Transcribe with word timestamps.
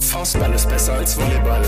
Faustball 0.00 0.52
ist 0.54 0.68
besser 0.68 0.92
als 0.94 1.16
Volleyball. 1.16 1.62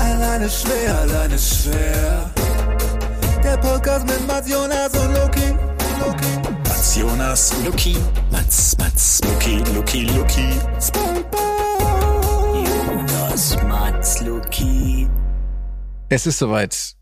Alleine 0.00 0.50
schwer, 0.50 0.98
alleine 0.98 1.38
schwer. 1.38 2.30
Der 3.42 3.56
Podcast 3.58 4.06
mit 4.06 4.26
Mats 4.26 4.50
Jonas 4.50 4.92
und 4.94 5.14
Loki. 5.14 5.54
Loki. 6.00 6.48
Mats 6.64 6.96
Jonas, 6.96 7.52
Luki, 7.64 7.96
Mats, 8.32 8.76
Mats, 8.78 9.20
Luki, 9.24 9.58
Luki, 9.74 10.04
Luki. 10.06 10.48
Jonas, 12.64 13.62
Mats, 13.62 14.20
Luki. 14.22 15.08
Es 16.08 16.26
ist 16.26 16.38
soweit. 16.38 16.94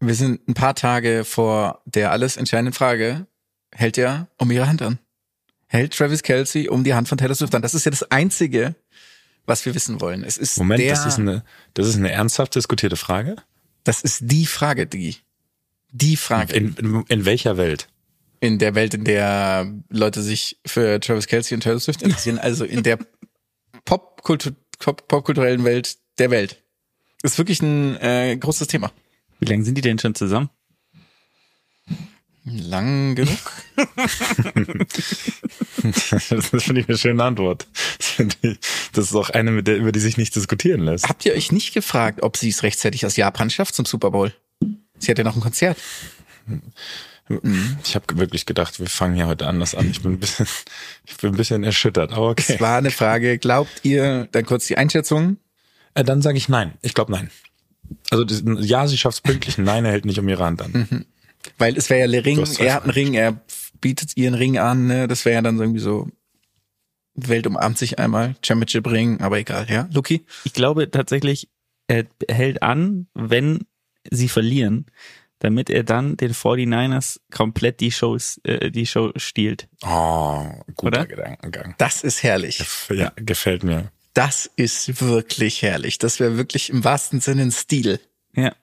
Wir 0.00 0.14
sind 0.14 0.46
ein 0.46 0.54
paar 0.54 0.74
Tage 0.74 1.24
vor 1.24 1.80
der 1.86 2.10
alles 2.10 2.36
entscheidenden 2.36 2.74
Frage. 2.74 3.26
Hält 3.74 3.96
er 3.96 4.28
um 4.38 4.50
ihre 4.50 4.68
Hand 4.68 4.82
an? 4.82 4.98
Hält 5.74 5.92
Travis 5.92 6.22
Kelsey 6.22 6.68
um 6.68 6.84
die 6.84 6.94
Hand 6.94 7.08
von 7.08 7.18
Taylor 7.18 7.34
Swift 7.34 7.52
an? 7.52 7.60
Das 7.60 7.74
ist 7.74 7.84
ja 7.84 7.90
das 7.90 8.08
Einzige, 8.12 8.76
was 9.44 9.66
wir 9.66 9.74
wissen 9.74 10.00
wollen. 10.00 10.22
Es 10.22 10.36
ist 10.36 10.56
Moment, 10.56 10.80
der, 10.80 10.90
das 10.90 11.04
ist 11.04 11.18
eine, 11.18 11.42
das 11.74 11.88
ist 11.88 11.96
eine 11.96 12.12
ernsthaft 12.12 12.54
diskutierte 12.54 12.94
Frage. 12.94 13.34
das 13.82 14.00
ist 14.00 14.20
die 14.22 14.46
Frage, 14.46 14.86
die, 14.86 15.16
die 15.90 16.16
Frage 16.16 16.54
in, 16.54 16.76
In, 16.76 17.04
in, 17.08 17.24
welcher 17.24 17.56
Welt? 17.56 17.88
in 18.38 18.60
der 18.60 18.76
Welt, 18.76 18.94
in 18.94 19.02
der 19.02 19.72
Leute 19.88 20.22
sich 20.22 20.60
für 20.64 21.00
Travis 21.00 21.26
Kelsey 21.26 21.56
und 21.56 21.62
Taylor 21.62 21.80
Swift 21.80 22.02
interessieren, 22.02 22.38
also 22.38 22.64
in 22.64 22.84
der 22.84 23.00
Popkultur, 23.84 24.52
Pop, 24.78 25.08
popkulturellen 25.08 25.64
Welt 25.64 25.98
der 26.18 26.30
Welt. 26.30 26.62
Ist 27.24 27.36
wirklich 27.36 27.60
ein 27.62 27.96
äh, 27.96 28.36
großes 28.36 28.68
Thema. 28.68 28.92
Wie 29.40 29.46
lange 29.46 29.64
sind 29.64 29.76
die 29.76 29.82
denn 29.82 29.98
schon 29.98 30.14
zusammen? 30.14 30.50
Lang 32.44 33.14
genug? 33.14 33.38
Das 35.82 36.62
finde 36.62 36.80
ich 36.80 36.88
eine 36.88 36.96
schöne 36.96 37.22
Antwort. 37.22 37.66
Das, 38.92 39.06
ist 39.06 39.14
auch 39.14 39.28
eine, 39.30 39.50
mit 39.50 39.66
der, 39.66 39.76
über 39.76 39.92
die 39.92 40.00
sich 40.00 40.16
nicht 40.16 40.34
diskutieren 40.34 40.80
lässt. 40.80 41.08
Habt 41.08 41.26
ihr 41.26 41.34
euch 41.34 41.52
nicht 41.52 41.74
gefragt, 41.74 42.22
ob 42.22 42.36
sie 42.38 42.48
es 42.48 42.62
rechtzeitig 42.62 43.04
aus 43.04 43.16
Japan 43.16 43.50
schafft 43.50 43.74
zum 43.74 43.84
Super 43.84 44.10
Bowl? 44.10 44.32
Sie 44.98 45.10
hat 45.10 45.18
ja 45.18 45.24
noch 45.24 45.34
ein 45.36 45.42
Konzert. 45.42 45.76
Ich 47.82 47.94
habe 47.94 48.18
wirklich 48.18 48.46
gedacht, 48.46 48.78
wir 48.80 48.86
fangen 48.86 49.14
hier 49.14 49.26
heute 49.26 49.46
anders 49.46 49.74
an. 49.74 49.90
Ich 49.90 50.02
bin 50.02 50.12
ein 50.12 50.20
bisschen, 50.20 50.46
ich 51.04 51.16
bin 51.16 51.30
ein 51.30 51.36
bisschen 51.36 51.64
erschüttert, 51.64 52.12
aber 52.12 52.30
okay. 52.30 52.54
Es 52.54 52.60
war 52.60 52.78
eine 52.78 52.90
Frage, 52.90 53.38
glaubt 53.38 53.80
ihr, 53.82 54.28
dann 54.32 54.44
kurz 54.46 54.66
die 54.66 54.78
Einschätzung, 54.78 55.38
Äh, 55.94 56.04
dann 56.04 56.22
sage 56.22 56.38
ich 56.38 56.48
nein. 56.48 56.72
Ich 56.82 56.94
glaube 56.94 57.12
nein. 57.12 57.30
Also 58.10 58.24
das, 58.24 58.42
ja, 58.60 58.86
sie 58.86 58.96
schafft 58.98 59.16
es 59.16 59.20
pünktlich. 59.20 59.58
Nein, 59.58 59.84
er 59.84 59.92
hält 59.92 60.04
nicht 60.06 60.18
um 60.18 60.28
ihre 60.28 60.44
Hand 60.44 60.62
an. 60.62 61.06
Weil 61.58 61.76
es 61.76 61.90
wäre 61.90 62.00
ja 62.00 62.06
der 62.08 62.24
Ring, 62.24 62.44
er 62.58 62.74
hat 62.74 62.82
einen 62.84 62.92
Ring, 62.92 63.14
er 63.14 63.40
bietet 63.80 64.16
ihren 64.16 64.34
Ring 64.34 64.58
an, 64.58 64.86
ne? 64.86 65.08
das 65.08 65.24
wäre 65.24 65.36
ja 65.36 65.42
dann 65.42 65.56
so 65.56 65.62
irgendwie 65.62 65.80
so, 65.80 66.08
Welt 67.14 67.46
umarmt 67.46 67.78
sich 67.78 67.98
einmal, 67.98 68.34
Championship 68.44 68.86
Ring, 68.90 69.20
aber 69.20 69.38
egal, 69.38 69.66
ja, 69.70 69.88
Luki? 69.92 70.24
Ich 70.44 70.52
glaube 70.52 70.90
tatsächlich, 70.90 71.48
er 71.86 72.06
hält 72.28 72.62
an, 72.62 73.06
wenn 73.14 73.66
sie 74.10 74.28
verlieren, 74.28 74.86
damit 75.38 75.68
er 75.70 75.84
dann 75.84 76.16
den 76.16 76.32
49ers 76.32 77.20
komplett 77.30 77.80
die 77.80 77.92
Shows, 77.92 78.40
äh, 78.44 78.70
die 78.70 78.86
Show 78.86 79.12
stiehlt. 79.16 79.68
Oh, 79.82 80.46
guter 80.74 81.02
Oder? 81.02 81.06
Gedankengang. 81.06 81.74
Das 81.78 82.02
ist 82.02 82.22
herrlich. 82.22 82.64
Ja, 82.90 83.12
gefällt 83.16 83.62
mir. 83.62 83.90
Das 84.14 84.50
ist 84.56 85.02
wirklich 85.02 85.62
herrlich. 85.62 85.98
Das 85.98 86.20
wäre 86.20 86.36
wirklich 86.36 86.70
im 86.70 86.84
wahrsten 86.84 87.20
Sinne 87.20 87.42
ein 87.42 87.52
Stil. 87.52 88.00
Ja. 88.34 88.54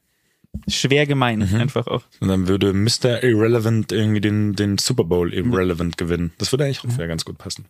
Schwer 0.67 1.05
gemein, 1.05 1.39
Mhm. 1.39 1.55
einfach 1.61 1.87
auch. 1.87 2.03
Und 2.19 2.27
dann 2.27 2.47
würde 2.47 2.73
Mr. 2.73 3.23
Irrelevant 3.23 3.91
irgendwie 3.91 4.21
den, 4.21 4.53
den 4.53 4.77
Super 4.77 5.03
Bowl 5.05 5.33
Irrelevant 5.33 5.97
gewinnen. 5.97 6.33
Das 6.37 6.51
würde 6.51 6.65
eigentlich 6.65 6.79
auch 6.79 6.93
wieder 6.93 7.07
ganz 7.07 7.25
gut 7.25 7.37
passen. 7.37 7.65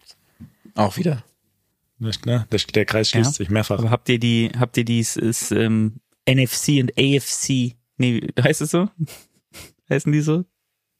Auch 0.75 0.97
wieder. 0.97 1.23
Nicht, 1.99 2.25
ne? 2.25 2.47
der, 2.51 2.59
der 2.73 2.85
Kreis 2.85 3.09
schließt 3.11 3.31
Ja. 3.31 3.37
sich 3.37 3.49
mehrfach. 3.49 3.77
Aber 3.79 3.91
habt 3.91 4.09
ihr 4.09 4.17
die, 4.19 4.51
habt 4.57 4.75
ihr 4.77 4.85
dies 4.85 5.15
ist, 5.15 5.51
ähm, 5.51 5.97
NFC 6.27 6.79
und 6.81 6.91
AFC, 6.97 7.75
nee, 7.97 8.27
heißt 8.41 8.61
es 8.61 8.71
so? 8.71 8.89
Heißen 9.89 10.11
die 10.11 10.21
so? 10.21 10.45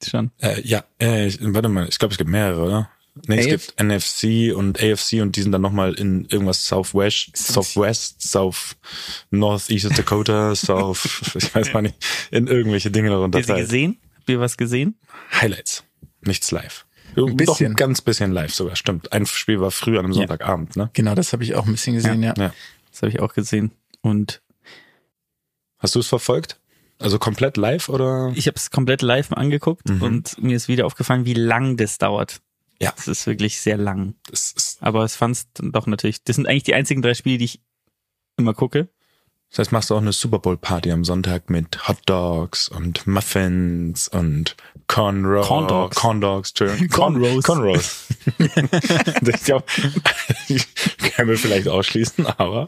Schon. 0.04 0.30
Äh, 0.38 0.60
ja, 0.66 0.84
äh, 0.98 1.32
warte 1.40 1.68
mal, 1.68 1.88
ich 1.88 1.98
glaube, 1.98 2.12
es 2.12 2.18
gibt 2.18 2.30
mehrere, 2.30 2.62
oder? 2.62 2.90
Nee, 3.26 3.40
es 3.40 3.46
gibt 3.46 3.82
NFC 3.82 4.54
und 4.56 4.82
AFC 4.82 5.20
und 5.20 5.36
die 5.36 5.42
sind 5.42 5.52
dann 5.52 5.60
nochmal 5.60 5.92
in 5.94 6.24
irgendwas 6.26 6.64
Southwest, 6.66 7.36
Southwest, 7.36 8.22
South, 8.22 8.76
North, 9.30 9.68
East 9.70 9.96
Dakota, 9.98 10.54
South, 10.56 11.34
ich 11.34 11.54
weiß 11.54 11.74
mal 11.74 11.82
nicht, 11.82 11.96
in 12.30 12.46
irgendwelche 12.46 12.90
Dinge 12.90 13.10
darunter. 13.10 13.38
Habt 13.38 13.48
ihr 13.50 13.54
sie 13.56 13.60
gesehen? 13.60 13.98
Habt 14.16 14.30
ihr 14.30 14.40
was 14.40 14.56
gesehen? 14.56 14.98
Highlights, 15.40 15.84
nichts 16.22 16.50
live. 16.52 16.86
Ein 17.10 17.14
Doch 17.16 17.34
bisschen. 17.34 17.72
ein 17.72 17.76
ganz 17.76 18.00
bisschen 18.00 18.32
live 18.32 18.54
sogar, 18.54 18.76
stimmt. 18.76 19.12
Ein 19.12 19.26
Spiel 19.26 19.60
war 19.60 19.70
früh 19.70 19.98
an 19.98 20.06
einem 20.06 20.14
Sonntagabend, 20.14 20.76
ne? 20.76 20.88
Genau, 20.94 21.14
das 21.14 21.34
habe 21.34 21.44
ich 21.44 21.54
auch 21.54 21.66
ein 21.66 21.72
bisschen 21.72 21.94
gesehen, 21.94 22.22
ja. 22.22 22.32
Ja. 22.38 22.54
Das 22.90 23.02
habe 23.02 23.10
ich 23.10 23.20
auch 23.20 23.34
gesehen. 23.34 23.72
Und 24.00 24.40
Hast 25.78 25.94
du 25.96 25.98
es 26.00 26.06
verfolgt? 26.06 26.58
Also 26.98 27.18
komplett 27.18 27.56
live 27.56 27.88
oder? 27.88 28.32
ich 28.36 28.46
habe 28.46 28.56
es 28.56 28.70
komplett 28.70 29.02
live 29.02 29.32
angeguckt 29.32 29.88
Mhm. 29.90 30.02
und 30.02 30.42
mir 30.42 30.56
ist 30.56 30.68
wieder 30.68 30.86
aufgefallen, 30.86 31.26
wie 31.26 31.34
lang 31.34 31.76
das 31.76 31.98
dauert. 31.98 32.40
Ja. 32.82 32.92
Das 32.96 33.06
ist 33.06 33.26
wirklich 33.28 33.60
sehr 33.60 33.76
lang. 33.76 34.14
Das, 34.28 34.52
ist, 34.52 34.82
Aber 34.82 35.04
es 35.04 35.14
fand's 35.14 35.46
dann 35.54 35.70
doch 35.70 35.86
natürlich. 35.86 36.24
Das 36.24 36.34
sind 36.36 36.48
eigentlich 36.48 36.64
die 36.64 36.74
einzigen 36.74 37.00
drei 37.00 37.14
Spiele, 37.14 37.38
die 37.38 37.44
ich 37.44 37.60
immer 38.36 38.54
gucke. 38.54 38.88
das 39.50 39.60
heißt, 39.60 39.72
machst 39.72 39.90
du 39.90 39.94
auch 39.94 40.00
eine 40.00 40.12
Super 40.12 40.40
Bowl 40.40 40.56
Party 40.56 40.90
am 40.90 41.04
Sonntag 41.04 41.48
mit 41.48 41.86
Hot 41.86 41.98
Dogs 42.06 42.68
und 42.68 43.06
Muffins 43.06 44.08
und 44.08 44.56
Corn 44.88 45.24
Roll, 45.24 45.44
Corn 45.44 45.68
Dogs. 45.68 45.96
Corn 45.96 46.20
Dogs. 46.20 46.52
Corn 46.90 47.16
Roast. 47.16 48.08
ich 48.38 49.44
glaube, 49.44 49.64
kann 51.14 51.26
mir 51.28 51.36
vielleicht 51.36 51.68
ausschließen, 51.68 52.26
aber 52.26 52.66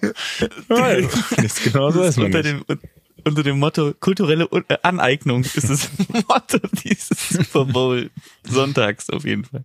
nichts 1.38 1.62
genau 1.64 1.90
so 1.90 2.02
ist 2.02 2.18
man 2.18 2.26
unter, 2.26 2.42
nicht. 2.42 2.68
dem, 2.68 2.78
unter 3.24 3.42
dem 3.42 3.58
Motto 3.58 3.94
kulturelle 3.98 4.48
äh, 4.68 4.76
Aneignung 4.82 5.42
ist 5.42 5.68
das 5.68 5.90
Motto 6.28 6.58
dieses 6.84 7.28
Super 7.30 7.64
Bowl 7.64 8.10
Sonntags 8.46 9.10
auf 9.10 9.24
jeden 9.24 9.44
Fall, 9.44 9.64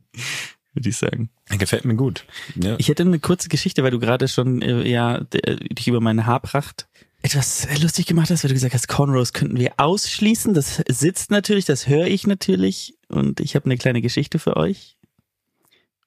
würde 0.74 0.90
ich 0.90 0.98
sagen. 0.98 1.30
Gefällt 1.50 1.86
mir 1.86 1.96
gut. 1.96 2.26
Ja. 2.56 2.76
Ich 2.78 2.88
hätte 2.88 3.04
eine 3.04 3.20
kurze 3.20 3.50
Geschichte, 3.50 3.84
weil 3.84 3.92
du 3.92 4.00
gerade 4.00 4.28
schon 4.28 4.62
äh, 4.62 4.88
ja 4.88 5.26
äh, 5.32 5.56
dich 5.56 5.88
über 5.88 6.02
meine 6.02 6.26
Haarpracht 6.26 6.88
etwas 7.22 7.66
äh, 7.66 7.76
lustig 7.78 8.06
gemacht 8.06 8.30
hast, 8.30 8.44
weil 8.44 8.50
du 8.50 8.54
gesagt 8.54 8.74
hast, 8.74 8.88
Cornrows 8.88 9.34
könnten 9.34 9.60
wir 9.60 9.74
ausschließen. 9.78 10.54
Das 10.54 10.82
sitzt 10.88 11.32
natürlich, 11.32 11.66
das 11.66 11.88
höre 11.88 12.08
ich 12.08 12.26
natürlich 12.28 12.98
und 13.10 13.40
ich 13.40 13.56
habe 13.56 13.66
eine 13.66 13.78
kleine 13.78 14.02
Geschichte 14.02 14.40
für 14.40 14.56
euch. 14.58 14.98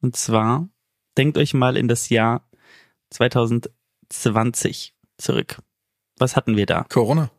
Und 0.00 0.16
zwar 0.16 0.68
denkt 1.16 1.38
euch 1.38 1.54
mal 1.54 1.76
in 1.76 1.88
das 1.88 2.08
Jahr 2.08 2.48
2020 3.10 4.94
zurück. 5.18 5.58
Was 6.18 6.36
hatten 6.36 6.56
wir 6.56 6.66
da 6.66 6.84
Corona. 6.88 7.30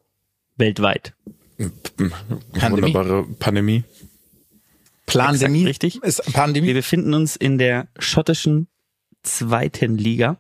Weltweit? 0.56 1.14
Pandemie. 2.54 2.94
Wunderbare 2.94 3.24
Pandemie. 3.40 3.84
Pandemie. 5.06 5.68
Exakt 5.68 5.84
richtig. 5.84 6.04
Ist 6.04 6.26
Wir 6.26 6.34
Pandemie. 6.34 6.74
befinden 6.74 7.14
uns 7.14 7.36
in 7.36 7.58
der 7.58 7.88
schottischen 8.00 8.68
zweiten 9.24 9.98
Liga. 9.98 10.38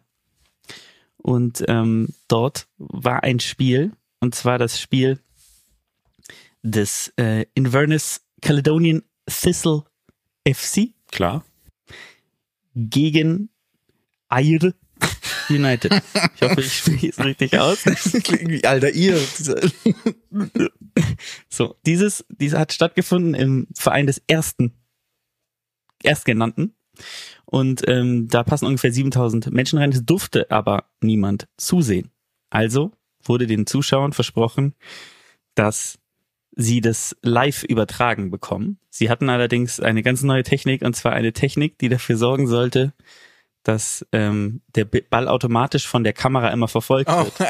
Und 1.18 1.63
ähm, 1.68 2.09
dort 2.28 2.68
war 2.78 3.24
ein 3.24 3.40
Spiel, 3.40 3.94
und 4.19 4.35
zwar 4.35 4.57
das 4.57 4.79
Spiel 4.79 5.19
des 6.63 7.13
äh, 7.18 7.45
Inverness 7.53 8.22
Caledonian 8.41 9.03
Thistle 9.25 9.84
FC 10.47 10.90
Klar. 11.12 11.45
gegen 12.75 13.50
Ayr 14.28 14.74
United. 15.50 16.02
Ich 16.36 16.42
hoffe, 16.42 16.62
ich 16.62 16.74
spreche 16.74 17.09
es 17.09 17.20
richtig 17.20 17.59
aus. 17.59 17.84
Alter 18.66 18.92
ihr. 18.92 19.20
So, 21.50 21.76
dieses, 21.88 22.24
diese 22.30 22.59
hat 22.59 22.72
stattgefunden 22.72 23.34
im 23.34 23.68
Verein 23.76 24.06
des 24.06 24.22
ersten, 24.28 24.74
Erstgenannten. 26.04 26.76
Und 27.46 27.88
ähm, 27.88 28.28
da 28.28 28.44
passen 28.44 28.68
ungefähr 28.68 28.92
7000 28.92 29.51
Menschen 29.51 29.80
rein. 29.80 29.92
Es 29.92 30.06
durfte 30.06 30.51
aber 30.51 30.86
niemand 31.01 31.48
zusehen. 31.57 32.12
Also 32.51 32.92
wurde 33.24 33.48
den 33.48 33.66
Zuschauern 33.66 34.13
versprochen, 34.13 34.75
dass 35.56 36.00
sie 36.56 36.81
das 36.81 37.16
live 37.22 37.63
übertragen 37.63 38.30
bekommen. 38.30 38.80
Sie 38.89 39.10
hatten 39.10 39.30
allerdings 39.30 39.80
eine 39.80 40.04
ganz 40.04 40.22
neue 40.22 40.44
Technik, 40.44 40.84
und 40.84 40.96
zwar 40.96 41.13
eine 41.13 41.34
Technik, 41.34 41.80
die 41.80 41.89
dafür 41.89 42.18
sorgen 42.18 42.48
sollte, 42.48 42.94
dass 43.63 44.06
ähm, 44.12 44.62
der 44.75 44.86
Ball 44.86 45.27
automatisch 45.27 45.88
von 45.88 46.04
der 46.04 46.13
Kamera 46.13 46.50
immer 46.50 46.68
verfolgt 46.68 47.10
Oh. 47.10 47.25
wird. 47.25 47.33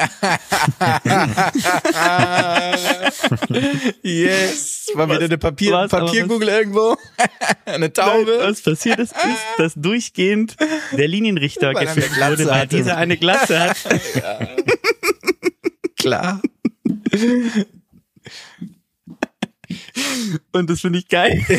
yes. 4.02 4.90
War 4.94 5.06
wieder 5.08 5.18
Was- 5.18 5.24
eine 5.24 5.38
Papier, 5.38 5.72
was, 5.72 5.90
Papierkugel 5.90 6.48
irgendwo. 6.48 6.96
eine 7.66 7.78
Nein, 7.86 7.92
Taube. 7.92 8.38
was 8.40 8.62
passiert 8.62 8.98
ist, 8.98 9.12
ist, 9.12 9.58
dass 9.58 9.74
durchgehend 9.74 10.56
der 10.92 11.08
Linienrichter 11.08 11.74
Weil 11.74 11.86
Glatze 11.86 12.02
wurde, 12.30 12.46
weil 12.46 12.60
hatte. 12.60 12.76
dieser 12.76 12.96
eine 12.96 13.16
Glatze 13.16 13.60
hat. 13.60 13.76
Klar. 15.98 16.40
Und 20.52 20.70
das 20.70 20.80
finde 20.80 20.98
ich 20.98 21.08
geil. 21.08 21.44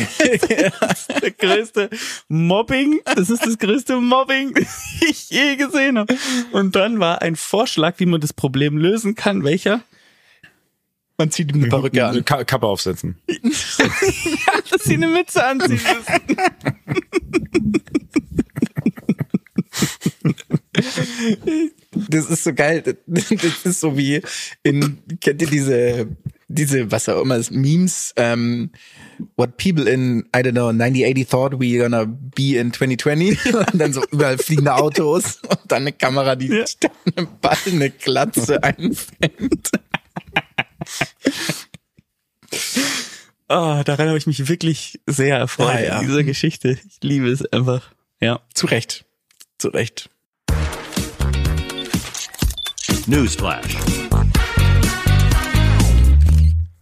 Das 0.80 1.08
ist 1.08 1.22
der 1.22 1.30
größte 1.30 1.90
Mobbing. 2.28 3.00
Das 3.04 3.30
ist 3.30 3.44
das 3.44 3.58
größte 3.58 3.96
Mobbing, 4.00 4.54
das 4.54 4.96
ich 5.08 5.30
je 5.30 5.56
gesehen 5.56 5.98
habe. 5.98 6.16
Und 6.52 6.76
dann 6.76 7.00
war 7.00 7.22
ein 7.22 7.36
Vorschlag, 7.36 7.94
wie 7.98 8.06
man 8.06 8.20
das 8.20 8.32
Problem 8.32 8.76
lösen 8.76 9.14
kann. 9.14 9.44
Welcher? 9.44 9.82
Man 11.18 11.30
zieht 11.30 11.50
ihm 11.50 11.62
eine 11.62 11.68
Perücke 11.68 12.06
an. 12.06 12.24
Ka 12.24 12.44
Kappe 12.44 12.66
aufsetzen. 12.66 13.18
Ja, 13.28 14.60
dass 14.70 14.84
sie 14.84 14.94
eine 14.94 15.08
Mütze 15.08 15.44
anziehen 15.44 15.80
müssen. 15.80 16.36
Das 22.08 22.30
ist 22.30 22.44
so 22.44 22.54
geil. 22.54 22.82
Das 23.06 23.30
ist 23.30 23.80
so 23.80 23.96
wie 23.96 24.20
in, 24.62 24.98
kennt 25.20 25.42
ihr 25.42 25.48
diese, 25.48 26.08
diese, 26.56 26.90
was 26.90 27.08
auch 27.08 27.20
immer, 27.22 27.40
Memes, 27.50 28.12
ähm, 28.16 28.70
what 29.36 29.56
people 29.56 29.88
in, 29.88 30.24
I 30.34 30.40
don't 30.40 30.52
know, 30.52 30.72
9080 30.72 31.28
thought 31.28 31.60
we 31.60 31.78
gonna 31.78 32.04
be 32.06 32.56
in 32.58 32.72
2020 32.72 33.54
und 33.54 33.78
dann 33.78 33.92
so 33.92 34.02
überall 34.10 34.38
fliegende 34.38 34.74
Autos 34.74 35.40
und 35.48 35.60
dann 35.68 35.82
eine 35.82 35.92
Kamera, 35.92 36.34
die 36.36 36.64
statt 36.66 36.90
einem 37.16 37.28
Ball 37.40 37.56
eine 37.66 37.90
Glatze 37.90 38.62
einfängt. 38.62 39.70
Oh, 43.48 43.82
daran 43.84 44.08
habe 44.08 44.18
ich 44.18 44.26
mich 44.26 44.48
wirklich 44.48 45.00
sehr 45.06 45.38
erfreut 45.38 45.74
Ja, 45.74 45.80
ja. 45.80 46.00
in 46.00 46.08
dieser 46.08 46.24
Geschichte. 46.24 46.70
Ich 46.72 46.98
liebe 47.02 47.28
es 47.28 47.44
einfach. 47.52 47.92
Ja. 48.20 48.40
Zu 48.54 48.66
Recht. 48.66 49.04
Zu 49.58 49.68
Recht. 49.68 50.10
Newsflash. 53.06 53.76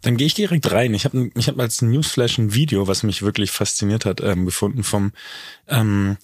Dann 0.05 0.17
gehe 0.17 0.27
ich 0.27 0.35
direkt 0.35 0.71
rein. 0.71 0.95
Ich 0.95 1.05
habe 1.05 1.31
ich 1.37 1.49
hab 1.49 1.59
als 1.59 1.83
Newsflash 1.83 2.39
ein 2.39 2.55
Video, 2.55 2.87
was 2.87 3.03
mich 3.03 3.23
wirklich 3.23 3.51
fasziniert 3.51 4.05
hat, 4.05 4.21
ähm, 4.21 4.45
gefunden 4.45 4.85
vom, 4.85 5.13
ähm, 5.69 6.17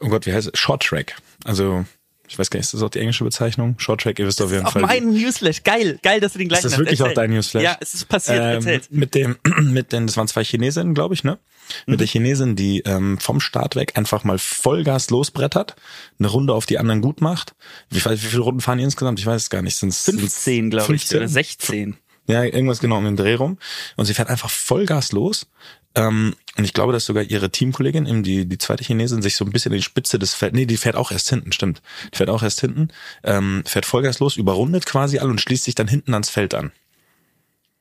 oh 0.00 0.08
Gott, 0.08 0.26
wie 0.26 0.32
heißt 0.32 0.50
es? 0.52 0.58
Short 0.58 0.82
Track. 0.82 1.16
Also, 1.44 1.84
ich 2.28 2.38
weiß 2.38 2.50
gar 2.50 2.58
nicht, 2.58 2.64
ist 2.66 2.74
das 2.74 2.82
auch 2.82 2.90
die 2.90 2.98
englische 2.98 3.22
Bezeichnung? 3.24 3.76
Short 3.78 4.00
Track, 4.00 4.18
ihr 4.18 4.26
wisst 4.26 4.42
auf 4.42 4.50
jeden 4.50 4.66
Auf 4.66 4.72
Fall. 4.72 4.82
meinen 4.82 5.12
Newsflash. 5.12 5.62
Geil, 5.62 5.98
geil, 6.02 6.18
dass 6.20 6.32
du 6.32 6.38
den 6.38 6.48
gleichen 6.48 6.60
Ist 6.60 6.64
das 6.64 6.72
hast. 6.72 6.78
wirklich 6.80 7.00
auch 7.02 7.06
Erzähl. 7.06 7.22
dein 7.22 7.30
Newsflash? 7.30 7.62
Ja, 7.62 7.76
es 7.80 7.94
ist 7.94 8.08
passiert. 8.08 8.38
ähm, 8.38 8.44
Erzählt. 8.56 8.90
mit 8.90 9.14
dem, 9.14 9.36
mit 9.60 9.92
den, 9.92 10.06
das 10.08 10.16
waren 10.16 10.26
zwei 10.28 10.42
Chinesinnen, 10.42 10.94
glaube 10.94 11.14
ich, 11.14 11.22
ne? 11.22 11.38
Mit 11.86 11.94
Mhm. 11.96 11.98
der 11.98 12.06
Chinesin, 12.06 12.56
die 12.56 12.80
ähm, 12.86 13.18
vom 13.18 13.40
Start 13.40 13.74
weg 13.76 13.92
einfach 13.96 14.22
mal 14.24 14.38
Vollgas 14.38 15.10
losbrettert, 15.10 15.74
eine 16.18 16.28
Runde 16.28 16.54
auf 16.54 16.64
die 16.64 16.78
anderen 16.78 17.00
gut 17.00 17.20
macht. 17.20 17.54
Wie, 17.90 18.04
wie 18.04 18.16
viele 18.16 18.42
Runden 18.42 18.60
fahren 18.60 18.78
die 18.78 18.84
insgesamt? 18.84 19.18
Ich 19.18 19.26
weiß 19.26 19.42
es 19.42 19.50
gar 19.50 19.62
nicht. 19.62 19.76
Sind's, 19.76 20.04
sind's 20.04 20.20
15, 20.20 20.70
glaube 20.70 20.94
ich, 20.94 21.02
15? 21.02 21.18
oder 21.18 21.28
16. 21.28 21.96
Ja, 22.26 22.42
irgendwas 22.42 22.80
genau 22.80 22.98
um 22.98 23.04
den 23.04 23.16
Dreh 23.16 23.34
rum. 23.34 23.58
Und 23.96 24.06
sie 24.06 24.14
fährt 24.14 24.28
einfach 24.28 24.50
Vollgas 24.50 25.12
los. 25.12 25.46
Ähm, 25.94 26.34
und 26.56 26.64
ich 26.64 26.74
glaube, 26.74 26.92
dass 26.92 27.06
sogar 27.06 27.24
ihre 27.24 27.50
Teamkollegin, 27.50 28.06
eben 28.06 28.22
die, 28.22 28.46
die 28.46 28.58
zweite 28.58 28.84
Chinesin, 28.84 29.22
sich 29.22 29.36
so 29.36 29.44
ein 29.44 29.50
bisschen 29.50 29.72
in 29.72 29.78
die 29.78 29.82
Spitze 29.82 30.18
des 30.18 30.34
Felds, 30.34 30.54
nee, 30.54 30.66
die 30.66 30.76
fährt 30.76 30.96
auch 30.96 31.10
erst 31.10 31.28
hinten, 31.30 31.52
stimmt. 31.52 31.82
Die 32.12 32.18
fährt 32.18 32.30
auch 32.30 32.42
erst 32.42 32.60
hinten, 32.60 32.88
ähm, 33.24 33.62
fährt 33.66 33.86
Vollgas 33.86 34.18
los, 34.18 34.36
überrundet 34.36 34.86
quasi 34.86 35.18
alle 35.18 35.30
und 35.30 35.40
schließt 35.40 35.64
sich 35.64 35.74
dann 35.74 35.88
hinten 35.88 36.12
ans 36.12 36.30
Feld 36.30 36.54
an. 36.54 36.72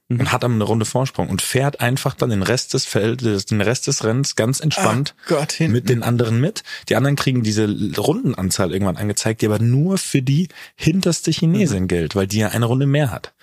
Und 0.08 0.32
hat 0.32 0.44
dann 0.44 0.54
eine 0.54 0.64
Runde 0.64 0.86
Vorsprung 0.86 1.30
und 1.30 1.42
fährt 1.42 1.82
einfach 1.82 2.14
dann 2.14 2.30
den 2.30 2.44
Rest 2.44 2.76
des 2.76 2.86
Feldes, 2.86 3.48
den 3.48 3.60
Rest 3.60 3.88
des 3.88 4.04
Rennens 4.04 4.36
ganz 4.36 4.60
entspannt 4.60 5.16
Ach 5.24 5.30
Gott, 5.30 5.52
hinten. 5.54 5.74
mit 5.74 5.90
den 5.90 6.04
anderen 6.04 6.40
mit. 6.40 6.64
Die 6.90 6.96
anderen 6.96 7.16
kriegen 7.16 7.42
diese 7.42 7.68
Rundenanzahl 7.98 8.72
irgendwann 8.72 8.98
angezeigt, 8.98 9.42
die 9.42 9.48
aber 9.48 9.58
nur 9.58 9.98
für 9.98 10.22
die 10.22 10.50
hinterste 10.76 11.32
Chinesin 11.32 11.88
gilt, 11.88 12.16
weil 12.16 12.28
die 12.28 12.38
ja 12.38 12.50
eine 12.50 12.66
Runde 12.66 12.86
mehr 12.86 13.10
hat. 13.10 13.34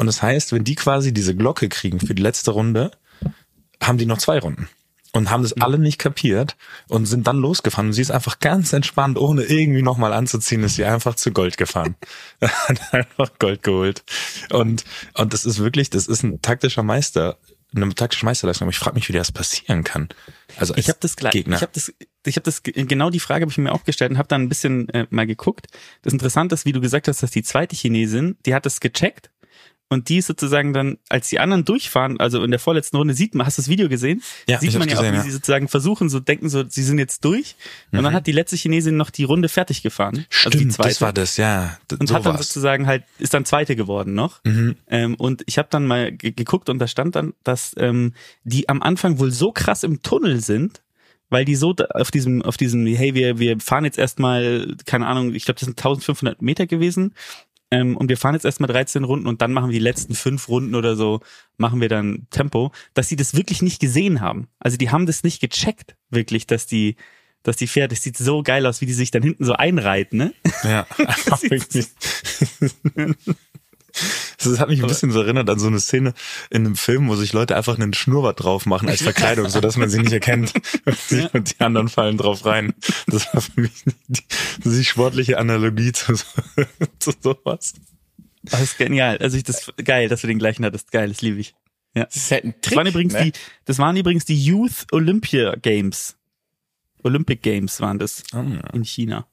Und 0.00 0.06
das 0.06 0.22
heißt, 0.22 0.52
wenn 0.54 0.64
die 0.64 0.76
quasi 0.76 1.12
diese 1.12 1.36
Glocke 1.36 1.68
kriegen 1.68 2.00
für 2.00 2.14
die 2.14 2.22
letzte 2.22 2.52
Runde, 2.52 2.90
haben 3.82 3.98
die 3.98 4.06
noch 4.06 4.16
zwei 4.16 4.38
Runden. 4.38 4.66
Und 5.12 5.28
haben 5.28 5.42
das 5.42 5.52
alle 5.60 5.78
nicht 5.78 5.98
kapiert 5.98 6.56
und 6.88 7.04
sind 7.04 7.26
dann 7.26 7.36
losgefahren. 7.36 7.88
Und 7.88 7.92
sie 7.92 8.00
ist 8.00 8.10
einfach 8.10 8.38
ganz 8.38 8.72
entspannt, 8.72 9.18
ohne 9.18 9.42
irgendwie 9.42 9.82
nochmal 9.82 10.14
anzuziehen, 10.14 10.62
ist 10.62 10.76
sie 10.76 10.84
einfach 10.86 11.16
zu 11.16 11.32
Gold 11.32 11.58
gefahren. 11.58 11.96
Hat 12.40 12.80
einfach 12.94 13.38
Gold 13.38 13.62
geholt. 13.62 14.04
Und, 14.50 14.84
und 15.14 15.34
das 15.34 15.44
ist 15.44 15.58
wirklich, 15.58 15.90
das 15.90 16.06
ist 16.06 16.22
ein 16.22 16.40
taktischer 16.40 16.82
Meister, 16.82 17.36
eine 17.74 17.92
taktische 17.94 18.24
Meisterleistung. 18.24 18.66
Aber 18.66 18.70
ich 18.72 18.78
frage 18.78 18.94
mich, 18.94 19.08
wie 19.08 19.12
das 19.12 19.32
passieren 19.32 19.84
kann. 19.84 20.08
Also 20.56 20.72
als 20.72 20.82
Ich 20.84 20.88
habe 20.88 20.98
das 21.02 21.16
gleich. 21.16 21.32
Gegner. 21.32 21.56
Ich 21.56 21.62
habe 21.62 21.72
das. 21.74 21.92
Ich 22.24 22.36
habe 22.36 22.44
das 22.44 22.62
ge- 22.62 22.84
genau 22.84 23.10
die 23.10 23.20
Frage 23.20 23.42
habe 23.42 23.50
ich 23.52 23.58
mir 23.58 23.72
auch 23.72 23.84
gestellt 23.84 24.12
und 24.12 24.18
habe 24.18 24.28
dann 24.28 24.42
ein 24.42 24.48
bisschen 24.48 24.88
äh, 24.90 25.06
mal 25.10 25.26
geguckt. 25.26 25.66
Das 26.02 26.12
Interessante 26.14 26.54
ist, 26.54 26.64
wie 26.64 26.72
du 26.72 26.80
gesagt 26.80 27.08
hast, 27.08 27.22
dass 27.22 27.30
die 27.32 27.42
zweite 27.42 27.74
Chinesin, 27.76 28.36
die 28.46 28.54
hat 28.54 28.64
das 28.64 28.80
gecheckt 28.80 29.30
und 29.92 30.08
die 30.08 30.18
ist 30.18 30.28
sozusagen 30.28 30.72
dann, 30.72 30.98
als 31.08 31.28
die 31.28 31.40
anderen 31.40 31.64
durchfahren, 31.64 32.18
also 32.20 32.42
in 32.44 32.50
der 32.52 32.60
vorletzten 32.60 32.96
Runde 32.96 33.12
sieht 33.12 33.34
man, 33.34 33.44
hast 33.46 33.58
du 33.58 33.62
das 33.62 33.68
Video 33.68 33.88
gesehen? 33.88 34.22
Ja, 34.48 34.60
sieht 34.60 34.72
man 34.78 34.88
ja 34.88 34.94
auch, 34.94 35.00
gesehen, 35.00 35.12
wie 35.14 35.18
ja. 35.18 35.22
sie 35.24 35.30
sozusagen 35.32 35.66
versuchen, 35.68 36.08
so 36.08 36.20
denken 36.20 36.48
so, 36.48 36.64
sie 36.68 36.82
sind 36.84 36.98
jetzt 36.98 37.24
durch. 37.24 37.56
Und 37.92 37.98
Mhm. 37.98 38.04
dann 38.04 38.12
hat 38.14 38.26
die 38.28 38.32
letzte 38.32 38.56
Chinesin 38.56 38.96
noch 38.96 39.10
die 39.10 39.24
Runde 39.24 39.48
fertig 39.48 39.82
gefahren. 39.82 40.24
Stimmt, 40.30 40.54
also 40.54 40.58
die 40.64 40.68
zweite 40.70 40.88
das 40.90 41.00
war 41.00 41.12
das, 41.12 41.36
ja. 41.36 41.76
D- 41.90 41.96
und 41.98 42.06
so 42.06 42.14
hat 42.14 42.24
dann 42.24 42.34
war's. 42.34 42.46
sozusagen 42.46 42.86
halt 42.86 43.02
ist 43.18 43.34
dann 43.34 43.44
zweite 43.44 43.74
geworden 43.76 44.14
noch 44.14 44.40
Mhm. 44.44 44.76
ähm, 44.88 45.14
und 45.16 45.42
ich 45.46 45.58
habe 45.58 45.68
dann 45.70 45.86
mal 45.86 46.12
ge 46.12 46.30
geguckt 46.30 46.68
und 46.68 46.78
da 46.78 46.86
stand 46.86 47.16
dann 47.16 47.34
dass 47.42 47.74
ähm, 47.76 48.14
die 48.44 48.68
am 48.68 48.82
Anfang 48.82 49.18
wohl 49.18 49.32
so 49.32 49.50
krass 49.52 49.82
im 49.82 50.02
Tunnel 50.02 50.40
sind 50.40 50.82
weil 51.32 51.44
die 51.44 51.54
so 51.56 51.74
auf 51.94 52.10
diesem 52.10 52.42
auf 52.42 52.56
diesem 52.56 52.86
hey 52.86 53.14
wir 53.14 53.38
wir 53.38 53.58
fahren 53.60 53.84
jetzt 53.84 53.98
erstmal 53.98 54.74
keine 54.86 55.06
Ahnung 55.06 55.34
ich 55.34 55.44
glaube 55.44 55.58
das 55.60 55.66
sind 55.66 55.78
1500 55.78 56.42
Meter 56.42 56.66
gewesen 56.66 57.14
ähm, 57.70 57.96
und 57.96 58.08
wir 58.08 58.16
fahren 58.16 58.34
jetzt 58.34 58.44
erstmal 58.44 58.68
13 58.68 59.04
Runden 59.04 59.26
und 59.26 59.42
dann 59.42 59.52
machen 59.52 59.70
wir 59.70 59.78
die 59.78 59.84
letzten 59.84 60.14
fünf 60.14 60.48
Runden 60.48 60.74
oder 60.74 60.96
so 60.96 61.20
machen 61.56 61.80
wir 61.80 61.88
dann 61.88 62.26
Tempo 62.30 62.72
dass 62.94 63.08
sie 63.08 63.16
das 63.16 63.34
wirklich 63.34 63.62
nicht 63.62 63.80
gesehen 63.80 64.20
haben 64.20 64.48
also 64.58 64.76
die 64.76 64.90
haben 64.90 65.06
das 65.06 65.22
nicht 65.22 65.40
gecheckt 65.40 65.96
wirklich 66.10 66.46
dass 66.46 66.66
die 66.66 66.96
dass 67.42 67.56
die 67.56 67.66
fährt, 67.66 67.92
das 67.92 68.02
sieht 68.02 68.16
so 68.16 68.42
geil 68.42 68.66
aus, 68.66 68.80
wie 68.80 68.86
die 68.86 68.92
sich 68.92 69.10
dann 69.10 69.22
hinten 69.22 69.44
so 69.44 69.54
einreiht, 69.54 70.12
ne? 70.12 70.34
Ja, 70.62 70.86
wirklich. 71.42 71.86
Das 74.38 74.58
hat 74.58 74.68
mich 74.68 74.82
ein 74.82 74.88
bisschen 74.88 75.10
so 75.10 75.20
erinnert 75.20 75.50
an 75.50 75.58
so 75.58 75.66
eine 75.66 75.80
Szene 75.80 76.14
in 76.50 76.64
einem 76.64 76.76
Film, 76.76 77.08
wo 77.08 77.14
sich 77.14 77.32
Leute 77.32 77.56
einfach 77.56 77.78
einen 77.78 77.92
Schnurrbart 77.92 78.42
drauf 78.42 78.66
machen 78.66 78.88
als 78.88 79.02
Verkleidung, 79.02 79.48
so 79.48 79.60
dass 79.60 79.76
man 79.76 79.90
sie 79.90 80.00
nicht 80.00 80.12
erkennt. 80.12 80.52
Und 81.32 81.58
die 81.58 81.60
anderen 81.60 81.88
fallen 81.88 82.16
drauf 82.16 82.44
rein. 82.46 82.72
Das 83.06 83.32
war 83.34 83.40
für 83.40 83.60
mich 83.60 83.84
die, 84.08 84.22
die 84.64 84.84
sportliche 84.84 85.38
Analogie 85.38 85.92
zu, 85.92 86.14
so, 86.14 86.24
zu 86.98 87.12
sowas. 87.20 87.74
Das 88.42 88.62
ist 88.62 88.78
genial. 88.78 89.18
Also 89.18 89.36
ich 89.36 89.44
das 89.44 89.72
geil, 89.84 90.08
dass 90.08 90.22
du 90.22 90.26
den 90.26 90.38
gleichen 90.38 90.64
hattest. 90.64 90.90
Geil, 90.90 91.08
das 91.08 91.20
liebe 91.20 91.38
ich. 91.38 91.54
Ja. 91.94 92.04
Das 92.04 92.16
ist 92.16 92.30
halt 92.30 92.44
ein 92.44 92.52
Trick. 92.62 92.62
Das 92.62 92.76
waren 92.76 92.86
übrigens 92.86 93.12
ne? 93.14 93.24
die, 93.24 93.32
das 93.64 93.78
waren 93.78 93.96
übrigens 93.96 94.24
die 94.24 94.42
Youth 94.42 94.86
Olympia 94.92 95.56
Games. 95.56 96.16
Olympic 97.02 97.42
Games 97.42 97.80
waren 97.80 97.98
das 97.98 98.22
Ah, 98.32 98.44
in 98.72 98.84
China, 98.84 99.26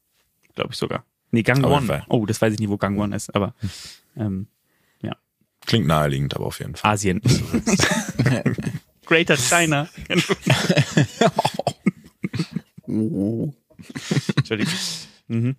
glaube 0.56 0.72
ich 0.72 0.78
sogar. 0.78 1.06
Nee, 1.32 1.44
Gang 1.44 1.64
Auf 1.64 1.72
jeden 1.72 1.78
One. 1.80 1.88
Fall. 1.88 2.06
Oh, 2.10 2.26
das 2.26 2.42
weiß 2.42 2.54
ich 2.54 2.60
nicht, 2.60 2.70
wo 2.70 2.78
Gang 2.78 2.98
One 2.98 3.16
ist, 3.16 3.34
aber 3.36 3.54
ähm, 4.16 4.48
Klingt 5.68 5.86
naheliegend, 5.86 6.36
aber 6.36 6.48
auf 6.48 6.60
jeden 6.60 6.76
Fall. 6.76 6.92
Asien. 6.92 7.22
Greater 9.06 9.38
China. 9.38 9.88
Entschuldigung. 12.88 14.74
Mhm. 15.28 15.56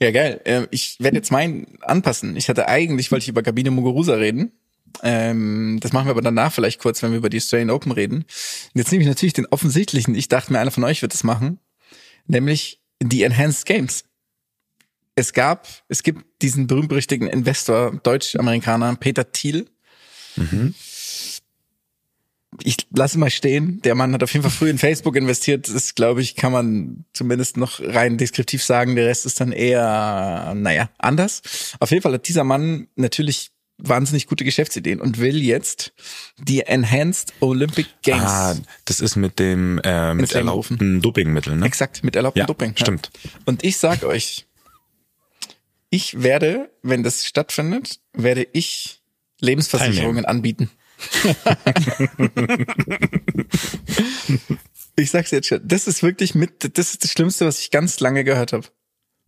Ja, 0.00 0.10
geil. 0.12 0.40
Ähm, 0.44 0.68
Ich 0.70 0.96
werde 1.00 1.16
jetzt 1.16 1.32
meinen 1.32 1.78
anpassen. 1.82 2.36
Ich 2.36 2.48
hatte 2.48 2.68
eigentlich, 2.68 3.10
wollte 3.10 3.24
ich 3.24 3.28
über 3.28 3.42
Kabine 3.42 3.70
Muguruza 3.70 4.14
reden. 4.14 4.52
Ähm, 5.02 5.78
das 5.80 5.92
machen 5.92 6.06
wir 6.06 6.12
aber 6.12 6.22
danach 6.22 6.52
vielleicht 6.52 6.80
kurz, 6.80 7.02
wenn 7.02 7.10
wir 7.10 7.18
über 7.18 7.30
die 7.30 7.38
Australian 7.38 7.70
Open 7.70 7.92
reden. 7.92 8.18
Und 8.18 8.26
jetzt 8.74 8.90
nehme 8.90 9.02
ich 9.02 9.08
natürlich 9.08 9.32
den 9.32 9.46
offensichtlichen. 9.46 10.14
Ich 10.14 10.28
dachte 10.28 10.52
mir, 10.52 10.60
einer 10.60 10.70
von 10.70 10.84
euch 10.84 11.02
wird 11.02 11.12
das 11.14 11.24
machen. 11.24 11.58
Nämlich 12.26 12.80
die 13.02 13.22
Enhanced 13.22 13.66
Games. 13.66 14.04
Es 15.18 15.32
gab, 15.32 15.66
es 15.88 16.04
gibt 16.04 16.24
diesen 16.42 16.68
berühmt-berüchtigten 16.68 17.26
Investor, 17.28 17.98
Deutsch-Amerikaner, 18.04 18.94
Peter 18.94 19.32
Thiel. 19.32 19.66
Ich 22.62 22.76
lasse 22.94 23.18
mal 23.18 23.28
stehen. 23.30 23.82
Der 23.82 23.96
Mann 23.96 24.12
hat 24.14 24.22
auf 24.22 24.32
jeden 24.32 24.42
Fall 24.44 24.52
früh 24.52 24.70
in 24.70 24.78
Facebook 24.78 25.16
investiert. 25.16 25.66
Das 25.66 25.74
ist, 25.74 25.96
glaube 25.96 26.22
ich, 26.22 26.36
kann 26.36 26.52
man 26.52 27.04
zumindest 27.12 27.56
noch 27.56 27.80
rein 27.80 28.16
deskriptiv 28.16 28.62
sagen. 28.62 28.94
Der 28.94 29.06
Rest 29.06 29.26
ist 29.26 29.40
dann 29.40 29.50
eher, 29.50 30.54
naja, 30.56 30.88
anders. 30.98 31.42
Auf 31.80 31.90
jeden 31.90 32.02
Fall 32.02 32.12
hat 32.12 32.28
dieser 32.28 32.44
Mann 32.44 32.86
natürlich 32.94 33.50
wahnsinnig 33.76 34.26
gute 34.28 34.44
Geschäftsideen 34.44 35.00
und 35.00 35.18
will 35.18 35.40
jetzt 35.42 35.92
die 36.38 36.60
Enhanced 36.62 37.32
Olympic 37.40 37.88
Games. 38.02 38.22
Ah, 38.24 38.56
das 38.84 39.00
ist 39.00 39.14
mit 39.16 39.38
dem 39.38 39.80
äh, 39.84 40.14
mit 40.14 40.32
erlaubten 40.32 41.00
Dopingmitteln, 41.00 41.60
ne? 41.60 41.66
Exakt, 41.66 42.02
mit 42.02 42.16
erlaubtem 42.16 42.40
Ja, 42.40 42.46
Doping. 42.46 42.72
stimmt. 42.76 43.10
Und 43.46 43.62
ich 43.64 43.76
sag 43.76 44.02
euch, 44.02 44.47
ich 45.90 46.22
werde, 46.22 46.70
wenn 46.82 47.02
das 47.02 47.26
stattfindet, 47.26 48.00
werde 48.12 48.46
ich 48.52 49.00
Lebensversicherungen 49.40 50.24
anbieten. 50.24 50.70
ich 54.96 55.10
sag's 55.10 55.30
jetzt 55.30 55.48
schon, 55.48 55.60
das 55.66 55.86
ist 55.86 56.02
wirklich 56.02 56.34
mit, 56.34 56.76
das 56.76 56.90
ist 56.90 57.04
das 57.04 57.12
Schlimmste, 57.12 57.46
was 57.46 57.60
ich 57.60 57.70
ganz 57.70 58.00
lange 58.00 58.24
gehört 58.24 58.52
habe. 58.52 58.66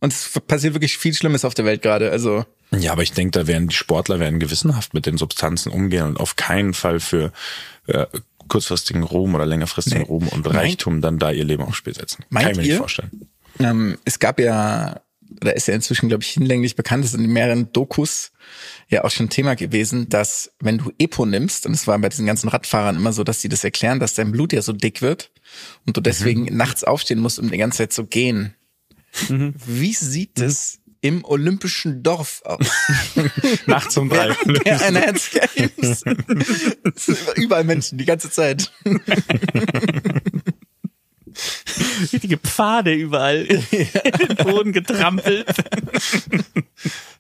Und 0.01 0.13
es 0.13 0.31
passiert 0.47 0.75
wirklich 0.75 0.97
viel 0.97 1.13
Schlimmes 1.15 1.45
auf 1.45 1.53
der 1.55 1.65
Welt 1.67 1.83
gerade. 1.83 2.11
Also 2.11 2.45
Ja, 2.77 2.93
aber 2.93 3.03
ich 3.03 3.13
denke, 3.13 3.39
da 3.39 3.47
werden 3.47 3.69
die 3.69 3.75
Sportler 3.75 4.19
werden 4.19 4.41
gewissenhaft 4.41 4.95
mit 4.95 5.05
den 5.07 5.19
Substanzen 5.19 5.71
umgehen 5.71 6.05
und 6.07 6.19
auf 6.19 6.37
keinen 6.37 6.73
Fall 6.73 7.01
für 7.01 7.33
äh, 7.87 8.07
kurzfristigen 8.49 9.03
Ruhm 9.03 9.35
oder 9.35 9.45
längerfristigen 9.47 10.01
Nee. 10.03 10.07
Ruhm 10.09 10.29
und 10.29 10.47
Meint- 10.47 10.57
Reichtum 10.57 11.01
dann 11.03 11.19
da 11.19 11.31
ihr 11.31 11.45
Leben 11.45 11.63
aufs 11.63 11.77
Spiel 11.77 11.95
setzen. 11.95 12.25
Meint 12.31 12.45
Kann 12.47 12.53
ich 12.53 12.57
mir 12.59 12.63
ihr? 12.65 12.69
nicht 12.71 12.79
vorstellen. 12.79 13.29
Ähm, 13.59 13.99
es 14.07 14.19
gab 14.19 14.41
ja, 14.41 15.03
oder 15.41 15.55
ist 15.57 15.69
ja 15.69 15.75
inzwischen, 15.75 16.09
glaube 16.09 16.23
ich, 16.23 16.31
hinlänglich 16.31 16.77
bekannt, 16.77 17.05
ist 17.05 17.15
in 17.15 17.27
mehreren 17.27 17.73
Dokus 17.73 18.33
ja 18.89 19.05
auch 19.05 19.11
schon 19.11 19.29
Thema 19.29 19.55
gewesen, 19.55 20.09
dass 20.09 20.53
wenn 20.61 20.79
du 20.79 20.93
Epo 20.99 21.27
nimmst, 21.27 21.67
und 21.67 21.73
es 21.73 21.87
war 21.87 21.99
bei 21.99 22.09
diesen 22.09 22.27
ganzen 22.27 22.49
Radfahrern 22.49 22.97
immer 22.97 23.13
so, 23.13 23.25
dass 23.25 23.41
die 23.41 23.49
das 23.49 23.65
erklären, 23.65 24.01
dass 24.01 24.15
dein 24.15 24.33
Blut 24.33 24.53
ja 24.53 24.63
so 24.63 24.73
dick 24.73 25.03
wird 25.03 25.31
und 25.87 25.97
du 25.97 26.01
deswegen 26.01 26.45
nachts 26.57 26.85
aufstehen 26.85 27.21
musst, 27.21 27.39
um 27.39 27.51
die 27.51 27.59
ganze 27.59 27.79
Zeit 27.79 27.93
zu 27.93 28.07
gehen. 28.07 28.55
Wie 29.29 29.93
sieht 29.93 30.39
es 30.41 30.81
im 31.01 31.25
olympischen 31.25 32.03
Dorf 32.03 32.43
aus? 32.45 32.67
Nachts 33.67 33.97
um 33.97 34.09
drei. 34.09 34.37
Games. 34.55 36.05
Es 36.95 37.07
sind 37.07 37.19
Überall 37.37 37.65
Menschen, 37.65 37.99
die 37.99 38.05
ganze 38.05 38.31
Zeit. 38.31 38.71
Richtige 42.13 42.37
Pfade 42.39 42.93
überall 42.95 43.45
in 43.47 43.67
den 43.71 44.37
Boden 44.37 44.73
getrampelt. 44.73 45.47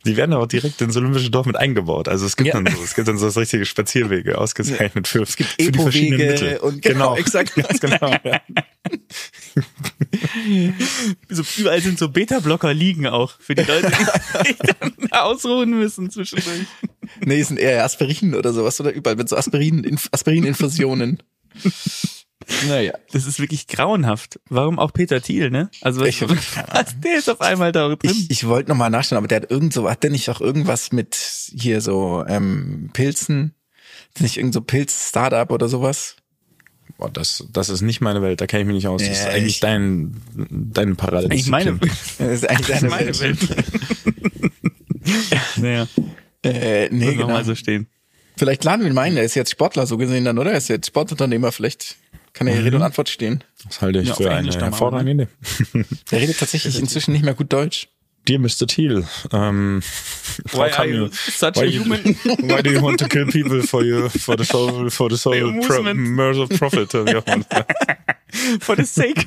Die 0.06 0.16
werden 0.16 0.32
aber 0.32 0.44
auch 0.44 0.48
direkt 0.48 0.80
ins 0.80 0.96
Olympische 0.96 1.30
Dorf 1.30 1.44
mit 1.46 1.56
eingebaut. 1.56 2.08
Also 2.08 2.24
es 2.24 2.36
gibt 2.36 2.48
Ja. 2.48 2.54
dann 2.60 2.74
so, 2.74 2.82
es 2.82 2.94
gibt 2.94 3.06
dann 3.08 3.18
so 3.18 3.26
das 3.26 3.36
richtige 3.36 3.66
Spazierwege 3.66 4.38
ausgezeichnet 4.38 5.06
für, 5.08 5.22
es 5.22 5.36
gibt 5.36 5.50
für 5.50 5.56
die 5.58 5.64
Epo-Wege 5.68 5.82
verschiedenen 5.82 6.26
Mittel. 6.28 6.56
und 6.58 6.80
genau, 6.82 7.16
exakt. 7.16 7.54
Ganz 7.54 7.80
genau. 7.80 8.10
Ja. 8.24 8.40
So, 11.28 11.42
überall 11.58 11.80
sind 11.82 11.98
so 11.98 12.08
Beta-Blocker 12.08 12.72
liegen 12.72 13.06
auch 13.06 13.32
für 13.40 13.54
die 13.54 13.62
Leute, 13.62 13.90
die 13.90 14.46
sich 14.48 14.56
dann 14.56 14.92
ausruhen 15.10 15.70
müssen 15.78 16.10
zwischendurch. 16.10 16.64
Nee, 17.24 17.40
es 17.40 17.48
sind 17.48 17.58
eher 17.58 17.84
Aspirin 17.84 18.34
oder 18.34 18.52
sowas 18.52 18.80
oder 18.80 18.92
überall 18.92 19.16
mit 19.16 19.28
so 19.28 19.36
Aspirin, 19.36 19.98
Aspirin-Infusionen. 20.12 21.22
Naja. 22.68 22.92
Das 23.12 23.26
ist 23.26 23.38
wirklich 23.40 23.66
grauenhaft. 23.66 24.40
Warum 24.48 24.78
auch 24.78 24.92
Peter 24.92 25.20
Thiel, 25.22 25.50
ne? 25.50 25.70
Also 25.80 26.00
was, 26.00 26.08
Ich- 26.08 26.22
was, 26.22 27.00
der 27.00 27.18
ist 27.18 27.28
auf 27.30 27.40
einmal 27.40 27.72
da 27.72 27.88
drin. 27.88 27.98
Ich, 28.02 28.30
ich 28.30 28.46
wollte 28.46 28.68
nochmal 28.70 28.90
nachschauen, 28.90 29.18
aber 29.18 29.28
der 29.28 29.42
hat 29.42 29.50
irgend 29.50 29.72
so, 29.72 29.88
hat 29.90 30.02
der 30.02 30.10
nicht 30.10 30.28
auch 30.30 30.40
irgendwas 30.40 30.92
mit 30.92 31.14
hier 31.56 31.80
so 31.80 32.24
ähm, 32.28 32.90
Pilzen? 32.92 33.54
Ist 34.14 34.22
nicht 34.22 34.36
irgend 34.38 34.54
so 34.54 34.60
Pilz-Startup 34.60 35.50
oder 35.50 35.68
sowas? 35.68 36.16
Boah, 36.98 37.08
das, 37.10 37.44
das 37.52 37.68
ist 37.68 37.80
nicht 37.82 38.00
meine 38.00 38.20
Welt, 38.22 38.40
da 38.40 38.46
kenne 38.46 38.62
ich 38.62 38.66
mich 38.66 38.74
nicht 38.76 38.88
aus. 38.88 39.00
Das 39.00 39.10
ist 39.10 39.24
Ja, 39.24 39.30
eigentlich 39.30 39.54
ich- 39.54 39.60
dein, 39.60 40.16
deine 40.50 40.96
Parade. 40.96 41.28
ich 41.34 41.46
meine, 41.46 41.78
Das 42.18 42.28
ist 42.42 42.48
eigentlich 42.48 42.66
das 42.66 42.82
ist 42.82 42.82
deine 42.82 42.90
meine 42.90 43.18
Welt. 43.20 43.48
Welt. 43.48 43.64
naja, 45.56 45.86
Äh, 46.44 46.88
nee, 46.90 47.04
muss 47.06 47.14
genau. 47.14 47.26
mal 47.28 47.44
so 47.44 47.54
stehen. 47.54 47.86
Vielleicht 48.36 48.64
laden 48.64 48.80
wir 48.82 48.88
ihn 48.88 48.94
mal 48.94 49.02
ein, 49.02 49.14
der 49.14 49.24
ist 49.24 49.34
jetzt 49.34 49.50
Sportler 49.50 49.86
so 49.86 49.96
gesehen 49.98 50.24
dann, 50.24 50.38
oder? 50.38 50.52
Er 50.52 50.58
ist 50.58 50.68
jetzt 50.68 50.86
Sportunternehmer, 50.86 51.52
vielleicht 51.52 51.96
kann 52.32 52.46
er 52.46 52.54
hier 52.54 52.64
Rede 52.64 52.76
und 52.76 52.82
Antwort 52.82 53.08
stehen. 53.08 53.42
Das 53.64 53.80
halte 53.80 54.00
ich 54.00 54.08
Ja, 54.08 54.14
für 54.14 54.30
eine 54.30 54.48
mal, 54.48 54.60
hervorragende 54.60 55.24
Idee. 55.72 55.84
Der 56.10 56.20
redet 56.20 56.38
tatsächlich 56.38 56.78
inzwischen 56.80 57.12
nicht 57.12 57.24
mehr 57.24 57.34
gut 57.34 57.52
Deutsch. 57.52 57.88
Dear 58.28 58.38
Mr. 58.38 58.66
Thiel, 58.66 59.04
um, 59.32 59.80
Why 59.80 60.52
how 60.52 60.60
are 60.60 60.70
come 60.70 60.88
you 60.88 61.04
you, 61.06 61.08
such 61.10 61.56
why 61.56 61.60
a 61.62 61.64
you- 61.64 61.80
human? 61.84 62.04
why 62.50 62.62
do 62.62 62.70
you 62.70 62.82
want 62.82 63.00
to 63.00 63.08
kill 63.08 63.24
people 63.26 63.62
for 63.62 63.82
your, 63.82 64.10
for 64.10 64.36
the 64.36 64.44
soul, 64.44 64.90
for 64.90 65.08
the 65.08 65.16
soul, 65.16 65.58
pro, 65.62 65.82
mercy 65.94 66.40
of 66.42 66.50
profit? 66.50 66.92
For 68.60 68.76
the 68.76 68.84
sake. 68.84 69.26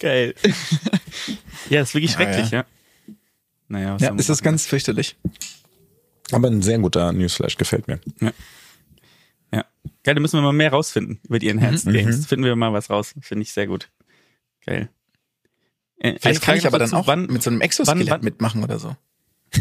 Geil. 0.00 0.34
Ja, 1.68 1.82
ist 1.82 1.94
wirklich 1.94 2.12
Ah, 2.12 2.14
schrecklich, 2.16 2.50
ja. 2.50 2.64
Naja, 3.68 3.94
was 3.94 4.02
Ja, 4.02 4.08
soll 4.08 4.14
man 4.14 4.18
es 4.20 4.28
ist 4.28 4.38
machen? 4.38 4.44
ganz 4.44 4.66
fürchterlich. 4.66 5.16
Aber 6.32 6.48
ein 6.48 6.62
sehr 6.62 6.78
guter 6.78 7.12
Newsflash 7.12 7.56
gefällt 7.56 7.86
mir. 7.88 8.00
Ja. 8.20 8.32
Geil, 10.02 10.14
da 10.14 10.20
müssen 10.20 10.36
wir 10.38 10.42
mal 10.42 10.52
mehr 10.52 10.70
rausfinden 10.70 11.20
über 11.24 11.38
die 11.38 11.48
Enhanced 11.48 11.86
Mhm. 11.86 11.92
Games. 11.92 12.26
Finden 12.26 12.44
wir 12.44 12.54
mal 12.56 12.72
was 12.72 12.88
raus. 12.90 13.14
Finde 13.20 13.42
ich 13.42 13.52
sehr 13.52 13.66
gut. 13.66 13.90
Geil. 14.64 14.88
Äh, 15.98 16.18
Vielleicht 16.20 16.42
kann 16.42 16.56
ich 16.56 16.66
aber 16.66 16.78
dann 16.78 16.92
auch 16.94 17.06
wann, 17.06 17.26
mit 17.26 17.42
so 17.42 17.50
einem 17.50 17.60
Exoskelett 17.60 18.06
wann- 18.08 18.18
wann- 18.20 18.24
mitmachen 18.24 18.62
oder 18.64 18.78
so. 18.78 18.96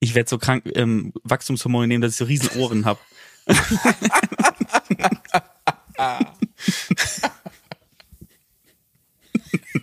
ich 0.00 0.14
werde 0.14 0.28
so 0.30 0.38
krank 0.38 0.64
ähm, 0.74 1.12
Wachstumshormone 1.22 1.86
nehmen, 1.86 2.02
dass 2.02 2.12
ich 2.12 2.18
so 2.18 2.24
riesen 2.24 2.50
Ohren 2.58 2.84
habe. 2.84 2.98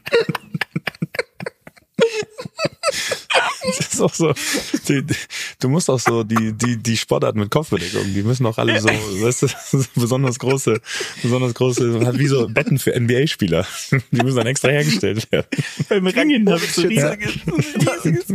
Das 3.78 3.94
ist 3.94 4.02
auch 4.02 4.14
so, 4.14 4.34
die, 4.88 5.04
die, 5.04 5.16
du 5.60 5.70
musst 5.70 5.90
auch 5.90 6.00
so 6.00 6.24
die, 6.24 6.54
die, 6.54 6.78
die 6.78 6.98
Sportarten 6.98 7.40
mit 7.40 7.52
Kopfbedeckung, 7.52 8.14
die 8.14 8.24
müssen 8.24 8.46
auch 8.46 8.58
alle 8.58 8.80
so, 8.80 8.88
weißt 8.90 9.44
du, 9.44 9.48
so 9.48 9.86
besonders 9.96 10.40
große, 10.40 10.80
besonders 11.22 11.54
große, 11.54 12.06
hat 12.06 12.18
wie 12.18 12.28
so 12.28 12.48
Betten 12.48 12.80
für 12.80 12.98
NBA-Spieler. 13.00 13.66
Die 14.12 14.22
müssen 14.24 14.38
dann 14.38 14.48
extra 14.48 14.70
hergestellt 14.70 15.32
werden. 15.32 15.48
Beim 15.90 16.08
Ringen 16.08 16.50
habe 16.50 16.64
ich 16.64 16.72
so 16.74 16.82
Ja. 16.88 17.10
riesiges, 17.10 17.34
riesiges 18.06 18.26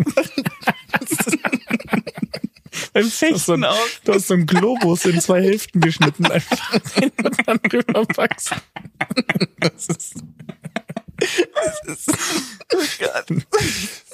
Beim 2.93 3.05
Fechten 3.07 3.65
auch. 3.65 3.79
Du 4.05 4.13
hast 4.13 4.29
so 4.29 4.35
einen 4.35 4.47
Globus 4.47 5.05
in 5.07 5.21
zwei 5.21 5.43
Hälften 5.43 5.81
geschnitten, 5.81 6.27
einfach 6.27 6.79
den 7.01 7.11
du 7.17 7.31
dann 7.47 7.59
drüber 7.69 8.05
packst. 8.07 8.55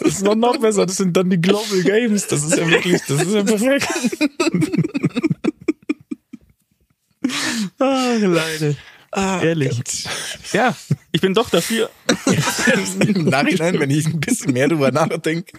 Das 0.00 0.08
ist 0.08 0.22
noch, 0.22 0.34
noch 0.34 0.58
besser, 0.58 0.86
das 0.86 0.96
sind 0.96 1.16
dann 1.16 1.30
die 1.30 1.40
Global 1.40 1.82
Games. 1.82 2.26
Das 2.26 2.42
ist 2.44 2.56
ja 2.56 2.68
wirklich, 2.68 3.00
das 3.06 3.22
ist 3.22 3.34
ja 3.34 3.42
perfekt. 3.42 3.88
Ach, 7.78 8.18
Leute. 8.20 8.76
Ehrlich. 9.14 10.06
Ja, 10.52 10.76
ich 11.12 11.20
bin 11.20 11.34
doch 11.34 11.48
dafür. 11.50 11.90
Im 13.00 13.24
Nachhinein, 13.24 13.80
wenn 13.80 13.90
ich 13.90 14.06
ein 14.06 14.20
bisschen 14.20 14.52
mehr 14.52 14.68
drüber 14.68 14.92
nachdenke, 14.92 15.58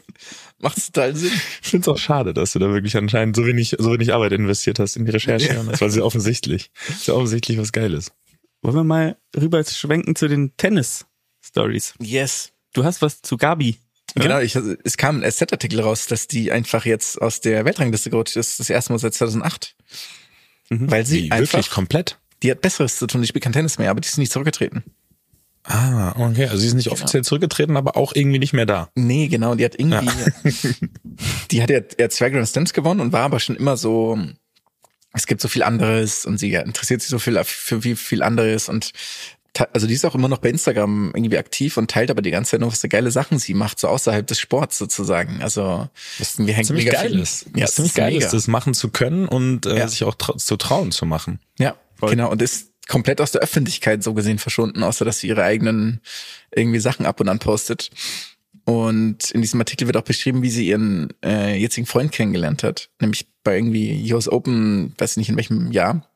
macht 0.59 0.77
es 0.77 0.91
total 0.91 1.15
Sinn. 1.15 1.31
Ich 1.61 1.69
finde 1.69 1.83
es 1.83 1.87
auch 1.87 1.97
schade, 1.97 2.33
dass 2.33 2.53
du 2.53 2.59
da 2.59 2.71
wirklich 2.71 2.95
anscheinend 2.95 3.35
so 3.35 3.45
wenig, 3.45 3.75
so 3.79 3.91
wenig 3.91 4.13
Arbeit 4.13 4.33
investiert 4.33 4.79
hast 4.79 4.95
in 4.97 5.05
die 5.05 5.11
Recherche. 5.11 5.59
Und 5.59 5.71
Das 5.71 5.81
war 5.81 5.89
sehr 5.89 6.05
offensichtlich. 6.05 6.71
Sehr 6.99 7.15
offensichtlich 7.15 7.57
was 7.57 7.71
Geiles. 7.71 8.11
Wollen 8.61 8.75
wir 8.75 8.83
mal 8.83 9.17
rüber 9.35 9.63
schwenken 9.63 10.15
zu 10.15 10.27
den 10.27 10.55
Tennis-Stories. 11.41 11.93
Yes. 11.99 12.51
Du 12.73 12.83
hast 12.83 13.01
was 13.01 13.21
zu 13.21 13.37
Gabi. 13.37 13.77
Genau, 14.15 14.39
ich, 14.39 14.55
es 14.55 14.97
kam 14.97 15.21
ein 15.21 15.31
SZ-Artikel 15.31 15.81
raus, 15.81 16.07
dass 16.07 16.27
die 16.27 16.51
einfach 16.51 16.85
jetzt 16.85 17.21
aus 17.21 17.41
der 17.41 17.65
Weltrangliste 17.65 18.09
gerutscht 18.09 18.35
ist, 18.37 18.59
das 18.59 18.69
erste 18.69 18.91
Mal 18.91 18.99
seit 18.99 19.13
2008. 19.13 19.75
Weil 20.69 21.05
sie 21.05 21.25
Wie, 21.25 21.31
einfach, 21.31 21.53
wirklich 21.53 21.69
komplett? 21.69 22.19
die 22.41 22.51
hat 22.51 22.61
Besseres 22.61 22.97
zu 22.97 23.05
tun, 23.05 23.21
die 23.21 23.27
spielt 23.27 23.43
kein 23.43 23.53
Tennis 23.53 23.77
mehr, 23.77 23.91
aber 23.91 24.01
die 24.01 24.07
ist 24.07 24.17
nicht 24.17 24.31
zurückgetreten. 24.31 24.83
Ah, 25.63 26.13
okay. 26.17 26.45
Also 26.45 26.57
sie 26.57 26.67
ist 26.67 26.73
nicht 26.73 26.89
offiziell 26.89 27.23
zurückgetreten, 27.23 27.75
aber 27.77 27.97
auch 27.97 28.15
irgendwie 28.15 28.39
nicht 28.39 28.53
mehr 28.53 28.65
da. 28.65 28.89
Nee, 28.95 29.27
genau, 29.27 29.55
die 29.55 29.65
hat 29.65 29.77
irgendwie, 29.77 30.07
die 31.51 31.61
hat 31.61 31.69
ja, 31.69 31.81
ja 31.99 32.09
zwei 32.09 32.29
Grand 32.29 32.47
Slams 32.47 32.73
gewonnen 32.73 33.01
und 33.01 33.11
war 33.11 33.23
aber 33.23 33.39
schon 33.39 33.57
immer 33.57 33.77
so, 33.77 34.17
es 35.13 35.27
gibt 35.27 35.41
so 35.41 35.47
viel 35.47 35.63
anderes 35.63 36.25
und 36.25 36.37
sie 36.39 36.53
interessiert 36.53 37.01
sich 37.01 37.09
so 37.09 37.19
viel 37.19 37.39
für 37.43 37.83
wie 37.83 37.95
viel 37.95 38.23
anderes 38.23 38.69
und 38.69 38.93
also 39.73 39.87
die 39.87 39.93
ist 39.93 40.05
auch 40.05 40.15
immer 40.15 40.27
noch 40.27 40.39
bei 40.39 40.49
Instagram 40.49 41.11
irgendwie 41.15 41.37
aktiv 41.37 41.77
und 41.77 41.89
teilt 41.91 42.11
aber 42.11 42.21
die 42.21 42.31
ganze 42.31 42.51
Zeit 42.51 42.61
noch 42.61 42.71
was 42.71 42.81
für 42.81 42.89
geile 42.89 43.11
Sachen 43.11 43.39
sie 43.39 43.53
macht, 43.53 43.79
so 43.79 43.87
außerhalb 43.87 44.25
des 44.25 44.39
Sports 44.39 44.77
sozusagen. 44.77 45.41
Also 45.41 45.89
wir 46.37 46.53
hängen 46.53 46.65
ziemlich 46.65 46.85
mega 46.85 47.01
geil 47.01 47.11
viel. 47.11 47.19
ist. 47.19 47.45
Ja, 47.55 47.63
was 47.63 47.75
ziemlich 47.75 47.91
es 47.91 47.95
geil 47.95 48.11
mega. 48.13 48.25
ist, 48.25 48.33
das 48.33 48.47
machen 48.47 48.73
zu 48.73 48.89
können 48.89 49.27
und 49.27 49.65
äh, 49.65 49.77
Ja. 49.77 49.87
sich 49.87 50.03
auch 50.03 50.15
trau 50.15 50.33
zu 50.33 50.57
trauen 50.57 50.91
zu 50.91 51.05
machen. 51.05 51.39
Ja, 51.57 51.75
genau. 52.01 52.31
Und 52.31 52.41
ist 52.41 52.71
komplett 52.87 53.21
aus 53.21 53.31
der 53.31 53.41
Öffentlichkeit 53.41 54.03
so 54.03 54.13
gesehen 54.13 54.39
verschwunden, 54.39 54.81
außer 54.83 55.05
dass 55.05 55.19
sie 55.19 55.27
ihre 55.27 55.43
eigenen 55.43 56.01
irgendwie 56.55 56.79
Sachen 56.79 57.05
ab 57.05 57.19
und 57.19 57.29
an 57.29 57.39
postet. 57.39 57.91
Und 58.65 59.31
in 59.31 59.41
diesem 59.41 59.59
Artikel 59.59 59.87
wird 59.87 59.97
auch 59.97 60.03
beschrieben, 60.03 60.41
wie 60.43 60.49
sie 60.49 60.67
ihren 60.67 61.09
äh, 61.23 61.55
jetzigen 61.55 61.87
Freund 61.87 62.11
kennengelernt 62.11 62.63
hat. 62.63 62.89
Nämlich 63.01 63.27
bei 63.43 63.55
irgendwie 63.57 64.13
US 64.13 64.27
Open, 64.27 64.93
weiß 64.97 65.17
nicht 65.17 65.29
in 65.29 65.37
welchem 65.37 65.71
Jahr, 65.71 66.07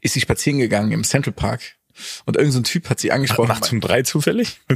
ist 0.00 0.14
sie 0.14 0.20
spazieren 0.20 0.58
gegangen 0.60 0.92
im 0.92 1.02
Central 1.04 1.32
Park. 1.32 1.76
Und 2.24 2.36
irgendein 2.36 2.52
so 2.52 2.58
ein 2.60 2.64
Typ 2.64 2.90
hat 2.90 3.00
sie 3.00 3.12
angesprochen. 3.12 3.48
Nachts 3.48 3.72
um 3.72 3.80
drei 3.80 4.02
zufällig? 4.02 4.60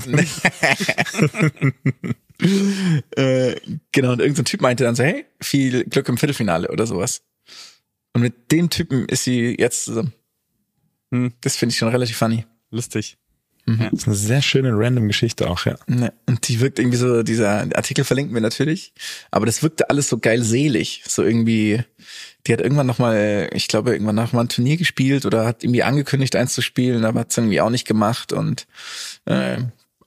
äh, 3.16 3.56
genau, 3.92 4.12
und 4.12 4.20
irgendein 4.20 4.34
so 4.34 4.42
ein 4.42 4.46
Typ 4.46 4.60
meinte 4.60 4.84
dann 4.84 4.94
so, 4.94 5.02
hey, 5.02 5.24
viel 5.40 5.84
Glück 5.84 6.08
im 6.08 6.18
Viertelfinale 6.18 6.70
oder 6.70 6.86
sowas. 6.86 7.22
Und 8.12 8.22
mit 8.22 8.52
dem 8.52 8.70
Typen 8.70 9.06
ist 9.06 9.24
sie 9.24 9.56
jetzt 9.58 9.84
zusammen. 9.84 10.12
Hm. 11.12 11.32
Das 11.40 11.56
finde 11.56 11.72
ich 11.72 11.78
schon 11.78 11.88
relativ 11.88 12.16
funny. 12.16 12.46
Lustig. 12.70 13.18
Das 13.64 13.92
ist 13.92 14.06
eine 14.08 14.16
sehr 14.16 14.42
schöne 14.42 14.70
random 14.72 15.06
Geschichte 15.06 15.48
auch, 15.48 15.64
ja. 15.66 15.76
Ne, 15.86 16.12
und 16.26 16.48
die 16.48 16.58
wirkt 16.58 16.80
irgendwie 16.80 16.96
so, 16.96 17.22
dieser 17.22 17.60
Artikel 17.76 18.04
verlinken 18.04 18.34
wir 18.34 18.40
natürlich, 18.40 18.92
aber 19.30 19.46
das 19.46 19.62
wirkte 19.62 19.88
alles 19.88 20.08
so 20.08 20.18
geil 20.18 20.42
selig. 20.42 21.04
So 21.06 21.22
irgendwie, 21.22 21.84
die 22.46 22.52
hat 22.52 22.60
irgendwann 22.60 22.86
nochmal, 22.86 23.50
ich 23.52 23.68
glaube, 23.68 23.92
irgendwann 23.92 24.16
nochmal 24.16 24.44
ein 24.44 24.48
Turnier 24.48 24.76
gespielt 24.76 25.26
oder 25.26 25.44
hat 25.46 25.62
irgendwie 25.62 25.82
angekündigt, 25.82 26.34
eins 26.36 26.54
zu 26.54 26.62
spielen, 26.62 27.04
aber 27.04 27.20
hat 27.20 27.30
es 27.30 27.36
irgendwie 27.38 27.60
auch 27.60 27.70
nicht 27.70 27.86
gemacht 27.86 28.32
und 28.32 28.66
äh, 29.26 29.58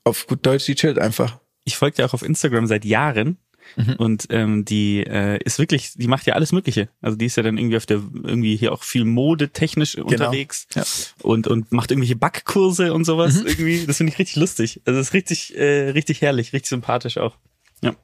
auf 0.04 0.26
gut 0.26 0.44
Deutsch, 0.44 0.66
die 0.66 0.74
chillt 0.74 0.98
einfach. 0.98 1.38
ich 1.64 1.76
folge 1.76 1.96
ja 2.02 2.06
auch 2.08 2.14
auf 2.14 2.22
Instagram 2.22 2.66
seit 2.66 2.84
Jahren 2.84 3.38
Mhm. 3.74 3.94
und 3.94 4.26
ähm, 4.30 4.64
die 4.64 5.00
äh, 5.04 5.40
ist 5.44 5.58
wirklich, 5.58 5.94
die 5.96 6.06
macht 6.06 6.24
ja 6.28 6.34
alles 6.34 6.52
Mögliche. 6.52 6.88
Also 7.00 7.16
die 7.16 7.24
ist 7.26 7.36
ja 7.36 7.42
dann 7.42 7.58
irgendwie 7.58 7.76
auf 7.76 7.84
der 7.84 7.96
irgendwie 8.22 8.54
hier 8.54 8.72
auch 8.72 8.84
viel 8.84 9.04
modetechnisch 9.04 9.96
unterwegs 9.98 10.68
Genau. 10.72 10.86
Ja. 10.86 11.24
und 11.26 11.48
und 11.48 11.72
macht 11.72 11.90
irgendwelche 11.90 12.14
Backkurse 12.14 12.94
und 12.94 13.04
sowas 13.04 13.34
Mhm. 13.40 13.46
irgendwie. 13.48 13.84
Das 13.84 13.96
finde 13.96 14.12
ich 14.12 14.20
richtig 14.20 14.36
lustig. 14.36 14.80
Also 14.84 15.00
das 15.00 15.08
ist 15.08 15.14
richtig 15.14 15.56
äh, 15.58 15.90
richtig 15.90 16.20
herrlich, 16.20 16.52
richtig 16.52 16.68
sympathisch 16.68 17.18
auch. 17.18 17.36
Ja. 17.82 17.96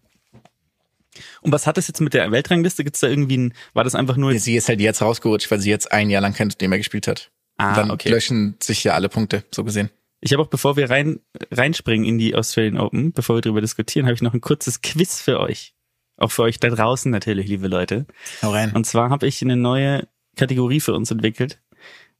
Und 1.40 1.52
was 1.52 1.66
hat 1.66 1.76
das 1.76 1.88
jetzt 1.88 2.00
mit 2.00 2.14
der 2.14 2.30
Weltrangliste? 2.30 2.84
Gibt's 2.84 3.00
da 3.00 3.08
irgendwie 3.08 3.38
ein, 3.38 3.54
war 3.74 3.84
das 3.84 3.94
einfach 3.94 4.16
nur 4.16 4.36
Sie 4.38 4.56
ist 4.56 4.68
halt 4.68 4.80
jetzt 4.80 5.02
rausgerutscht, 5.02 5.50
weil 5.50 5.60
sie 5.60 5.70
jetzt 5.70 5.92
ein 5.92 6.10
Jahr 6.10 6.22
lang 6.22 6.34
kein 6.34 6.48
Turnier 6.48 6.68
mehr 6.68 6.78
gespielt 6.78 7.06
hat. 7.06 7.30
Ah, 7.58 7.70
Und 7.70 7.76
dann 7.76 7.90
okay. 7.90 8.08
löschen 8.08 8.56
sich 8.62 8.82
ja 8.84 8.94
alle 8.94 9.08
Punkte, 9.08 9.44
so 9.50 9.64
gesehen. 9.64 9.90
Ich 10.20 10.32
habe 10.32 10.42
auch, 10.42 10.48
bevor 10.48 10.76
wir 10.76 10.88
rein 10.88 11.20
reinspringen 11.50 12.06
in 12.06 12.16
die 12.16 12.34
Australian 12.34 12.78
Open, 12.78 13.12
bevor 13.12 13.36
wir 13.36 13.40
darüber 13.40 13.60
diskutieren, 13.60 14.06
habe 14.06 14.14
ich 14.14 14.22
noch 14.22 14.34
ein 14.34 14.40
kurzes 14.40 14.80
Quiz 14.80 15.20
für 15.20 15.40
euch. 15.40 15.74
Auch 16.16 16.30
für 16.30 16.42
euch 16.42 16.60
da 16.60 16.68
draußen 16.68 17.10
natürlich, 17.10 17.48
liebe 17.48 17.66
Leute. 17.66 18.06
Hau 18.42 18.52
rein. 18.52 18.72
Und 18.72 18.86
zwar 18.86 19.10
habe 19.10 19.26
ich 19.26 19.42
eine 19.42 19.56
neue 19.56 20.06
Kategorie 20.36 20.80
für 20.80 20.94
uns 20.94 21.10
entwickelt, 21.10 21.60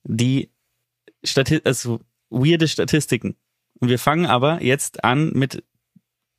die 0.05 0.51
Stati 1.23 1.61
also 1.65 2.01
weirde 2.29 2.67
Statistiken. 2.67 3.37
Und 3.79 3.89
wir 3.89 3.99
fangen 3.99 4.27
aber 4.27 4.63
jetzt 4.63 5.05
an 5.05 5.31
mit 5.35 5.63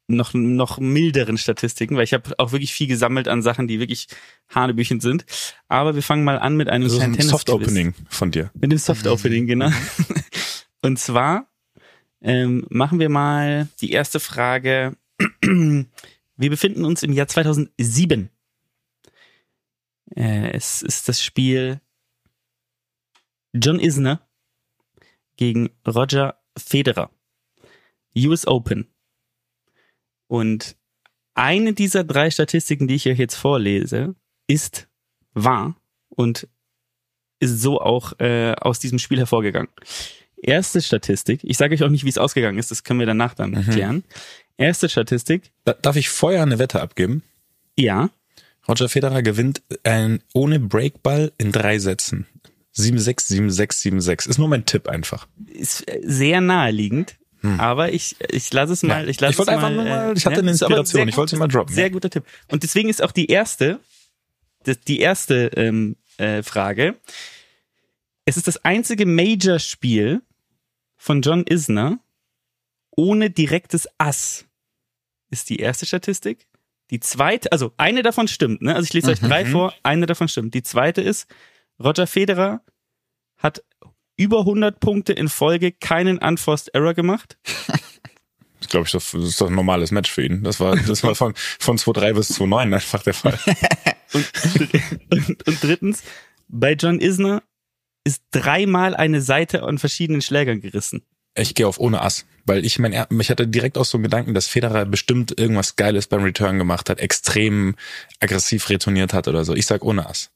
noch 0.07 0.33
noch 0.33 0.79
milderen 0.79 1.37
Statistiken, 1.37 1.95
weil 1.95 2.03
ich 2.03 2.13
habe 2.13 2.33
auch 2.37 2.51
wirklich 2.51 2.73
viel 2.73 2.87
gesammelt 2.87 3.27
an 3.27 3.41
Sachen, 3.41 3.67
die 3.67 3.79
wirklich 3.79 4.07
hanebüchend 4.49 5.01
sind. 5.01 5.25
Aber 5.67 5.95
wir 5.95 6.03
fangen 6.03 6.23
mal 6.23 6.39
an 6.39 6.57
mit 6.57 6.69
einem 6.69 6.83
Das 6.83 6.93
ist 6.93 6.97
kleinen 6.99 7.13
ein 7.13 7.17
Tennis 7.17 7.31
Soft 7.31 7.49
Opening 7.49 7.93
von 8.09 8.31
dir. 8.31 8.51
mit 8.53 8.71
dem 8.71 8.77
Soft 8.77 9.07
Opening, 9.07 9.47
genau. 9.47 9.71
Und 10.81 10.99
zwar 10.99 11.47
ähm, 12.21 12.65
machen 12.69 12.99
wir 12.99 13.09
mal 13.09 13.67
die 13.81 13.91
erste 13.91 14.19
Frage. 14.19 14.95
Wir 16.35 16.49
befinden 16.49 16.83
uns 16.83 17.03
im 17.03 17.13
Jahr 17.13 17.27
2007. 17.27 18.29
Äh, 20.15 20.51
es 20.51 20.81
ist 20.81 21.07
das 21.07 21.21
Spiel 21.23 21.79
John 23.53 23.79
Isner 23.79 24.27
gegen 25.37 25.69
Roger 25.87 26.41
Federer. 26.57 27.11
US 28.15 28.47
Open. 28.47 28.92
Und 30.27 30.75
eine 31.35 31.73
dieser 31.73 32.03
drei 32.03 32.29
Statistiken, 32.31 32.87
die 32.87 32.95
ich 32.95 33.07
euch 33.07 33.17
jetzt 33.19 33.35
vorlese, 33.35 34.15
ist 34.47 34.87
wahr 35.33 35.75
und 36.09 36.47
ist 37.39 37.61
so 37.61 37.81
auch 37.81 38.19
äh, 38.19 38.53
aus 38.53 38.79
diesem 38.79 38.99
Spiel 38.99 39.17
hervorgegangen. 39.19 39.69
Erste 40.41 40.81
Statistik, 40.81 41.39
ich 41.43 41.57
sage 41.57 41.73
euch 41.73 41.83
auch 41.83 41.89
nicht, 41.89 42.03
wie 42.03 42.09
es 42.09 42.17
ausgegangen 42.17 42.57
ist, 42.59 42.69
das 42.71 42.83
können 42.83 42.99
wir 42.99 43.07
danach 43.07 43.33
dann 43.33 43.53
klären. 43.69 44.03
Erste 44.57 44.89
Statistik, 44.89 45.51
Da, 45.63 45.73
darf 45.73 45.95
ich 45.95 46.09
vorher 46.09 46.43
eine 46.43 46.59
Wette 46.59 46.81
abgeben? 46.81 47.23
ja, 47.77 48.09
Roger 48.67 48.87
Federer 48.87 49.23
gewinnt 49.23 49.61
ein, 49.83 50.21
ohne 50.33 50.57
Breakball 50.59 51.33
in 51.37 51.51
drei 51.51 51.79
Sätzen. 51.79 52.27
7-6, 52.77 53.49
7-6, 53.49 53.91
7-6. 53.99 54.29
Ist 54.29 54.37
nur 54.37 54.47
mein 54.47 54.65
Tipp 54.65 54.87
einfach. 54.87 55.27
ist 55.47 55.85
äh, 55.87 55.99
sehr 56.03 56.39
naheliegend, 56.39 57.17
aber 57.43 57.91
ich, 57.91 58.15
ich 58.29 58.51
lasse 58.53 58.73
es 58.73 58.83
mal. 58.83 59.09
Ich, 59.09 59.19
lasse 59.19 59.33
Ich 59.33 59.37
wollte 59.37 59.51
einfach 59.51 59.69
mal, 59.69 59.75
nur 59.75 59.83
mal- 59.85 60.09
äh, 60.11 60.13
ich 60.17 60.25
hatte 60.25 60.39
eine 60.39 60.51
ist 60.51 60.63
aber 60.63 60.77
Inspiration, 60.77 60.99
sehr 61.01 61.07
ich 61.09 61.17
wollte 61.17 61.29
sie 61.31 61.35
gut- 61.35 61.39
mal 61.39 61.47
droppen, 61.47 61.75
Sehr 61.75 61.87
ja. 61.87 61.91
guter 61.91 62.09
Tipp. 62.09 62.23
Und 62.49 62.63
deswegen 62.63 62.89
ist 62.89 63.03
auch 63.03 63.11
die 63.11 63.27
erste, 63.27 63.79
die 64.87 64.99
erste 64.99 65.47
ähm, 65.55 65.97
äh, 66.17 66.41
Frage. 66.43 66.95
Es 68.25 68.37
ist 68.37 68.47
das 68.47 68.63
einzige 68.63 69.05
Major-Spiel 69.05 70.21
von 70.95 71.21
John 71.21 71.43
Isner 71.45 71.99
ohne 72.95 73.29
direktes 73.29 73.87
Ass. 73.97 74.45
Ist 75.29 75.49
die 75.49 75.57
erste 75.59 75.85
Statistik. 75.85 76.47
Die 76.91 76.99
zweite, 76.99 77.51
also 77.51 77.73
eine 77.77 78.03
davon 78.03 78.27
stimmt, 78.27 78.61
ne? 78.61 78.75
Also 78.75 78.85
ich 78.85 78.93
lese 78.93 79.11
euch 79.11 79.19
drei 79.19 79.45
vor, 79.45 79.73
eine 79.83 80.05
davon 80.05 80.27
stimmt. 80.27 80.53
Die 80.53 80.63
zweite 80.63 81.01
ist, 81.01 81.27
Roger 81.83 82.07
Federer 82.07 82.61
hat 83.37 83.63
über 84.17 84.39
100 84.39 84.79
Punkte 84.79 85.13
in 85.13 85.29
Folge 85.29 85.71
keinen 85.71 86.17
Unforced 86.17 86.73
Error 86.73 86.93
gemacht. 86.93 87.37
Das 88.59 88.69
glaube 88.69 88.85
ich, 88.85 88.93
das 88.93 89.13
ist 89.13 89.41
doch 89.41 89.49
ein 89.49 89.55
normales 89.55 89.91
Match 89.91 90.09
für 90.09 90.23
ihn. 90.23 90.41
Das 90.41 90.61
war, 90.61 90.77
das 90.77 91.03
war 91.03 91.15
von, 91.15 91.33
von 91.35 91.77
2-3 91.77 92.13
bis 92.13 92.39
2-9 92.39 92.73
einfach 92.73 93.03
der 93.03 93.13
Fall. 93.13 93.37
Und, 94.13 94.31
und, 95.09 95.47
und 95.47 95.63
drittens, 95.63 96.03
bei 96.47 96.73
John 96.73 96.99
Isner 96.99 97.41
ist 98.03 98.21
dreimal 98.29 98.95
eine 98.95 99.21
Seite 99.21 99.63
an 99.63 99.79
verschiedenen 99.79 100.21
Schlägern 100.21 100.61
gerissen. 100.61 101.01
Ich 101.35 101.55
gehe 101.55 101.67
auf 101.67 101.79
ohne 101.79 102.01
Ass, 102.01 102.25
weil 102.45 102.63
ich 102.63 102.77
mein, 102.77 102.93
ich 103.19 103.29
hatte 103.31 103.47
direkt 103.47 103.77
auch 103.77 103.85
so 103.85 103.97
einen 103.97 104.03
Gedanken, 104.03 104.35
dass 104.35 104.47
Federer 104.47 104.85
bestimmt 104.85 105.37
irgendwas 105.39 105.77
Geiles 105.77 106.05
beim 106.05 106.21
Return 106.21 106.59
gemacht 106.59 106.91
hat, 106.91 106.99
extrem 106.99 107.75
aggressiv 108.19 108.69
retourniert 108.69 109.13
hat 109.13 109.27
oder 109.27 109.43
so. 109.45 109.55
Ich 109.55 109.65
sag 109.65 109.83
ohne 109.83 110.07
Ass. 110.07 110.29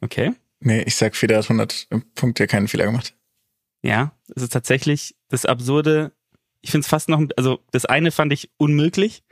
Okay. 0.00 0.32
Nee, 0.60 0.82
ich 0.82 0.96
sag, 0.96 1.14
Federer 1.16 1.38
hat 1.38 1.50
100 1.50 1.88
Punkte 2.14 2.46
keinen 2.46 2.68
Fehler 2.68 2.86
gemacht. 2.86 3.14
Ja, 3.82 4.12
es 4.34 4.42
ist 4.42 4.52
tatsächlich 4.52 5.16
das 5.28 5.46
Absurde. 5.46 6.12
Ich 6.60 6.70
finde 6.72 6.84
es 6.84 6.88
fast 6.88 7.08
noch, 7.08 7.22
also 7.36 7.60
das 7.70 7.84
eine 7.86 8.10
fand 8.10 8.32
ich 8.32 8.50
unmöglich. 8.56 9.22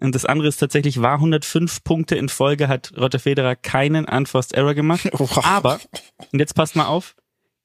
Und 0.00 0.14
das 0.14 0.24
andere 0.24 0.46
ist 0.48 0.58
tatsächlich, 0.58 1.00
war 1.02 1.14
105 1.14 1.82
Punkte 1.82 2.14
in 2.14 2.28
Folge, 2.28 2.68
hat 2.68 2.92
Roger 2.96 3.18
Federer 3.18 3.56
keinen 3.56 4.04
Unforced 4.04 4.52
Error 4.54 4.74
gemacht. 4.74 5.08
Wow. 5.18 5.44
Aber, 5.44 5.80
und 6.32 6.38
jetzt 6.38 6.54
passt 6.54 6.76
mal 6.76 6.86
auf, 6.86 7.16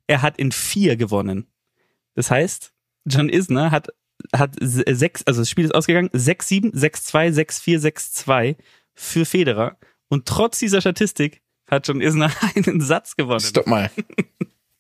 er 0.08 0.22
hat 0.24 0.38
in 0.40 0.52
vier 0.52 0.96
gewonnen. 0.96 1.48
Das 2.16 2.32
heißt, 2.32 2.74
John 3.06 3.30
Isner 3.30 3.70
hat, 3.70 3.90
hat 4.36 4.56
se- 4.60 4.84
sechs, 4.96 5.22
also 5.28 5.42
das 5.42 5.50
Spiel 5.50 5.66
ist 5.66 5.76
ausgegangen, 5.76 6.10
6-7, 6.10 6.74
6-2, 6.74 7.34
6-4, 7.34 7.80
6-2 8.26 8.56
für 8.96 9.26
Federer. 9.26 9.78
Und 10.10 10.26
trotz 10.28 10.58
dieser 10.58 10.82
Statistik 10.82 11.43
hat 11.74 11.88
John 11.88 12.02
Isner 12.02 12.32
einen 12.56 12.82
Satz 12.82 13.16
gewonnen. 13.16 13.40
Stopp 13.42 13.68
mal. 13.68 13.90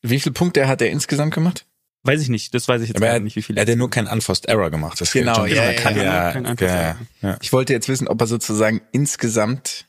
Wie 0.01 0.19
viele 0.19 0.34
Punkte 0.34 0.67
hat 0.67 0.82
er 0.82 0.89
insgesamt 0.89 1.34
gemacht? 1.34 1.65
Weiß 2.06 2.21
ich 2.21 2.27
nicht, 2.27 2.53
das 2.53 2.67
weiß 2.67 2.82
ich 2.82 2.89
jetzt 2.89 2.97
Aber 2.97 3.06
gar 3.06 3.19
nicht, 3.19 3.38
wie 3.38 3.41
viele. 3.41 3.58
er 3.58 3.62
hat 3.62 3.69
ja 3.69 3.77
nur 3.77 3.89
keinen 3.89 4.08
Unforced 4.08 4.45
Error 4.47 4.69
gemacht. 4.69 4.99
Das 4.99 5.13
Genau, 5.13 5.45
ja, 5.45 5.71
ja, 5.71 5.73
kann 5.82 5.95
ja, 5.95 6.03
ja, 6.03 6.32
kein 6.34 6.45
ja, 6.45 6.56
ja, 6.67 6.97
ja. 7.21 7.38
Ich 7.41 7.53
wollte 7.53 7.71
jetzt 7.71 7.88
wissen, 7.88 8.10
ob 8.10 8.19
er 8.19 8.27
sozusagen 8.27 8.82
insgesamt 8.91 9.86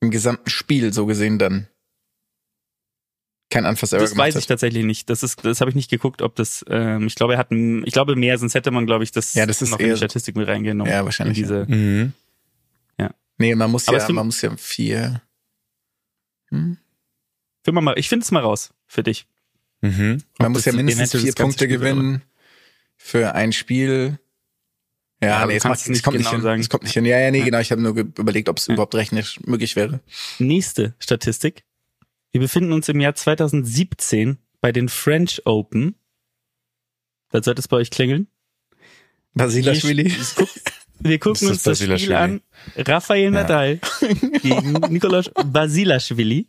im 0.00 0.10
gesamten 0.10 0.50
Spiel 0.50 0.92
so 0.92 1.06
gesehen 1.06 1.38
dann 1.38 1.66
kein 3.48 3.64
Unforced 3.64 3.94
Error 3.94 4.02
Das 4.02 4.10
gemacht 4.10 4.26
weiß 4.26 4.34
ich 4.36 4.42
hat. 4.42 4.48
tatsächlich 4.48 4.84
nicht. 4.84 5.08
Das 5.08 5.22
ist, 5.22 5.42
das 5.44 5.60
habe 5.60 5.70
ich 5.70 5.76
nicht 5.76 5.88
geguckt, 5.88 6.20
ob 6.20 6.34
das. 6.34 6.62
Ähm, 6.68 7.06
ich 7.06 7.14
glaube, 7.14 7.34
er 7.34 7.38
hat, 7.38 7.50
ich 7.52 7.92
glaube 7.92 8.16
mehr, 8.16 8.36
sonst 8.36 8.54
hätte 8.54 8.70
man, 8.70 8.84
glaube 8.84 9.04
ich, 9.04 9.12
das, 9.12 9.32
Ja, 9.32 9.46
das 9.46 9.62
ist 9.62 9.70
noch 9.70 9.78
in 9.78 9.90
die 9.90 9.96
Statistik 9.96 10.36
mit 10.36 10.46
reingenommen. 10.48 10.92
Ja, 10.92 11.04
wahrscheinlich, 11.04 11.38
In 11.38 11.44
diese, 11.44 11.64
Mhm. 11.66 12.12
Nee, 13.38 13.54
man 13.54 13.70
muss 13.70 13.86
Aber 13.86 13.98
ja, 13.98 14.08
man 14.12 14.24
muss 14.24 14.40
ja 14.40 14.56
vier. 14.56 15.20
Hm? 16.50 16.78
Find 17.64 17.74
mal, 17.82 17.98
ich 17.98 18.08
finde 18.08 18.24
es 18.24 18.30
mal 18.30 18.42
raus 18.42 18.72
für 18.86 19.02
dich. 19.02 19.26
Mhm. 19.80 20.22
Man 20.38 20.48
Ob 20.48 20.52
muss 20.54 20.64
ja 20.64 20.72
mindestens 20.72 21.20
vier 21.20 21.32
Punkte 21.34 21.64
Spiel 21.64 21.78
gewinnen 21.78 22.22
für 22.96 23.34
ein 23.34 23.52
Spiel. 23.52 24.18
Ja, 25.22 25.28
Ja, 25.28 25.36
aber 25.38 25.46
nee, 25.52 25.56
es, 25.56 25.64
macht, 25.64 25.76
es 25.76 25.82
es 25.82 25.88
nicht 25.88 26.02
kommt 26.02 26.16
nicht 26.18 26.24
genau 26.26 26.36
hin. 26.36 26.42
sagen. 26.42 26.60
Es 26.60 26.68
kommt 26.68 26.84
nicht 26.84 26.92
hin. 26.92 27.04
Ja, 27.04 27.18
ja, 27.18 27.30
nee, 27.30 27.42
genau. 27.42 27.58
Ich 27.58 27.70
habe 27.72 27.80
nur 27.82 27.96
überlegt, 27.96 28.48
ob 28.48 28.58
es 28.58 28.66
Ja. 28.66 28.74
überhaupt 28.74 28.94
rechnerisch 28.94 29.40
möglich 29.44 29.74
wäre. 29.76 30.00
Nächste 30.38 30.94
Statistik. 30.98 31.64
Wir 32.32 32.40
befinden 32.40 32.72
uns 32.72 32.88
im 32.88 33.00
Jahr 33.00 33.14
2017 33.14 34.38
bei 34.60 34.72
den 34.72 34.88
French 34.88 35.42
Open. 35.46 35.94
Da 37.30 37.42
sollte 37.42 37.60
es 37.60 37.68
bei 37.68 37.76
euch 37.78 37.90
klingeln. 37.90 38.28
Basilashvili. 39.34 40.14
Wir 41.00 41.18
Das 41.18 41.24
gucken 41.24 41.48
ist 41.50 41.66
uns 41.66 41.78
das 41.80 42.00
Spiel 42.00 42.12
an. 42.14 42.40
Rafael 42.76 43.30
Nadal 43.30 43.80
gegen 44.42 44.72
Nikolaus 44.92 45.30
Basilashvili. 45.44 46.48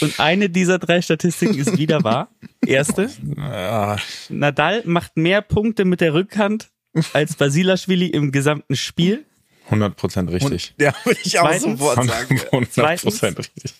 Und 0.00 0.18
eine 0.18 0.50
dieser 0.50 0.78
drei 0.78 1.00
Statistiken 1.00 1.58
ist 1.58 1.78
wieder 1.78 2.02
wahr. 2.02 2.28
Erste, 2.66 3.08
Ah, 3.38 3.96
Nadal 4.28 4.82
macht 4.84 5.16
mehr 5.16 5.42
Punkte 5.42 5.84
mit 5.84 6.00
der 6.00 6.12
Rückhand 6.12 6.68
als 7.12 7.36
Basilashvili 7.36 8.06
im 8.08 8.32
gesamten 8.32 8.74
Spiel. 8.74 9.24
100% 9.70 10.30
richtig. 10.32 10.74
Ja, 10.80 10.92
würde 11.04 11.20
ich 11.24 11.38
auch 11.38 11.44
Zweitens- 11.48 11.78
sofort 11.78 12.04
sagen. 12.04 12.40
100% 12.50 13.38
richtig. 13.38 13.74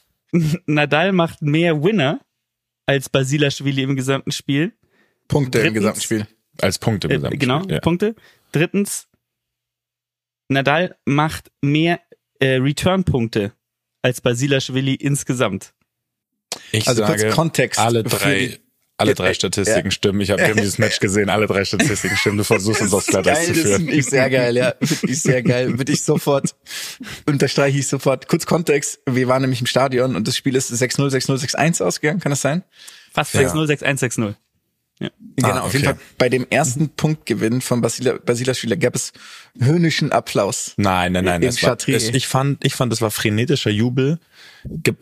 Nadal 0.66 1.12
macht 1.12 1.42
mehr 1.42 1.82
Winner 1.82 2.20
als 2.86 3.08
Basilashvili 3.08 3.82
im 3.82 3.96
gesamten 3.96 4.30
Spiel. 4.32 4.72
Punkte 5.28 5.58
im 5.58 5.64
Drittens- 5.64 5.74
gesamten 5.80 6.00
Spiel. 6.00 6.26
Als 6.60 6.78
Punkte 6.78 7.08
Äh, 7.08 7.16
gesamt. 7.16 7.40
genau, 7.40 7.62
Ja. 7.66 7.80
Punkte. 7.80 8.14
Drittens, 8.52 9.08
Nadal 10.48 10.96
macht 11.04 11.50
mehr 11.62 12.00
äh, 12.40 12.56
Return-Punkte 12.56 13.52
als 14.02 14.20
Basilashvili 14.20 14.94
insgesamt. 14.94 15.72
Ich 16.72 16.86
Also 16.88 17.04
kurz 17.04 17.20
sage, 17.22 17.32
Kontext 17.32 17.78
alle 17.80 18.02
für 18.04 18.16
drei, 18.16 18.38
die- 18.46 18.58
alle 18.98 19.10
Ja, 19.10 19.14
drei 19.14 19.30
äh, 19.30 19.34
Statistiken 19.34 19.90
stimmen. 19.90 20.20
Ich 20.22 20.30
habe 20.30 20.42
haben 20.42 20.56
dieses 20.56 20.78
Match 20.78 21.00
gesehen, 21.00 21.28
alle 21.28 21.46
drei 21.46 21.64
Statistiken 21.66 22.16
stimmen. 22.16 22.38
Du 22.38 22.44
versuchst 22.44 22.80
uns 22.80 22.94
aufs 22.94 23.06
Glatteis 23.08 23.38
Geil, 23.38 23.46
zu 23.46 23.52
das 23.54 23.62
führen. 23.62 23.88
ich 23.88 24.06
sehr 24.06 24.30
geil, 24.30 24.56
ja. 24.56 24.74
Finde 24.82 25.12
ich 25.12 25.20
sehr 25.22 25.42
geil. 25.42 25.76
Würde 25.78 25.92
ich 25.92 26.02
sofort, 26.02 26.54
unterstreiche 27.26 27.78
ich 27.78 27.88
sofort. 27.88 28.26
Kurz 28.28 28.46
Kontext, 28.46 29.00
wir 29.06 29.28
waren 29.28 29.42
nämlich 29.42 29.60
im 29.60 29.66
Stadion 29.66 30.16
und 30.16 30.26
das 30.26 30.36
Spiel 30.36 30.56
ist 30.56 30.72
6-0, 30.72 31.10
6-0, 31.10 31.36
6-1 31.56 31.82
ausgegangen, 31.82 32.20
kann 32.20 32.30
das 32.30 32.40
sein? 32.40 32.62
Fast 33.12 33.34
Ja. 33.34 33.40
6-0, 33.42 33.66
6-1, 33.66 33.98
6-0. 34.00 34.34
Genau, 34.98 35.48
Ah, 35.48 35.60
auf 35.60 35.74
jeden 35.74 35.86
okay. 35.86 35.96
Fall 35.96 36.06
bei 36.16 36.28
dem 36.30 36.46
ersten 36.48 36.88
Punktgewinn 36.88 37.60
von 37.60 37.82
Basila, 37.82 38.14
Basila 38.24 38.54
Spieler 38.54 38.76
gab 38.76 38.94
es 38.94 39.12
höhnischen 39.58 40.10
Applaus. 40.10 40.72
Nein, 40.78 41.12
nein, 41.12 41.24
nein. 41.24 41.42
Im 41.42 41.48
Es 41.48 41.62
war, 41.62 41.76
es, 41.86 42.08
ich 42.08 42.26
fand, 42.26 42.64
ich 42.64 42.74
fand, 42.74 42.92
es 42.94 43.02
war 43.02 43.10
frenetischer 43.10 43.70
Jubel 43.70 44.18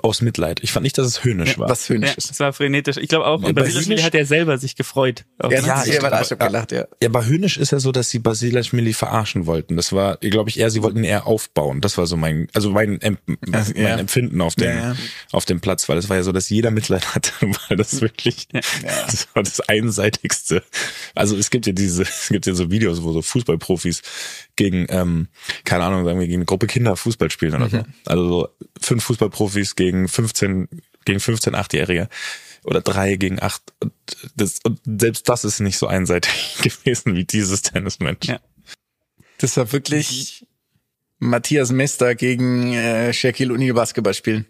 aus 0.02 0.20
Mitleid. 0.20 0.60
Ich 0.62 0.72
fand 0.72 0.84
nicht, 0.84 0.98
dass 0.98 1.06
es 1.06 1.24
höhnisch 1.24 1.58
war. 1.58 1.68
Was 1.70 1.88
höhnisch 1.88 2.10
Ja, 2.10 2.16
ist. 2.18 2.30
es 2.30 2.40
war 2.40 2.52
frenetisch. 2.52 2.96
Ich 2.98 3.08
glaube 3.08 3.26
auch, 3.26 3.42
Ja, 3.42 3.48
Höhnisch- 3.48 4.02
hat 4.02 4.14
er 4.14 4.26
selber 4.26 4.58
sich 4.58 4.76
gefreut. 4.76 5.24
Auch 5.38 5.50
Ja, 5.50 5.58
ja, 5.60 5.62
glaub, 5.98 6.12
war 6.12 6.24
schon 6.24 6.38
ja. 6.38 6.46
gelacht, 6.46 6.72
ja. 6.72 6.86
Ja, 7.02 7.08
aber 7.08 7.24
höhnisch 7.24 7.56
ist 7.56 7.72
ja 7.72 7.80
so, 7.80 7.90
dass 7.92 8.10
sie 8.10 8.18
Basilashvili 8.18 8.92
verarschen 8.92 9.46
wollten. 9.46 9.76
Das 9.76 9.92
war, 9.92 10.18
glaube 10.18 10.50
ich, 10.50 10.58
eher, 10.58 10.70
sie 10.70 10.82
wollten 10.82 10.98
ihn 10.98 11.04
eher 11.04 11.26
aufbauen. 11.26 11.80
Das 11.80 11.96
war 11.96 12.06
so 12.06 12.16
mein, 12.16 12.48
also 12.52 12.70
mein, 12.70 13.00
Em- 13.00 13.18
mein 13.46 13.72
ja. 13.76 13.96
Empfinden 13.96 14.40
auf 14.40 14.54
dem, 14.54 14.68
Ja, 14.68 14.74
ja. 14.92 14.96
auf 15.32 15.44
dem 15.46 15.60
Platz, 15.60 15.88
weil 15.88 15.96
es 15.98 16.08
war 16.08 16.16
ja 16.16 16.22
so, 16.22 16.32
dass 16.32 16.48
jeder 16.50 16.70
Mitleid 16.70 17.14
hatte, 17.14 17.32
weil 17.68 17.76
das 17.78 18.00
wirklich, 18.02 18.48
das 18.52 19.28
war 19.34 19.42
das 19.42 19.60
einseitigste. 19.60 20.62
Also 21.14 21.36
es 21.36 21.50
gibt 21.50 21.66
ja 21.66 21.72
diese, 21.72 22.02
es 22.02 22.28
gibt 22.28 22.46
ja 22.46 22.54
so 22.54 22.70
Videos, 22.70 23.02
wo 23.02 23.12
so 23.12 23.22
Fußballprofis 23.22 24.02
gegen, 24.56 24.86
ähm, 24.88 25.28
keine 25.64 25.84
Ahnung, 25.84 26.04
sagen 26.04 26.18
wir, 26.18 26.26
gegen 26.26 26.38
eine 26.38 26.44
Gruppe 26.44 26.66
Kinder 26.66 26.96
Fußball 26.96 27.30
spielen 27.30 27.54
oder 27.54 27.68
so. 27.68 27.84
Also 28.06 28.28
so 28.28 28.48
fünf 28.80 29.04
Fußballprofis 29.04 29.76
gegen 29.76 30.08
15, 30.08 30.68
gegen 31.04 31.20
15 31.20 31.54
Achtjährige 31.54 32.08
oder 32.64 32.80
drei 32.80 33.16
gegen 33.16 33.42
acht. 33.42 33.62
Und, 33.80 33.92
das, 34.36 34.60
und 34.64 34.80
selbst 34.84 35.28
das 35.28 35.44
ist 35.44 35.60
nicht 35.60 35.78
so 35.78 35.86
einseitig 35.86 36.58
gewesen 36.62 37.14
wie 37.14 37.24
dieses 37.24 37.62
Tennismatch. 37.62 38.28
Ja. 38.28 38.40
Das 39.38 39.56
war 39.56 39.72
wirklich 39.72 40.46
Matthias 41.18 41.70
Mester 41.70 42.14
gegen 42.14 42.72
äh, 42.72 43.12
Shaquille 43.12 43.52
O'Neal 43.52 43.74
Basketball 43.74 44.14
spielen. 44.14 44.46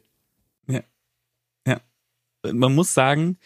Man 2.53 2.75
muss 2.75 2.93
sagen, 2.93 3.39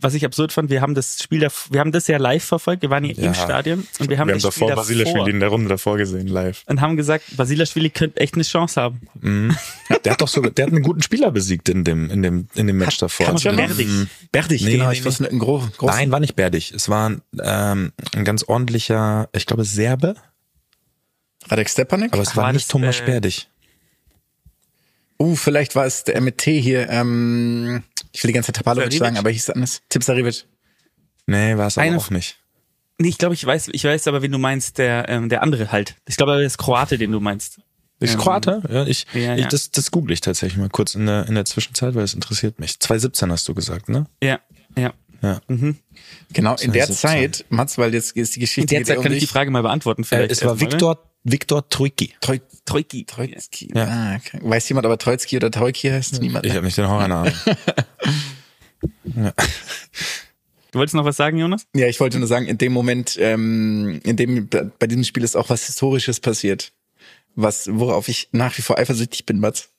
was 0.00 0.14
ich 0.14 0.24
absurd 0.24 0.52
fand, 0.52 0.70
wir 0.70 0.80
haben 0.82 0.94
das 0.94 1.22
Spiel, 1.22 1.40
da, 1.40 1.48
wir 1.70 1.80
haben 1.80 1.90
das 1.90 2.06
ja 2.06 2.18
live 2.18 2.44
verfolgt, 2.44 2.82
wir 2.82 2.90
waren 2.90 3.02
hier 3.04 3.14
Ja. 3.14 3.28
im 3.28 3.34
Stadion 3.34 3.86
und 3.98 4.08
wir 4.08 4.18
haben 4.18 4.28
Wir 4.28 4.34
haben 4.34 4.40
das 4.42 4.54
Spiel 4.54 4.68
davor 4.68 4.76
Basilashvili 4.82 5.14
davor 5.18 5.28
in 5.28 5.40
der 5.40 5.48
Runde 5.48 5.68
davor 5.68 5.96
gesehen, 5.96 6.28
live. 6.28 6.62
und 6.66 6.80
haben 6.80 6.96
gesagt, 6.96 7.36
Basilashvili 7.36 7.90
könnte 7.90 8.20
echt 8.20 8.34
eine 8.34 8.44
Chance 8.44 8.80
haben. 8.80 9.00
Mhm. 9.20 9.56
Der 10.04 10.12
hat 10.12 10.20
doch 10.20 10.28
sogar, 10.28 10.50
der 10.52 10.66
hat 10.66 10.72
einen 10.72 10.82
guten 10.82 11.02
Spieler 11.02 11.30
besiegt 11.30 11.68
in 11.68 11.82
dem, 11.84 12.08
in 12.10 12.22
dem, 12.22 12.48
in 12.54 12.66
dem 12.66 12.78
Match 12.78 12.98
davor. 12.98 13.26
kann 13.26 13.34
man 13.34 13.42
schon 13.42 13.54
Mhm. 13.54 13.58
Berdig. 13.58 13.88
Berdig, 14.32 14.62
Nee, 14.62 14.72
genau. 14.72 14.88
nee, 14.88 14.92
ich 14.94 15.04
wusste 15.04 15.28
ein 15.28 15.38
gro 15.38 15.66
groß. 15.78 15.90
Nein, 15.90 16.12
war 16.12 16.20
nicht 16.20 16.36
Berdig. 16.36 16.72
Es 16.72 16.88
war 16.88 17.16
ähm, 17.42 17.92
ein 18.14 18.24
ganz 18.24 18.44
ordentlicher, 18.44 19.28
ich 19.32 19.46
glaube 19.46 19.64
Serbe, 19.64 20.14
Radek 21.48 21.68
Stepanek? 21.70 22.12
aber 22.12 22.22
es 22.22 22.30
Ach, 22.32 22.36
war 22.36 22.44
war 22.44 22.52
nicht 22.52 22.70
Thomas 22.70 23.00
äh, 23.00 23.04
Berdig. 23.06 23.48
Uh, 25.18 25.36
vielleicht 25.36 25.76
war 25.76 25.84
es 25.84 26.04
der 26.04 26.20
mit 26.22 26.38
T 26.38 26.58
hier, 26.60 26.88
ähm, 26.88 27.82
ich 28.12 28.22
will 28.22 28.28
die 28.28 28.32
ganze 28.34 28.48
Zeit 28.52 28.56
Tapalovic 28.56 28.92
sagen, 28.92 29.16
aber 29.16 29.30
hieß 29.30 29.42
es 29.44 29.50
anders. 29.50 29.82
Tipsarevic. 29.88 30.46
Nee, 31.26 31.56
war 31.56 31.66
es 31.68 31.78
aber 31.78 31.86
Eine- 31.86 31.96
auch 31.98 32.10
nicht. 32.10 32.36
Nee, 32.98 33.08
ich 33.08 33.18
glaube, 33.18 33.34
ich 33.34 33.44
weiß, 33.46 33.68
ich 33.72 33.84
weiß 33.84 34.08
aber, 34.08 34.20
wen 34.20 34.30
du 34.32 34.38
meinst, 34.38 34.76
der, 34.78 35.08
ähm, 35.08 35.28
der 35.30 35.42
andere 35.42 35.72
halt. 35.72 35.96
Ich 36.06 36.16
glaube, 36.16 36.32
der 36.36 36.42
ist 36.42 36.58
Kroate, 36.58 36.98
den 36.98 37.12
du 37.12 37.20
meinst. 37.20 37.60
Ist 37.98 38.14
Ähm, 38.14 38.20
Kroate? 38.20 38.62
Ja, 38.70 38.84
ich, 38.86 39.06
ja, 39.14 39.34
ich 39.36 39.42
ja. 39.42 39.48
das, 39.48 39.70
das 39.70 39.90
google 39.90 40.12
ich 40.12 40.20
tatsächlich 40.20 40.58
mal 40.58 40.68
kurz 40.68 40.94
in 40.94 41.06
der, 41.06 41.26
in 41.26 41.34
der 41.34 41.44
Zwischenzeit, 41.46 41.94
weil 41.94 42.04
es 42.04 42.12
interessiert 42.14 42.58
mich. 42.60 42.78
2017 42.80 43.30
hast 43.32 43.48
du 43.48 43.54
gesagt, 43.54 43.88
ne? 43.88 44.06
Ja, 44.22 44.40
ja. 44.76 44.92
Ja. 45.22 45.40
Genau, 45.48 46.56
in 46.56 46.72
der 46.72 46.86
2017. 46.86 46.94
Zeit, 46.96 47.44
Mats, 47.50 47.76
weil 47.76 47.92
jetzt 47.92 48.16
ist 48.16 48.36
die 48.36 48.40
Geschichte 48.40 48.60
In 48.62 48.66
der 48.68 48.78
geht 48.80 48.86
Zeit 48.86 49.02
kann 49.02 49.12
ich 49.12 49.20
die. 49.20 49.26
Frage 49.26 49.50
mal 49.50 49.62
beantworten 49.62 50.02
Äh, 50.02 50.06
vielleicht. 50.06 50.32
es 50.32 50.44
war 50.44 50.54
ne? 50.54 50.60
Viktor, 50.62 51.09
Viktor 51.24 51.68
Trojki. 51.68 52.14
Troi, 52.20 52.40
Troiki. 52.64 53.04
Troitsky. 53.04 53.70
Ja. 53.74 53.84
Ah, 53.86 54.16
okay. 54.16 54.38
Weiß 54.42 54.68
jemand, 54.68 54.86
ob 54.86 54.92
er 54.92 54.98
Troitsky 54.98 55.36
oder 55.36 55.50
Troiki 55.50 55.88
heißt? 55.88 56.20
Niemand. 56.20 56.46
Ich 56.46 56.54
habe 56.54 56.64
nicht 56.64 56.78
den 56.78 56.88
Horror 56.88 57.30
Du 60.72 60.78
wolltest 60.78 60.94
noch 60.94 61.04
was 61.04 61.16
sagen, 61.16 61.36
Jonas? 61.36 61.66
Ja, 61.74 61.88
ich 61.88 61.98
wollte 61.98 62.18
nur 62.18 62.28
sagen, 62.28 62.46
in 62.46 62.56
dem 62.56 62.72
Moment, 62.72 63.16
ähm, 63.18 64.00
in 64.04 64.16
dem 64.16 64.48
bei 64.48 64.86
diesem 64.86 65.02
Spiel 65.04 65.24
ist 65.24 65.36
auch 65.36 65.50
was 65.50 65.66
Historisches 65.66 66.20
passiert, 66.20 66.72
was 67.34 67.68
worauf 67.72 68.08
ich 68.08 68.28
nach 68.32 68.56
wie 68.56 68.62
vor 68.62 68.78
eifersüchtig 68.78 69.26
bin, 69.26 69.40
Mats. 69.40 69.70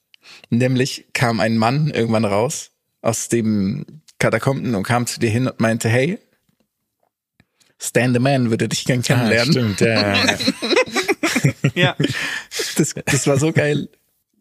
Nämlich 0.49 1.05
kam 1.13 1.39
ein 1.39 1.57
Mann 1.57 1.89
irgendwann 1.91 2.25
raus 2.25 2.71
aus 3.01 3.29
dem 3.29 3.85
Katakomben 4.19 4.75
und 4.75 4.83
kam 4.83 5.07
zu 5.07 5.19
dir 5.19 5.29
hin 5.29 5.47
und 5.47 5.59
meinte, 5.59 5.87
hey, 5.89 6.19
Stan 7.79 8.13
the 8.13 8.19
Man 8.19 8.51
würde 8.51 8.69
dich 8.69 8.85
gern 8.85 9.01
kennenlernen. 9.01 9.51
stimmt, 9.53 9.81
ja, 9.81 10.13
ja, 11.75 11.95
das, 12.77 12.93
das 13.05 13.27
war 13.27 13.37
so 13.37 13.51
geil, 13.51 13.89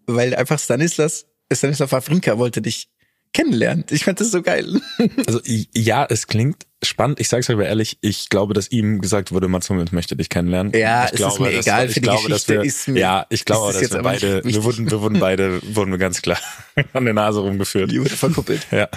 weil 0.06 0.34
einfach 0.34 0.58
Stanislas, 0.58 1.26
Stanislav 1.52 1.92
Wawrinka 1.92 2.38
wollte 2.38 2.62
dich 2.62 2.88
kennenlernen. 3.32 3.84
Ich 3.90 4.04
fand 4.04 4.20
das 4.20 4.30
so 4.32 4.42
geil. 4.42 4.80
Also 5.26 5.40
ja, 5.44 6.04
es 6.08 6.26
klingt 6.26 6.66
spannend. 6.82 7.20
Ich 7.20 7.28
sage 7.28 7.42
es 7.42 7.50
aber 7.50 7.64
ehrlich, 7.66 7.98
ich 8.00 8.28
glaube, 8.28 8.54
dass 8.54 8.70
ihm 8.72 9.00
gesagt 9.00 9.30
wurde, 9.32 9.46
Mats 9.46 9.70
Hummels 9.70 9.92
möchte 9.92 10.16
dich 10.16 10.28
kennenlernen. 10.28 10.72
Ja, 10.74 11.04
ich 11.06 11.12
es 11.12 11.20
ist 11.20 11.38
mir 11.40 11.52
dass- 11.52 11.66
egal, 11.66 11.86
ich 11.86 11.94
für 11.94 12.00
die 12.00 12.04
glaube, 12.06 12.28
dass 12.28 12.46
Geschichte 12.46 12.54
wir, 12.54 12.62
ist 12.64 12.88
mir- 12.88 13.00
Ja, 13.00 13.26
ich 13.30 13.44
glaube, 13.44 13.72
dass 13.72 13.80
jetzt 13.82 13.94
wir 13.94 14.02
beide, 14.02 14.42
wir 14.44 14.64
wurden, 14.64 14.90
wir 14.90 15.00
wurden 15.00 15.20
beide, 15.20 15.60
wurden 15.74 15.92
wir 15.92 15.98
ganz 15.98 16.20
klar 16.22 16.38
an 16.92 17.04
der 17.04 17.14
Nase 17.14 17.40
rumgeführt. 17.40 17.92
Die 17.92 18.00
wurde 18.00 18.16
verkuppelt. 18.16 18.66
Ja. 18.72 18.88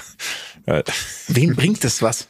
Wem 1.27 1.55
bringt 1.55 1.83
das 1.83 2.01
was? 2.01 2.27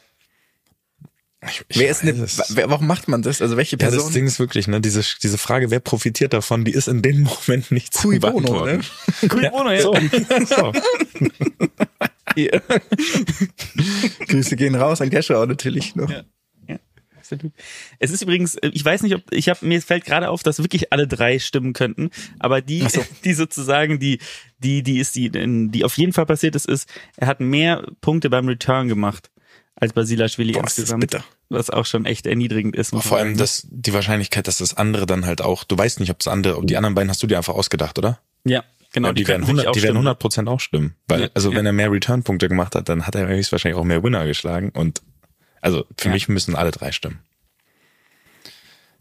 Ich, 1.48 1.64
ich 1.68 1.78
Wer 1.78 1.90
ist 1.90 2.02
eine, 2.02 2.26
wer, 2.50 2.70
warum 2.70 2.86
macht 2.86 3.08
man 3.08 3.22
das? 3.22 3.42
Also 3.42 3.56
welche 3.56 3.76
Ja, 3.76 3.86
das 3.86 3.94
Person? 3.94 4.12
Ding 4.12 4.26
ist 4.26 4.38
wirklich, 4.38 4.68
ne, 4.68 4.80
diese, 4.80 5.02
diese 5.22 5.38
Frage, 5.38 5.70
wer 5.70 5.80
profitiert 5.80 6.32
davon, 6.32 6.64
die 6.64 6.72
ist 6.72 6.88
in 6.88 7.02
dem 7.02 7.22
Moment 7.46 7.70
nicht 7.70 7.94
zu 7.94 8.08
Cui 8.08 8.18
bono, 8.18 8.66
ne? 8.66 8.80
Cui 9.28 9.48
bono, 9.50 9.70
ja. 9.70 9.80
So, 9.82 9.94
so. 10.46 10.72
Grüße 14.26 14.56
gehen 14.56 14.74
raus 14.74 15.00
an 15.00 15.10
Keschau 15.10 15.46
natürlich 15.46 15.94
noch. 15.94 16.10
Absolut. 17.24 17.52
Es 17.98 18.10
ist 18.10 18.22
übrigens, 18.22 18.56
äh, 18.56 18.70
ich 18.74 18.84
weiß 18.84 19.02
nicht, 19.02 19.14
ob 19.14 19.22
ich 19.30 19.48
habe 19.48 19.64
mir 19.64 19.80
fällt 19.80 20.04
gerade 20.04 20.28
auf, 20.28 20.42
dass 20.42 20.58
wirklich 20.58 20.92
alle 20.92 21.08
drei 21.08 21.38
stimmen 21.38 21.72
könnten, 21.72 22.10
aber 22.38 22.60
die, 22.60 22.86
so. 22.86 23.02
die 23.24 23.32
sozusagen 23.32 23.98
die, 23.98 24.18
die, 24.58 24.82
die 24.82 24.98
ist 24.98 25.16
die, 25.16 25.30
die 25.30 25.84
auf 25.84 25.96
jeden 25.96 26.12
Fall 26.12 26.26
passiert 26.26 26.54
ist, 26.54 26.66
ist, 26.66 26.86
er 27.16 27.28
hat 27.28 27.40
mehr 27.40 27.86
Punkte 28.02 28.28
beim 28.28 28.46
Return 28.46 28.88
gemacht 28.88 29.30
als 29.76 29.92
Basilashvili 29.92 30.52
Boah, 30.52 30.62
insgesamt, 30.62 31.16
was 31.48 31.70
auch 31.70 31.86
schon 31.86 32.06
echt 32.06 32.26
erniedrigend 32.26 32.76
ist. 32.76 32.90
Vor 32.90 33.18
allem 33.18 33.28
sagen. 33.28 33.38
das, 33.38 33.66
die 33.70 33.92
Wahrscheinlichkeit, 33.92 34.46
dass 34.46 34.58
das 34.58 34.74
andere 34.74 35.06
dann 35.06 35.26
halt 35.26 35.42
auch, 35.42 35.64
du 35.64 35.76
weißt 35.76 36.00
nicht, 36.00 36.10
ob 36.10 36.18
das 36.18 36.28
andere, 36.28 36.56
ob 36.58 36.66
die 36.66 36.76
anderen 36.76 36.94
beiden 36.94 37.10
hast 37.10 37.22
du 37.22 37.26
dir 37.26 37.36
einfach 37.36 37.54
ausgedacht, 37.54 37.98
oder? 37.98 38.20
ja, 38.44 38.62
genau, 38.92 39.08
ja, 39.08 39.14
die, 39.14 39.26
werden 39.26 39.44
könnten 39.44 39.56
wirklich 39.56 39.66
100, 39.66 39.76
die 39.76 39.82
werden 39.82 39.94
stimmen. 39.94 40.06
100 40.06 40.18
Prozent 40.18 40.48
auch 40.48 40.60
stimmen. 40.60 40.94
Weil, 41.08 41.22
Ja, 41.22 41.28
also 41.34 41.50
ja. 41.50 41.56
wenn 41.56 41.66
er 41.66 41.72
mehr 41.72 41.90
Return-Punkte 41.90 42.48
gemacht 42.48 42.74
hat, 42.74 42.88
dann 42.88 43.06
hat 43.06 43.14
er 43.14 43.26
höchstwahrscheinlich 43.26 43.78
auch 43.78 43.84
mehr 43.84 44.02
Winner 44.02 44.26
geschlagen 44.26 44.70
und, 44.70 45.02
also 45.60 45.84
für 45.98 46.10
mich 46.10 46.28
müssen 46.28 46.54
alle 46.54 46.70
drei 46.70 46.92
stimmen. 46.92 47.20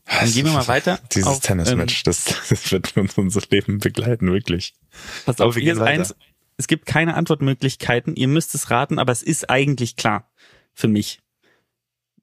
Dann 0.05 0.31
gehen 0.31 0.45
wir 0.45 0.53
mal 0.53 0.67
weiter 0.67 0.99
Dieses 1.13 1.39
Tennismatch, 1.39 2.03
das, 2.03 2.25
das 2.49 2.71
wird 2.71 2.97
uns 2.97 3.17
unser 3.17 3.41
Leben 3.49 3.79
begleiten, 3.79 4.31
wirklich. 4.31 4.73
Pass 5.25 5.39
Aber 5.39 5.49
auf, 5.49 5.55
wir 5.55 5.63
hier 5.63 5.73
gehen 5.73 5.81
ist 5.81 5.87
eins. 5.87 6.15
Es 6.55 6.67
gibt 6.67 6.85
keine 6.85 7.15
Antwortmöglichkeiten. 7.15 8.15
Ihr 8.15 8.27
müsst 8.27 8.53
es 8.53 8.69
raten, 8.69 8.99
aber 8.99 9.11
es 9.11 9.23
ist 9.23 9.49
eigentlich 9.49 9.95
klar 9.95 10.29
für 10.73 10.87
mich. 10.87 11.19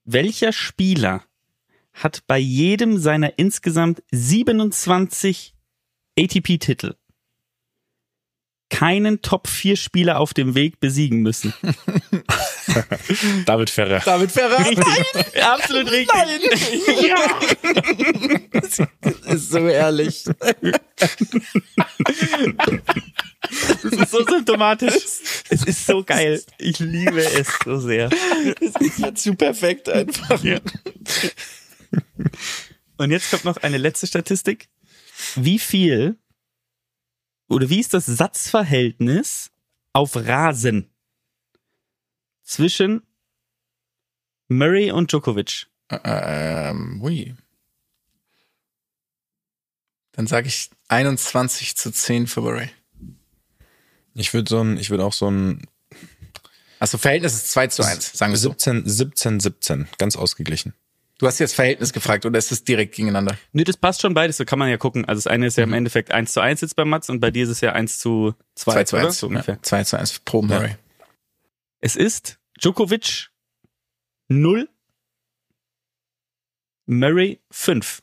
Welcher 0.04 0.52
Spieler 0.52 1.24
hat 1.92 2.26
bei 2.26 2.38
jedem 2.38 2.98
seiner 2.98 3.38
insgesamt 3.38 4.02
27 4.10 5.54
ATP-Titel 6.18 6.94
keinen 8.70 9.20
Top-4-Spieler 9.20 10.18
auf 10.18 10.32
dem 10.32 10.54
Weg 10.54 10.80
besiegen 10.80 11.20
müssen? 11.20 11.52
David 13.46 13.68
Ferrer. 13.68 14.00
David 14.00 14.30
Ferrer. 14.32 14.58
Richtig. 14.60 15.42
Absolut 15.42 15.90
richtig. 15.90 16.08
Das 18.52 18.78
ist 19.34 19.50
so 19.50 19.66
ehrlich. 19.66 20.24
Das 23.82 23.92
ist 23.92 24.10
so 24.10 24.24
symptomatisch. 24.24 24.94
Es 25.48 25.64
ist 25.64 25.86
so 25.86 26.02
geil. 26.04 26.42
Ich 26.58 26.78
liebe 26.78 27.22
es 27.22 27.48
so 27.64 27.78
sehr. 27.78 28.08
Das 28.08 28.80
ist 28.80 28.98
ja 28.98 29.14
zu 29.14 29.34
perfekt 29.34 29.88
einfach. 29.88 30.40
Und 32.96 33.10
jetzt 33.10 33.30
kommt 33.30 33.44
noch 33.44 33.56
eine 33.58 33.78
letzte 33.78 34.06
Statistik. 34.06 34.68
Wie 35.34 35.58
viel 35.58 36.16
oder 37.50 37.68
wie 37.68 37.80
ist 37.80 37.94
das 37.94 38.06
Satzverhältnis 38.06 39.50
auf 39.92 40.16
Rasen 40.16 40.90
zwischen 42.42 43.02
Murray 44.48 44.90
und 44.92 45.12
Djokovic? 45.12 45.66
Ähm, 45.90 47.02
ui. 47.02 47.34
Dann 50.12 50.26
sage 50.26 50.48
ich 50.48 50.70
21 50.88 51.76
zu 51.76 51.90
10 51.90 52.26
für 52.26 52.40
Murray. 52.40 52.70
Ich 54.14 54.34
würde 54.34 54.48
so 54.48 54.60
ein, 54.60 54.76
ich 54.76 54.90
würde 54.90 55.04
auch 55.04 55.12
so 55.12 55.30
ein 55.30 55.66
Also 56.78 56.98
Verhältnis 56.98 57.34
ist 57.34 57.50
2 57.52 57.66
zu 57.68 57.82
1, 57.82 58.12
sagen 58.12 58.32
wir 58.32 58.38
so. 58.38 58.50
17, 58.50 58.88
17, 58.88 59.40
17, 59.40 59.88
ganz 59.98 60.16
ausgeglichen. 60.16 60.74
Du 61.20 61.26
hast 61.26 61.38
jetzt 61.38 61.54
Verhältnis 61.54 61.92
gefragt 61.92 62.24
oder 62.24 62.38
ist 62.38 62.50
es 62.50 62.64
direkt 62.64 62.94
gegeneinander? 62.94 63.36
Nö, 63.52 63.62
das 63.62 63.76
passt 63.76 64.00
schon 64.00 64.14
beides, 64.14 64.38
so 64.38 64.46
kann 64.46 64.58
man 64.58 64.70
ja 64.70 64.78
gucken. 64.78 65.04
Also 65.04 65.18
das 65.18 65.26
eine 65.26 65.48
ist 65.48 65.58
ja 65.58 65.64
im 65.64 65.74
Endeffekt 65.74 66.12
1 66.12 66.32
zu 66.32 66.40
1 66.40 66.62
jetzt 66.62 66.76
bei 66.76 66.86
Mats 66.86 67.10
und 67.10 67.20
bei 67.20 67.30
dir 67.30 67.44
ist 67.44 67.50
es 67.50 67.60
ja 67.60 67.72
1 67.72 67.98
zu 67.98 68.34
2, 68.54 68.72
2 68.72 68.84
zu 68.84 68.96
oder? 68.96 69.06
1. 69.08 69.18
So 69.18 69.26
ungefähr. 69.26 69.56
Ja, 69.56 69.62
2 69.62 69.84
zu 69.84 69.98
1 69.98 70.20
pro 70.20 70.40
Murray. 70.40 70.76
Es 71.80 71.94
ist 71.94 72.38
Djokovic 72.62 73.28
0. 74.28 74.66
Murray 76.86 77.38
5. 77.50 78.02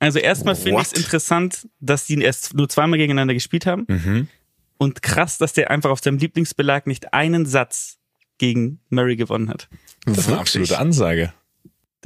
Also 0.00 0.18
erstmal 0.18 0.56
finde 0.56 0.80
ich 0.80 0.88
es 0.88 0.92
interessant, 0.92 1.68
dass 1.78 2.06
die 2.06 2.20
erst 2.20 2.54
nur 2.54 2.68
zweimal 2.68 2.98
gegeneinander 2.98 3.34
gespielt 3.34 3.64
haben. 3.66 3.84
Mhm. 3.86 4.28
Und 4.76 5.02
krass, 5.02 5.38
dass 5.38 5.52
der 5.52 5.70
einfach 5.70 5.90
auf 5.90 6.00
seinem 6.00 6.18
Lieblingsbelag 6.18 6.86
nicht 6.86 7.14
einen 7.14 7.46
Satz 7.46 7.98
gegen 8.38 8.80
Murray 8.88 9.14
gewonnen 9.14 9.50
hat. 9.50 9.68
Das 10.04 10.18
ist 10.18 10.28
eine 10.28 10.40
absolute 10.40 10.78
Ansage. 10.78 11.32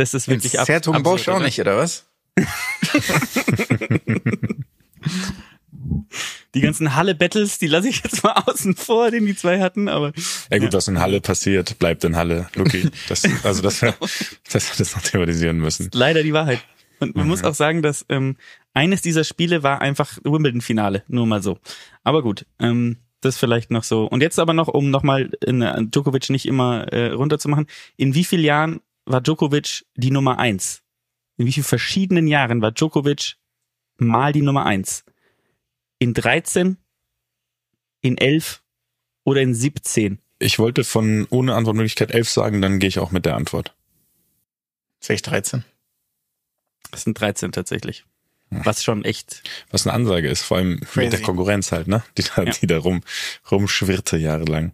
Das 0.01 0.15
ist 0.15 0.29
wirklich 0.29 0.59
ab- 0.59 0.65
Sertung 0.67 1.03
Bosch 1.03 1.29
auch 1.29 1.41
nicht, 1.41 1.61
oder 1.61 1.77
was? 1.77 2.07
Die 6.55 6.61
ganzen 6.63 6.95
Halle-Battles, 6.97 7.59
die 7.59 7.67
lasse 7.69 7.89
ich 7.89 8.03
jetzt 8.03 8.25
mal 8.25 8.33
außen 8.47 8.75
vor, 8.75 9.11
den 9.11 9.25
die 9.27 9.37
zwei 9.37 9.61
hatten, 9.61 9.89
aber 9.89 10.13
Ja 10.51 10.59
gut, 10.59 10.73
was 10.73 10.89
in 10.89 10.99
Halle 10.99 11.21
passiert, 11.21 11.79
bleibt 11.79 12.03
in 12.05 12.17
Halle. 12.17 12.49
Luki, 12.55 12.91
das, 13.09 13.23
also 13.45 13.63
das, 13.63 13.81
das 14.51 14.71
hat 14.73 14.81
es 14.81 14.97
noch 14.97 15.03
thematisieren 15.03 15.59
müssen. 15.59 15.91
leider 15.93 16.23
die 16.23 16.33
Wahrheit. 16.33 16.61
Und 16.99 17.15
man 17.15 17.29
muss 17.29 17.45
auch 17.45 17.55
sagen, 17.55 17.83
dass 17.83 18.05
ähm, 18.09 18.37
eines 18.75 19.01
dieser 19.03 19.25
Spiele 19.25 19.63
war 19.63 19.81
einfach 19.81 20.19
Wimbledon-Finale, 20.25 21.05
nur 21.09 21.27
mal 21.27 21.43
so. 21.43 21.59
Aber 22.05 22.23
gut, 22.23 22.47
ähm, 22.59 22.97
das 23.21 23.37
vielleicht 23.37 23.71
noch 23.71 23.85
so. 23.85 24.05
Und 24.07 24.23
jetzt 24.23 24.39
aber 24.39 24.53
noch, 24.55 24.69
um 24.69 24.91
nochmal 24.91 25.31
äh, 25.45 25.85
Djokovic 25.85 26.31
nicht 26.31 26.47
immer 26.47 26.93
äh, 26.93 27.13
runterzumachen, 27.13 27.67
in 27.97 28.15
wie 28.15 28.25
vielen 28.25 28.45
Jahren 28.45 28.81
war 29.07 29.21
Djokovic 29.21 29.85
die 29.95 30.11
Nummer 30.11 30.39
eins? 30.39 30.83
In 31.37 31.47
wie 31.47 31.53
vielen 31.53 31.65
verschiedenen 31.65 32.27
Jahren 32.27 32.61
war 32.63 32.73
Djokovic 32.73 33.37
mal 33.97 34.33
die 34.33 34.43
Nummer 34.43 34.67
eins? 34.67 35.05
In 35.99 36.15
13, 36.15 36.77
in 38.03 38.17
11 38.19 38.63
oder 39.25 39.41
in 39.43 39.55
17? 39.55 40.19
Ich 40.39 40.59
wollte 40.59 40.85
von 40.85 41.27
ohne 41.31 41.55
Antwortmöglichkeit 41.55 42.11
11 42.13 42.29
sagen, 42.31 42.63
dann 42.63 42.79
gehe 42.79 42.89
ich 42.89 42.99
auch 42.99 43.11
mit 43.11 43.27
der 43.27 43.37
Antwort. 43.37 43.75
613. 45.01 45.65
Das 46.91 47.03
sind 47.05 47.19
13 47.21 47.53
tatsächlich. 47.53 48.05
Was 48.51 48.83
schon 48.83 49.05
echt 49.05 49.43
Was 49.71 49.87
eine 49.87 49.95
Ansage 49.95 50.29
ist, 50.29 50.43
vor 50.43 50.57
allem 50.57 50.81
Crazy. 50.81 51.01
mit 51.05 51.13
der 51.13 51.23
Konkurrenz 51.23 51.71
halt, 51.71 51.87
ne? 51.87 52.03
Die 52.19 52.25
da, 52.25 52.43
Ja. 52.43 52.51
die 52.51 52.67
da 52.67 52.79
rum, 52.79 53.03
rumschwirrte 53.51 54.17
jahrelang. 54.17 54.73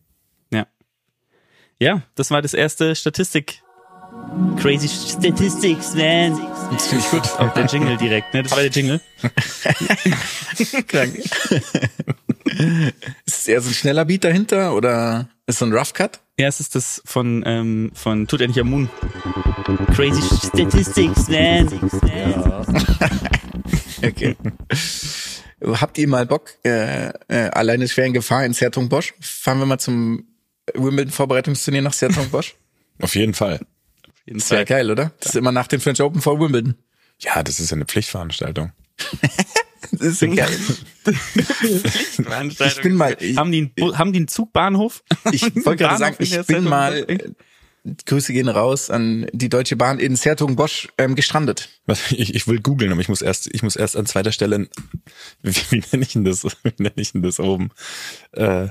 Ja, 1.78 2.00
das 2.14 2.30
war 2.30 2.40
das 2.40 2.54
erste 2.54 2.96
Statistik. 2.96 3.62
Crazy 4.60 4.88
Statistics, 4.88 5.94
man. 5.94 6.38
Das 6.72 6.88
finde 6.88 7.04
ich 7.04 7.10
gut. 7.10 7.22
Auch 7.38 7.52
der 7.54 7.66
Jingle 7.66 7.96
direkt, 7.96 8.34
ne? 8.34 8.42
Das 8.42 8.52
war 8.52 8.60
der 8.60 8.70
Jingle. 8.70 9.00
Krank. 10.88 11.16
ist 13.24 13.38
es 13.38 13.48
eher 13.48 13.60
so 13.60 13.70
ein 13.70 13.74
schneller 13.74 14.04
Beat 14.04 14.24
dahinter 14.24 14.74
oder 14.74 15.28
ist 15.46 15.58
so 15.58 15.64
ein 15.64 15.72
Rough 15.72 15.92
Cut? 15.94 16.20
Ja, 16.38 16.48
es 16.48 16.60
ist 16.60 16.74
das 16.74 17.00
von, 17.04 17.42
ähm, 17.46 17.92
von 17.94 18.26
Tut 18.26 18.40
endlich 18.40 18.60
am 18.60 18.70
Moon. 18.70 18.90
Crazy 19.94 20.22
Statistics, 20.46 21.28
man. 21.28 21.68
Okay. 24.02 24.36
Habt 25.62 25.96
ihr 25.96 26.06
mal 26.06 26.26
Bock, 26.26 26.52
äh, 26.64 27.08
äh, 27.28 27.48
alleine 27.50 27.88
schwer 27.88 28.04
in 28.04 28.12
Gefahr 28.12 28.44
in 28.44 28.52
Sertung 28.52 28.90
Bosch? 28.90 29.14
Fahren 29.20 29.58
wir 29.58 29.66
mal 29.66 29.78
zum 29.78 30.24
Wimbledon-Vorbereitungsturnier 30.74 31.80
nach 31.80 31.94
Sertung 31.94 32.28
Bosch? 32.28 32.56
Auf 33.00 33.14
jeden 33.14 33.32
Fall. 33.32 33.60
Das 34.26 34.50
wäre 34.50 34.64
geil, 34.64 34.90
oder? 34.90 35.12
Das 35.20 35.30
ist 35.30 35.36
immer 35.36 35.52
nach 35.52 35.66
den 35.68 35.80
French 35.80 36.00
Open 36.02 36.20
vor 36.20 36.38
Wimbledon. 36.40 36.74
Ja, 37.20 37.42
das 37.42 37.60
ist 37.60 37.70
ja 37.70 37.76
eine 37.76 37.84
Pflichtveranstaltung. 37.86 38.72
Das 39.92 40.00
ist 40.08 40.18
so 40.18 40.28
geil. 40.28 40.50
Ich 42.66 42.80
bin 42.82 42.94
mal, 42.94 43.16
ich, 43.20 43.36
haben 43.38 43.52
die 43.52 43.70
einen, 43.78 43.98
haben 43.98 44.12
die 44.12 44.18
einen 44.18 44.28
Zugbahnhof? 44.28 45.02
ich 45.32 45.42
wollte 45.64 45.84
gerade 45.84 45.98
sagen, 45.98 46.16
ich 46.18 46.30
bin 46.30 46.44
Sertung 46.44 46.64
mal, 46.64 47.06
Grüße 48.06 48.32
gehen 48.32 48.48
raus 48.48 48.90
an 48.90 49.26
die 49.32 49.48
Deutsche 49.48 49.76
Bahn 49.76 50.00
in 50.00 50.16
Sertung 50.16 50.56
Bosch 50.56 50.88
ähm, 50.98 51.14
gestrandet. 51.14 51.68
Was- 51.86 52.10
Ich, 52.10 52.34
ich 52.34 52.48
will 52.48 52.60
googeln, 52.60 52.90
aber 52.90 53.00
ich 53.00 53.08
muss 53.08 53.22
erst, 53.22 53.46
ich 53.54 53.62
muss 53.62 53.76
erst 53.76 53.96
an 53.96 54.06
zweiter 54.06 54.32
Stelle, 54.32 54.68
wie, 55.42 55.54
wie 55.70 55.82
nenne 55.92 56.02
ich 56.04 56.14
denn 56.14 56.24
das, 56.24 56.44
wie 56.44 56.72
nenne 56.78 56.92
ich 56.96 57.12
denn 57.12 57.22
das 57.22 57.38
oben? 57.38 57.70
Äh, 58.32 58.68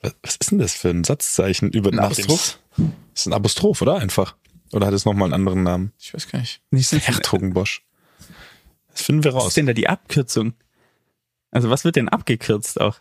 was, 0.00 0.14
was 0.22 0.36
ist 0.36 0.50
denn 0.52 0.58
das 0.60 0.74
für 0.74 0.90
ein 0.90 1.02
Satzzeichen 1.02 1.70
über 1.72 1.88
Ein 1.90 1.96
dem- 1.96 2.00
Apostroph? 2.04 2.60
Das 2.76 3.22
ist 3.22 3.26
ein 3.26 3.32
Apostroph, 3.32 3.82
oder? 3.82 3.96
Einfach. 3.96 4.36
Oder 4.72 4.86
hat 4.86 4.94
es 4.94 5.04
nochmal 5.04 5.26
einen 5.26 5.34
anderen 5.34 5.62
Namen? 5.62 5.92
Ich 5.98 6.14
weiß 6.14 6.28
gar 6.28 6.38
nicht. 6.40 6.60
Hertogenbosch. 6.72 7.82
Das 8.92 9.02
finden 9.02 9.24
wir 9.24 9.34
Was 9.34 9.42
raus. 9.44 9.48
ist 9.48 9.56
denn 9.56 9.66
da 9.66 9.72
die 9.72 9.88
Abkürzung? 9.88 10.54
Also 11.50 11.70
was 11.70 11.84
wird 11.84 11.96
denn 11.96 12.08
abgekürzt 12.08 12.80
auch? 12.80 13.00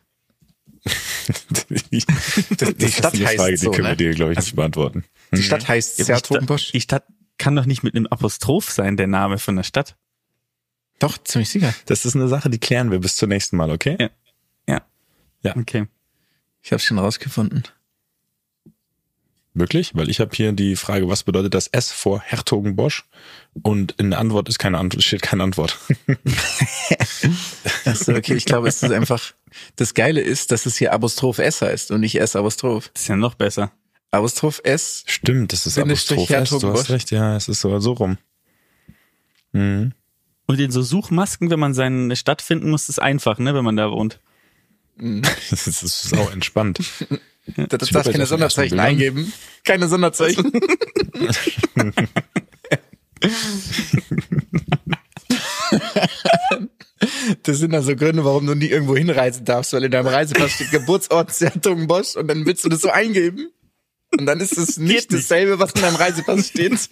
die, 1.69 1.81
die 1.89 2.01
Stadt 2.01 3.13
ist 3.13 3.19
eine 3.19 3.25
heißt 3.27 3.35
Frage, 3.37 3.51
die 3.51 3.57
so, 3.57 3.71
können 3.71 3.83
wir 3.85 3.89
ne? 3.91 3.97
dir, 3.97 4.13
glaube 4.13 4.33
ich, 4.33 4.39
nicht 4.39 4.55
beantworten. 4.55 5.03
Die 5.31 5.43
Stadt 5.43 5.67
heißt 5.67 5.99
Ja, 5.99 6.03
die 6.03 6.07
Sertogenbosch. 6.07 6.71
die 6.71 6.81
Stadt 6.81 7.05
kann 7.37 7.55
doch 7.55 7.65
nicht 7.65 7.83
mit 7.83 7.95
einem 7.95 8.07
Apostroph 8.07 8.69
sein, 8.71 8.97
der 8.97 9.07
Name 9.07 9.37
von 9.37 9.55
der 9.55 9.63
Stadt. 9.63 9.95
Doch, 10.99 11.17
ziemlich 11.17 11.49
sicher. 11.49 11.73
Das 11.85 12.05
ist 12.05 12.15
eine 12.15 12.27
Sache, 12.27 12.49
die 12.49 12.59
klären 12.59 12.91
wir 12.91 12.99
bis 12.99 13.15
zum 13.15 13.29
nächsten 13.29 13.55
Mal, 13.57 13.71
okay? 13.71 13.97
Ja. 13.99 14.09
Ja. 14.67 14.81
Ja. 15.41 15.55
Okay. 15.55 15.87
Ich 16.61 16.71
habe 16.71 16.81
schon 16.81 16.99
rausgefunden. 16.99 17.63
Wirklich? 19.53 19.95
Weil 19.95 20.09
ich 20.09 20.19
habe 20.19 20.35
hier 20.35 20.51
die 20.51 20.75
Frage, 20.75 21.09
was 21.09 21.23
bedeutet 21.23 21.53
das 21.53 21.67
S 21.67 21.91
vor 21.91 22.21
Hertogenbosch? 22.21 23.05
Und 23.63 23.93
in 23.93 24.11
der 24.11 24.19
Antwort 24.19 24.47
ist 24.47 24.59
keine 24.59 24.77
Antwort, 24.77 25.03
steht 25.03 25.23
keine 25.23 25.43
Antwort. 25.43 25.77
Achso, 27.85 28.13
okay, 28.13 28.35
ich 28.35 28.45
glaube, 28.45 28.67
es 28.67 28.83
ist 28.83 28.91
einfach. 28.91 29.33
Das 29.75 29.95
Geile 29.95 30.21
ist, 30.21 30.51
dass 30.51 30.67
es 30.67 30.77
hier 30.77 30.93
Apostroph 30.93 31.39
S 31.39 31.61
heißt 31.61 31.91
und 31.91 32.01
nicht 32.01 32.15
S 32.19 32.35
Apostroph. 32.35 32.89
Das 32.93 33.03
ist 33.03 33.07
ja 33.07 33.15
noch 33.15 33.33
besser. 33.33 33.71
Apostroph 34.11 34.61
S. 34.63 35.03
Stimmt, 35.07 35.51
das 35.51 35.65
ist 35.65 35.77
Apostroph 35.77 36.19
S, 36.19 36.27
du 36.27 36.33
Hertogenbosch. 36.33 36.79
hast 36.79 36.89
recht, 36.91 37.11
ja, 37.11 37.35
es 37.35 37.47
ist 37.47 37.61
sogar 37.61 37.81
so 37.81 37.93
rum. 37.93 38.17
Mhm. 39.51 39.93
Und 40.45 40.59
in 40.59 40.71
so 40.71 40.81
Suchmasken, 40.81 41.49
wenn 41.49 41.59
man 41.59 41.73
seine 41.73 42.15
Stadt 42.15 42.41
finden 42.41 42.69
muss, 42.69 42.89
ist 42.89 42.99
einfach, 42.99 43.39
ne, 43.39 43.53
wenn 43.53 43.63
man 43.63 43.75
da 43.75 43.91
wohnt. 43.91 44.19
Das 44.99 45.65
ist, 45.65 45.81
das 45.81 46.05
ist 46.05 46.13
entspannt. 47.57 47.81
Das 47.81 48.07
Ich 48.07 48.11
keine 48.11 48.25
Sonderzeichen 48.25 48.79
eingeben. 48.79 49.33
Keine 49.63 49.87
Sonderzeichen. 49.87 50.51
Das 57.43 57.57
sind 57.57 57.71
dann 57.71 57.83
so 57.83 57.95
Gründe, 57.95 58.25
warum 58.25 58.45
du 58.45 58.55
nie 58.55 58.67
irgendwo 58.67 58.95
hinreisen 58.95 59.45
darfst, 59.45 59.73
weil 59.73 59.83
in 59.83 59.91
deinem 59.91 60.07
Reisepass 60.07 60.51
steht 60.51 60.71
Geburtsort 60.71 61.33
Sertogenbosch 61.33 62.15
und 62.15 62.27
dann 62.27 62.45
willst 62.45 62.65
du 62.65 62.69
das 62.69 62.81
so 62.81 62.89
eingeben. 62.89 63.51
Und 64.17 64.25
dann 64.25 64.39
ist 64.39 64.57
es 64.57 64.77
nicht, 64.77 65.11
nicht. 65.11 65.13
dasselbe, 65.13 65.59
was 65.59 65.71
in 65.73 65.81
deinem 65.81 65.95
Reisepass 65.95 66.47
steht. 66.47 66.89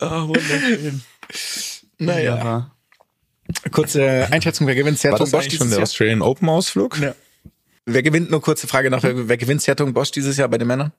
Oh, 0.00 0.28
wunderschön. 0.28 1.02
Naja. 1.98 2.36
Ja. 2.36 2.77
Kurze 3.70 4.28
Einschätzung, 4.30 4.66
wer 4.66 4.74
gewinnt 4.74 4.96
War 4.98 5.00
Sertung 5.00 5.18
das 5.20 5.30
Bosch 5.30 5.44
eigentlich 5.44 5.58
schon 5.58 5.66
dieses 5.66 5.70
der 5.70 5.78
Jahr? 5.78 5.82
Australian 5.84 6.22
Open 6.22 6.48
Ausflug? 6.48 6.98
Ja. 6.98 7.14
Wer 7.86 8.02
gewinnt, 8.02 8.30
nur 8.30 8.40
kurze 8.42 8.66
Frage 8.66 8.90
noch, 8.90 9.02
wer, 9.02 9.28
wer 9.28 9.36
gewinnt 9.36 9.62
Sertung 9.62 9.92
Bosch 9.94 10.10
dieses 10.10 10.36
Jahr 10.36 10.48
bei 10.48 10.58
den 10.58 10.68
Männern? 10.68 10.92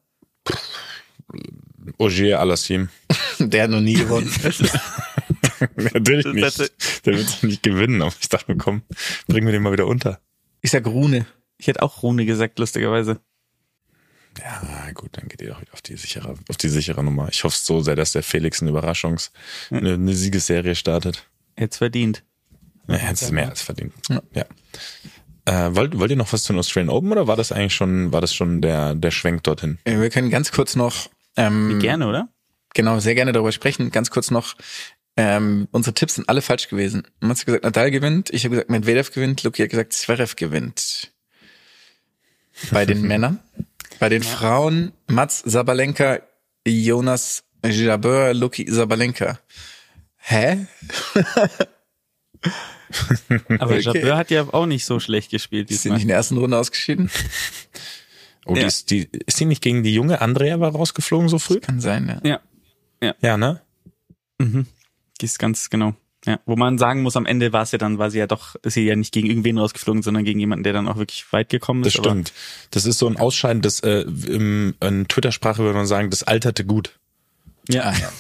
Ogier 1.98 2.40
Alassim. 2.40 2.90
Der 3.40 3.64
hat 3.64 3.70
noch 3.70 3.82
nie 3.82 3.94
gewonnen. 3.94 4.32
Natürlich 5.76 6.42
Das- 6.42 6.58
nicht. 6.60 7.06
Der 7.06 7.18
wird 7.18 7.44
nicht 7.44 7.64
gewinnen, 7.64 8.02
aber 8.02 8.14
ich 8.20 8.30
dachte 8.30 8.52
mir, 8.52 8.58
komm, 8.58 8.82
bringen 9.28 9.48
wir 9.48 9.52
den 9.54 9.62
mal 9.62 9.72
wieder 9.72 9.88
unter. 9.88 10.20
Ich 10.62 10.72
sag 10.72 10.86
Rune. 10.88 11.26
Ich 11.58 11.68
hätte 11.68 11.82
auch 11.82 12.04
Rune 12.04 12.26
gesagt, 12.26 12.60
lustigerweise. 12.60 13.20
Ja, 14.40 14.92
gut, 14.94 15.10
dann 15.18 15.28
geht 15.28 15.42
ihr 15.42 15.50
doch 15.50 15.60
wieder 15.62 15.74
auf 15.74 15.82
die 15.82 15.98
sichere, 15.98 16.36
auf 16.48 16.58
die 16.58 16.70
sichere 16.70 17.04
Nummer. 17.04 17.28
Ich 17.30 17.44
hoffe 17.44 17.58
so 17.62 17.82
sehr, 17.82 17.96
dass 17.96 18.14
der 18.14 18.24
Felix 18.24 18.62
eine 18.62 18.70
Überraschungs, 18.72 19.32
eine, 19.70 19.94
eine 19.96 20.14
Siegesserie 20.16 20.76
startet. 20.76 21.28
Jetzt 21.58 21.78
verdient. 21.78 22.24
Ja, 22.90 22.98
jetzt 23.10 23.22
ist 23.22 23.32
mehr 23.32 23.50
als 23.50 23.62
verdient. 23.62 23.94
Ja. 24.10 24.22
Ja. 24.34 24.46
Äh, 25.46 25.76
wollt, 25.76 25.98
wollt 25.98 26.12
ihr 26.12 26.18
noch 26.18 26.32
was 26.34 26.44
zu 26.44 26.54
den 26.54 26.60
Australian 26.60 26.90
Open 26.90 27.12
oder 27.12 27.28
war 27.28 27.36
das 27.36 27.52
eigentlich 27.52 27.74
schon, 27.76 28.12
war 28.12 28.22
das 28.22 28.34
schon 28.34 28.62
der, 28.62 28.96
der 28.96 29.12
Schwenk 29.12 29.44
dorthin? 29.44 29.80
Äh, 29.86 30.00
Wir 30.00 30.10
können 30.10 30.30
ganz 30.30 30.52
kurz 30.52 30.76
noch, 30.76 31.10
ähm, 31.38 31.80
Gerne, 31.80 32.08
oder? 32.08 32.30
genau, 32.74 33.00
sehr 33.00 33.16
gerne 33.16 33.32
darüber 33.32 33.52
sprechen. 33.52 33.90
Ganz 33.92 34.10
kurz 34.12 34.32
noch, 34.32 34.56
ähm, 35.18 35.68
unsere 35.72 35.94
Tipps 35.94 36.16
sind 36.16 36.30
alle 36.30 36.42
falsch 36.42 36.68
gewesen. 36.68 37.04
Man 37.20 37.32
hat 37.32 37.46
gesagt, 37.46 37.64
Nadal 37.64 37.90
gewinnt, 37.92 38.30
ich 38.32 38.44
habe 38.44 38.52
gesagt, 38.56 38.70
Medvedev 38.70 39.12
gewinnt, 39.12 39.44
Luki 39.44 39.64
hat 39.64 39.70
gesagt, 39.70 39.94
Zverev 39.94 40.36
gewinnt. 40.36 41.12
Bei 42.72 42.86
den 42.86 43.02
Männern. 43.08 43.40
Bei 44.00 44.10
den 44.10 44.24
Frauen, 44.24 44.92
Mats 45.08 45.40
Sabalenka, 45.46 46.20
Jonas 46.66 47.44
Jabeur, 47.66 48.34
Luki 48.34 48.66
Sabalenka. 48.70 49.40
Hä? 50.18 50.68
Aber 53.60 53.76
Okay. 53.76 53.80
Jabeur 53.82 54.18
hat 54.18 54.32
ja 54.32 54.46
auch 54.54 54.66
nicht 54.66 54.86
so 54.86 55.00
schlecht 55.00 55.32
gespielt 55.32 55.70
Die 55.70 55.74
sind 55.76 55.84
diesmal. 55.84 55.96
nicht 55.98 56.04
in 56.04 56.08
der 56.10 56.18
ersten 56.18 56.38
Runde 56.38 56.58
ausgeschieden? 56.58 57.10
Oh, 58.46 58.54
die 58.56 58.62
Ja. 58.62 58.68
ist, 58.68 58.90
die, 58.90 59.08
ist 59.28 59.40
die 59.40 59.46
nicht 59.46 59.62
gegen 59.62 59.84
die 59.84 59.94
junge 59.94 60.22
Andrea 60.22 60.60
war 60.60 60.72
rausgeflogen 60.72 61.30
so 61.30 61.38
früh? 61.38 61.60
Kann 61.60 61.82
sein, 61.82 62.20
ja. 62.24 62.40
Ja. 63.02 63.14
Ja, 63.22 63.38
ne? 63.38 63.62
Mhm. 64.40 64.66
Die 65.22 65.26
ist 65.26 65.38
ganz 65.38 65.70
genau. 65.70 65.94
Ja, 66.26 66.40
wo 66.46 66.56
man 66.56 66.78
sagen 66.78 67.02
muss, 67.04 67.16
am 67.16 67.26
Ende 67.28 67.54
war 67.54 67.62
es 67.64 67.72
ja 67.74 67.78
dann, 67.78 67.98
war 68.00 68.10
sie 68.10 68.18
ja 68.18 68.28
doch, 68.28 68.56
ist 68.64 68.74
sie 68.74 68.86
ja 68.86 68.96
nicht 68.96 69.14
gegen 69.14 69.28
irgendwen 69.28 69.58
rausgeflogen, 69.58 70.02
sondern 70.02 70.24
gegen 70.24 70.40
jemanden, 70.40 70.64
der 70.64 70.74
dann 70.74 70.88
auch 70.88 70.98
wirklich 70.98 71.32
weit 71.32 71.50
gekommen 71.50 71.84
Das 71.84 71.94
ist. 71.94 72.00
aber- 72.00 72.10
stimmt. 72.10 72.34
Das 72.72 72.86
ist 72.86 72.98
so 72.98 73.08
ein 73.08 73.18
Ausscheiden, 73.18 73.62
das 73.62 73.82
äh, 73.82 74.02
im, 74.02 74.74
in 74.82 75.08
Twitter-Sprache 75.08 75.62
würde 75.62 75.78
man 75.78 75.86
sagen, 75.86 76.10
das 76.10 76.24
alterte 76.24 76.66
gut. 76.66 76.98
Ja, 77.72 77.94
ja. 77.94 78.12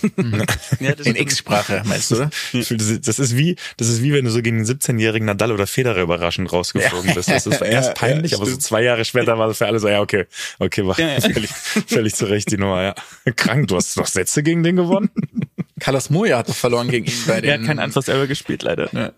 ja 0.79 0.95
das 0.95 1.07
In. 1.07 1.15
X-Sprache, 1.15 1.81
meinst 1.85 2.11
du, 2.11 2.17
oder? 2.17 2.29
Das 2.53 2.69
ist, 2.69 3.07
das 3.07 3.17
ist 3.17 3.35
wie, 3.35 3.55
das 3.77 3.87
ist 3.87 4.03
wie 4.03 4.13
wenn 4.13 4.23
du 4.23 4.29
so 4.29 4.43
gegen 4.43 4.63
den 4.63 4.65
17-jährigen 4.65 5.25
Nadal 5.25 5.51
oder 5.51 5.65
Federer 5.65 6.03
überraschend 6.03 6.53
rausgeflogen 6.53 7.15
bist. 7.15 7.29
Das 7.29 7.47
ist 7.47 7.61
erst 7.61 7.95
peinlich, 7.95 8.35
aber 8.35 8.45
so 8.45 8.57
zwei 8.57 8.83
Jahre 8.83 9.05
später 9.05 9.39
war 9.39 9.49
es 9.49 9.57
für 9.57 9.65
alle 9.65 9.79
so, 9.79 9.89
ja, 9.89 10.01
okay, 10.01 10.27
okay, 10.59 10.85
war 10.85 10.99
Ja, 10.99 11.13
ja. 11.13 11.21
völlig, 11.21 11.49
völlig 11.49 12.13
zurecht 12.13 12.51
die 12.51 12.57
Nummer, 12.57 12.83
ja. 12.83 12.95
Krank, 13.35 13.67
du 13.69 13.75
hast 13.75 13.97
noch 13.97 14.05
Sätze 14.05 14.43
gegen 14.43 14.61
den 14.61 14.75
gewonnen? 14.75 15.09
Carlos 15.79 16.11
Moya 16.11 16.37
hat 16.37 16.49
doch 16.49 16.55
verloren 16.55 16.89
gegen 16.89 17.07
ihn 17.07 17.23
bei 17.25 17.41
den. 17.41 17.49
Er 17.49 17.59
hat 17.59 17.65
kein 17.65 17.79
Unforced 17.79 18.13
Error 18.13 18.27
gespielt, 18.27 18.61
leider. 18.61 18.89
Ja. 18.93 19.13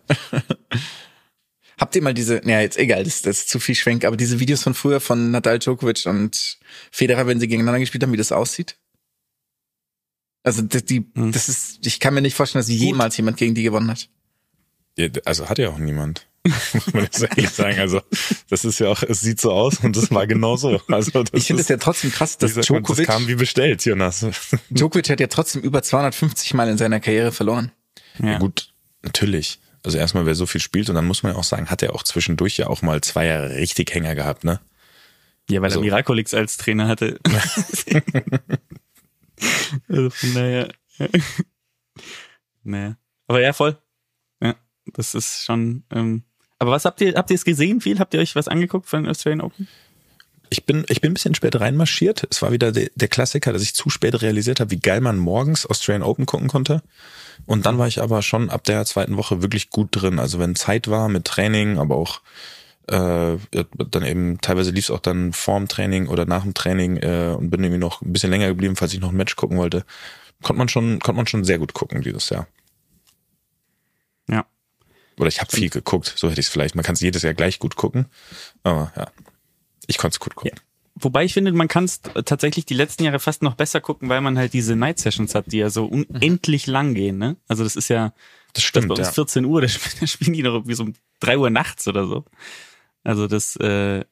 Habt 1.78 1.96
ihr 1.96 2.04
mal 2.04 2.13
diese, 2.13 2.39
naja, 2.46 2.62
jetzt 2.62 2.78
egal, 2.78 3.04
das, 3.04 3.22
das 3.22 3.39
ist 3.39 3.50
zu 3.50 3.60
viel 3.60 3.76
Schwenk, 3.76 4.06
aber 4.06 4.15
diese 4.15 4.39
Videos 4.39 4.63
von 4.63 4.76
früher 4.76 5.02
von 5.02 5.32
Nadal 5.32 5.60
Djokovic 5.60 6.06
und 6.06 6.60
Federer, 6.91 7.28
wenn 7.28 7.39
sie 7.39 7.48
gegeneinander 7.48 7.80
gespielt 7.80 8.04
haben, 8.04 8.13
wie 8.13 8.17
das 8.17 8.32
aussieht? 8.32 8.78
Also 10.43 10.62
die, 10.62 10.84
die 10.86 11.06
Hm. 11.15 11.32
das 11.32 11.49
ist, 11.49 11.86
ich 11.86 11.99
kann 11.99 12.13
mir 12.13 12.21
nicht 12.21 12.36
vorstellen, 12.36 12.62
dass 12.62 12.69
jemals 12.69 13.17
jemand 13.17 13.38
gegen 13.38 13.54
die 13.56 13.63
gewonnen 13.63 13.89
hat. 13.91 14.10
Ja, 14.97 15.08
also 15.25 15.47
hat 15.49 15.58
ja 15.60 15.69
auch 15.69 15.77
niemand. 15.77 16.27
Muss 16.73 16.91
man 16.93 17.04
jetzt 17.04 17.21
ehrlich 17.21 17.49
sagen. 17.51 17.80
Also, 17.80 18.01
das 18.49 18.65
ist 18.65 18.80
ja 18.80 18.88
auch, 18.88 19.04
es 19.04 19.21
sieht 19.21 19.39
so 19.39 19.51
aus 19.51 19.77
und 19.84 19.95
das 19.95 20.10
war 20.10 20.25
genau 20.25 20.58
so. 20.58 20.82
Also, 20.88 21.12
das 21.23 21.30
Ich 21.34 21.45
finde 21.45 21.62
es 21.62 21.67
ja 21.67 21.77
trotzdem 21.77 22.12
krass, 22.12 22.38
dass 22.39 22.56
sagt 22.56 22.69
man, 22.71 22.82
das 22.82 22.88
Djokovic, 22.95 23.06
kam 23.08 23.27
wie 23.27 23.36
bestellt, 23.36 23.86
Jonas. 23.86 24.25
Djokovic 24.71 25.08
hat 25.12 25.19
ja 25.19 25.27
trotzdem 25.27 25.62
über 25.62 25.84
250 25.84 26.56
Mal 26.56 26.67
in 26.69 26.80
seiner 26.80 26.99
Karriere 26.99 27.32
verloren. 27.32 27.71
Ja. 28.17 28.39
Gut, 28.39 28.73
natürlich. 29.04 29.60
Also 29.84 29.99
erstmal, 29.99 30.25
wer 30.25 30.34
so 30.36 30.47
viel 30.47 30.62
spielt 30.62 30.89
und 30.89 30.95
dann 30.95 31.06
muss 31.06 31.21
man 31.21 31.34
ja 31.34 31.38
auch 31.38 31.43
sagen, 31.43 31.67
hat 31.69 31.84
er 31.84 31.93
auch 31.93 32.04
zwischendurch 32.04 32.58
ja 32.58 32.67
auch 32.67 32.82
mal 32.82 33.01
zwei 33.01 33.27
Jahre 33.27 33.56
richtig 33.56 33.93
Hänger 33.93 34.15
gehabt, 34.15 34.43
ne? 34.43 34.60
Ja, 35.49 35.62
weil 35.62 35.69
Also- 35.69 35.80
er 35.80 35.84
Miraculix 35.84 36.34
als 36.34 36.58
Trainer 36.58 36.88
hatte. 36.88 37.19
also 39.88 40.10
von 40.10 40.34
daher. 40.34 40.73
naja. 42.63 42.97
Aber 43.27 43.41
ja, 43.41 43.54
voll. 43.54 43.77
Ja, 44.41 44.56
das 44.86 45.15
ist 45.15 45.45
schon. 45.45 45.84
Ähm, 45.91 46.23
aber 46.60 46.71
was 46.71 46.86
habt 46.86 47.01
ihr, 47.01 47.13
habt 47.15 47.30
ihr 47.32 47.36
es 47.36 47.45
gesehen 47.45 47.82
viel? 47.82 47.99
Habt 47.99 48.13
ihr 48.13 48.19
euch 48.19 48.36
was 48.36 48.47
angeguckt 48.47 48.88
von 48.88 49.08
Australian 49.08 49.41
Open? 49.41 49.67
Ich 50.49 50.65
bin, 50.65 50.86
ich 50.89 50.99
bin 50.99 51.12
ein 51.12 51.13
bisschen 51.13 51.34
spät 51.34 51.60
reinmarschiert. 51.60 52.27
Es 52.30 52.41
war 52.41 52.51
wieder 52.51 52.73
der, 52.73 52.89
der 52.93 53.08
Klassiker, 53.08 53.54
dass 53.54 53.62
ich 53.62 53.73
zu 53.73 53.89
spät 53.89 54.21
realisiert 54.21 54.60
habe, 54.60 54.71
wie 54.71 54.80
geil 54.80 54.99
man 54.99 55.17
morgens 55.17 55.65
Australian 55.65 56.04
Open 56.04 56.25
gucken 56.25 56.49
konnte. 56.49 56.84
Und 57.45 57.65
dann 57.65 57.77
war 57.77 57.88
ich 57.88 58.01
aber 58.01 58.21
schon 58.21 58.49
ab 58.49 58.65
der 58.65 58.86
zweiten 58.86 59.15
Woche 59.15 59.41
wirklich 59.41 59.69
gut 59.69 59.89
drin. 59.91 60.19
Also 60.19 60.39
wenn 60.39 60.56
Zeit 60.56 60.89
war 60.89 61.08
mit 61.08 61.23
Training, 61.25 61.80
aber 61.80 61.95
auch 61.95 62.21
äh, 62.89 63.34
ja, 63.34 63.63
dann 63.89 64.06
eben 64.06 64.39
teilweise 64.41 64.72
lief 64.72 64.86
es 64.86 64.91
auch 64.91 65.00
dann 65.00 65.34
vorm 65.34 65.67
Training 65.67 66.08
oder 66.08 66.26
nach 66.26 66.44
dem 66.44 66.54
Training 66.54 66.98
äh, 66.98 67.36
und 67.38 67.50
bin 67.50 67.63
irgendwie 67.63 67.80
noch 67.80 68.02
ein 68.02 68.13
bisschen 68.13 68.32
länger 68.32 68.48
geblieben, 68.48 68.76
falls 68.76 68.94
ich 68.94 69.00
noch 69.00 69.10
ein 69.10 69.17
Match 69.17 69.36
gucken 69.36 69.58
wollte. 69.58 69.86
Konnte 70.41 70.58
man 70.58 70.70
schon, 70.70 71.00
konnte 71.00 71.17
man 71.17 71.28
schon 71.28 71.44
sehr 71.44 71.60
gut 71.60 71.74
gucken 71.74 72.02
dieses 72.02 72.30
Jahr. 72.30 72.48
Ja. 74.28 74.46
Oder 75.17 75.28
ich 75.28 75.39
habe 75.39 75.52
viel 75.52 75.70
geguckt, 75.70 76.13
so 76.15 76.30
hätte 76.30 76.39
ich 76.39 76.48
es 76.48 76.52
vielleicht. 76.52 76.76
Man 76.76 76.84
kann 76.84 76.94
es 76.94 77.02
jedes 77.02 77.22
Jahr 77.22 77.34
gleich 77.34 77.60
gut 77.60 77.76
gucken. 77.76 78.08
Aber 78.63 78.91
ja, 78.96 79.12
ich 79.88 79.98
konnte 79.98 80.15
es 80.15 80.20
gut 80.20 80.36
gucken. 80.36 80.60
Wobei 80.96 81.24
ich 81.24 81.34
finde, 81.34 81.52
man 81.52 81.67
kann 81.67 81.86
es 81.86 82.02
tatsächlich 82.02 82.65
die 82.65 82.74
letzten 82.74 83.04
Jahre 83.04 83.20
fast 83.20 83.41
noch 83.44 83.56
besser 83.56 83.82
gucken, 83.82 84.10
weil 84.10 84.22
man 84.22 84.38
halt 84.38 84.54
diese 84.54 84.76
Night 84.76 85.00
Sessions 85.00 85.36
hat, 85.36 85.52
die 85.52 85.58
ja 85.58 85.70
so 85.70 85.86
unendlich 85.86 86.67
lang 86.67 86.94
gehen. 86.94 87.17
Ne? 87.17 87.38
Also 87.48 87.63
das 87.63 87.76
ist 87.76 87.88
ja 87.88 88.10
Das 88.54 88.56
das 88.56 88.63
stimmt, 88.63 88.89
bei 88.89 88.96
uns 88.96 89.08
ja. 89.08 89.13
14 89.13 89.46
Uhr, 89.46 89.62
da 89.62 89.67
spielen, 89.70 89.96
da 90.00 90.08
spielen 90.08 90.34
die 90.34 90.44
noch 90.44 90.54
irgendwie 90.54 90.76
so 90.76 90.84
um 90.84 90.94
3 91.22 91.38
Uhr 91.38 91.50
nachts 91.50 91.88
oder 91.88 92.08
so. 92.08 92.26
Also 93.03 93.27
das 93.27 93.55
äh, 93.57 94.03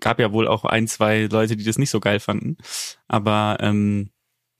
gab 0.00 0.18
ja 0.20 0.32
wohl 0.32 0.46
auch 0.48 0.64
ein, 0.64 0.86
zwei 0.88 1.22
Leute, 1.30 1.56
die 1.56 1.64
das 1.64 1.78
nicht 1.78 1.90
so 1.90 2.00
geil 2.00 2.20
fanden. 2.20 2.56
Aber 3.08 3.58
ähm, 3.60 4.10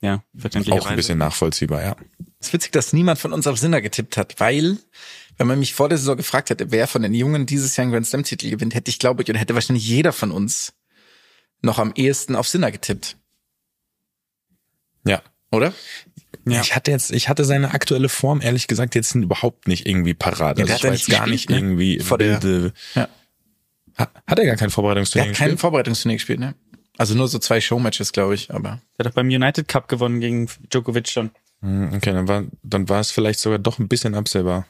ja, 0.01 0.23
verständlicherweise. 0.35 0.85
Auch 0.85 0.89
ein 0.89 0.95
bisschen 0.95 1.17
nachvollziehbar, 1.17 1.81
ja. 1.83 1.95
Es 2.39 2.47
ist 2.47 2.53
witzig, 2.53 2.71
dass 2.71 2.93
niemand 2.93 3.19
von 3.19 3.33
uns 3.33 3.47
auf 3.47 3.59
Sinner 3.59 3.81
getippt 3.81 4.15
hat, 4.17 4.39
weil, 4.39 4.77
wenn 5.37 5.47
man 5.47 5.59
mich 5.59 5.73
vor 5.73 5.89
der 5.89 5.97
Saison 5.97 6.15
gefragt 6.17 6.49
hätte, 6.49 6.71
wer 6.71 6.87
von 6.87 7.01
den 7.01 7.13
Jungen 7.13 7.45
dieses 7.45 7.75
Jahr 7.75 7.83
einen 7.83 7.91
Grand 7.91 8.07
Slam 8.07 8.23
Titel 8.23 8.49
gewinnt, 8.49 8.75
hätte 8.75 8.89
ich, 8.89 8.99
glaube 8.99 9.23
ich, 9.23 9.29
oder 9.29 9.39
hätte 9.39 9.55
wahrscheinlich 9.55 9.87
jeder 9.87 10.13
von 10.13 10.31
uns 10.31 10.73
noch 11.61 11.79
am 11.79 11.91
ehesten 11.95 12.35
auf 12.37 12.47
Sinner 12.47 12.71
getippt, 12.71 13.17
Ja. 15.05 15.21
oder? 15.51 15.73
Ja. 16.45 16.61
Ich 16.61 16.75
hatte 16.75 16.91
jetzt, 16.91 17.11
ich 17.11 17.27
hatte 17.27 17.43
seine 17.43 17.73
aktuelle 17.73 18.07
Form 18.07 18.41
ehrlich 18.41 18.67
gesagt 18.67 18.95
jetzt 18.95 19.13
überhaupt 19.15 19.67
nicht 19.67 19.85
irgendwie 19.85 20.13
parat. 20.13 20.57
Ja, 20.59 20.63
Also 20.65 20.75
ich 20.75 20.81
ja 20.83 20.91
jetzt 20.91 21.07
nicht 21.09 21.17
gar 21.17 21.27
nicht 21.27 21.49
ne? 21.49 21.57
irgendwie 21.57 21.99
Vor 21.99 22.17
der-. 22.17 22.71
Ja. 22.95 23.09
Ha- 23.99 24.09
Hat 24.27 24.39
er 24.39 24.45
gar 24.45 24.55
kein 24.55 24.67
Der 24.67 24.69
Vorbereitungstraining 24.71 25.29
hat 25.31 25.37
kein 25.37 25.45
gespielt? 25.47 25.59
Vorbereitungsturnier 25.61 26.15
gespielt, 26.17 26.39
ne? 26.39 26.55
Also 26.97 27.15
nur 27.15 27.27
so 27.27 27.39
zwei 27.39 27.61
Showmatches, 27.61 28.11
glaube 28.11 28.35
ich, 28.35 28.51
aber. 28.53 28.81
Der 28.97 29.05
hat 29.05 29.05
doch 29.07 29.15
beim 29.15 29.27
United 29.27 29.67
Cup 29.67 29.87
gewonnen 29.87 30.19
gegen 30.19 30.47
Djokovic 30.71 31.07
schon. 31.07 31.31
Hm, 31.61 31.93
Okay, 31.93 32.11
dann 32.13 32.27
war, 32.27 32.43
dann 32.63 32.89
war 32.89 32.99
es 32.99 33.11
vielleicht 33.11 33.39
sogar 33.39 33.59
doch 33.59 33.79
ein 33.79 33.87
bisschen 33.87 34.15
absehbar. 34.15 34.65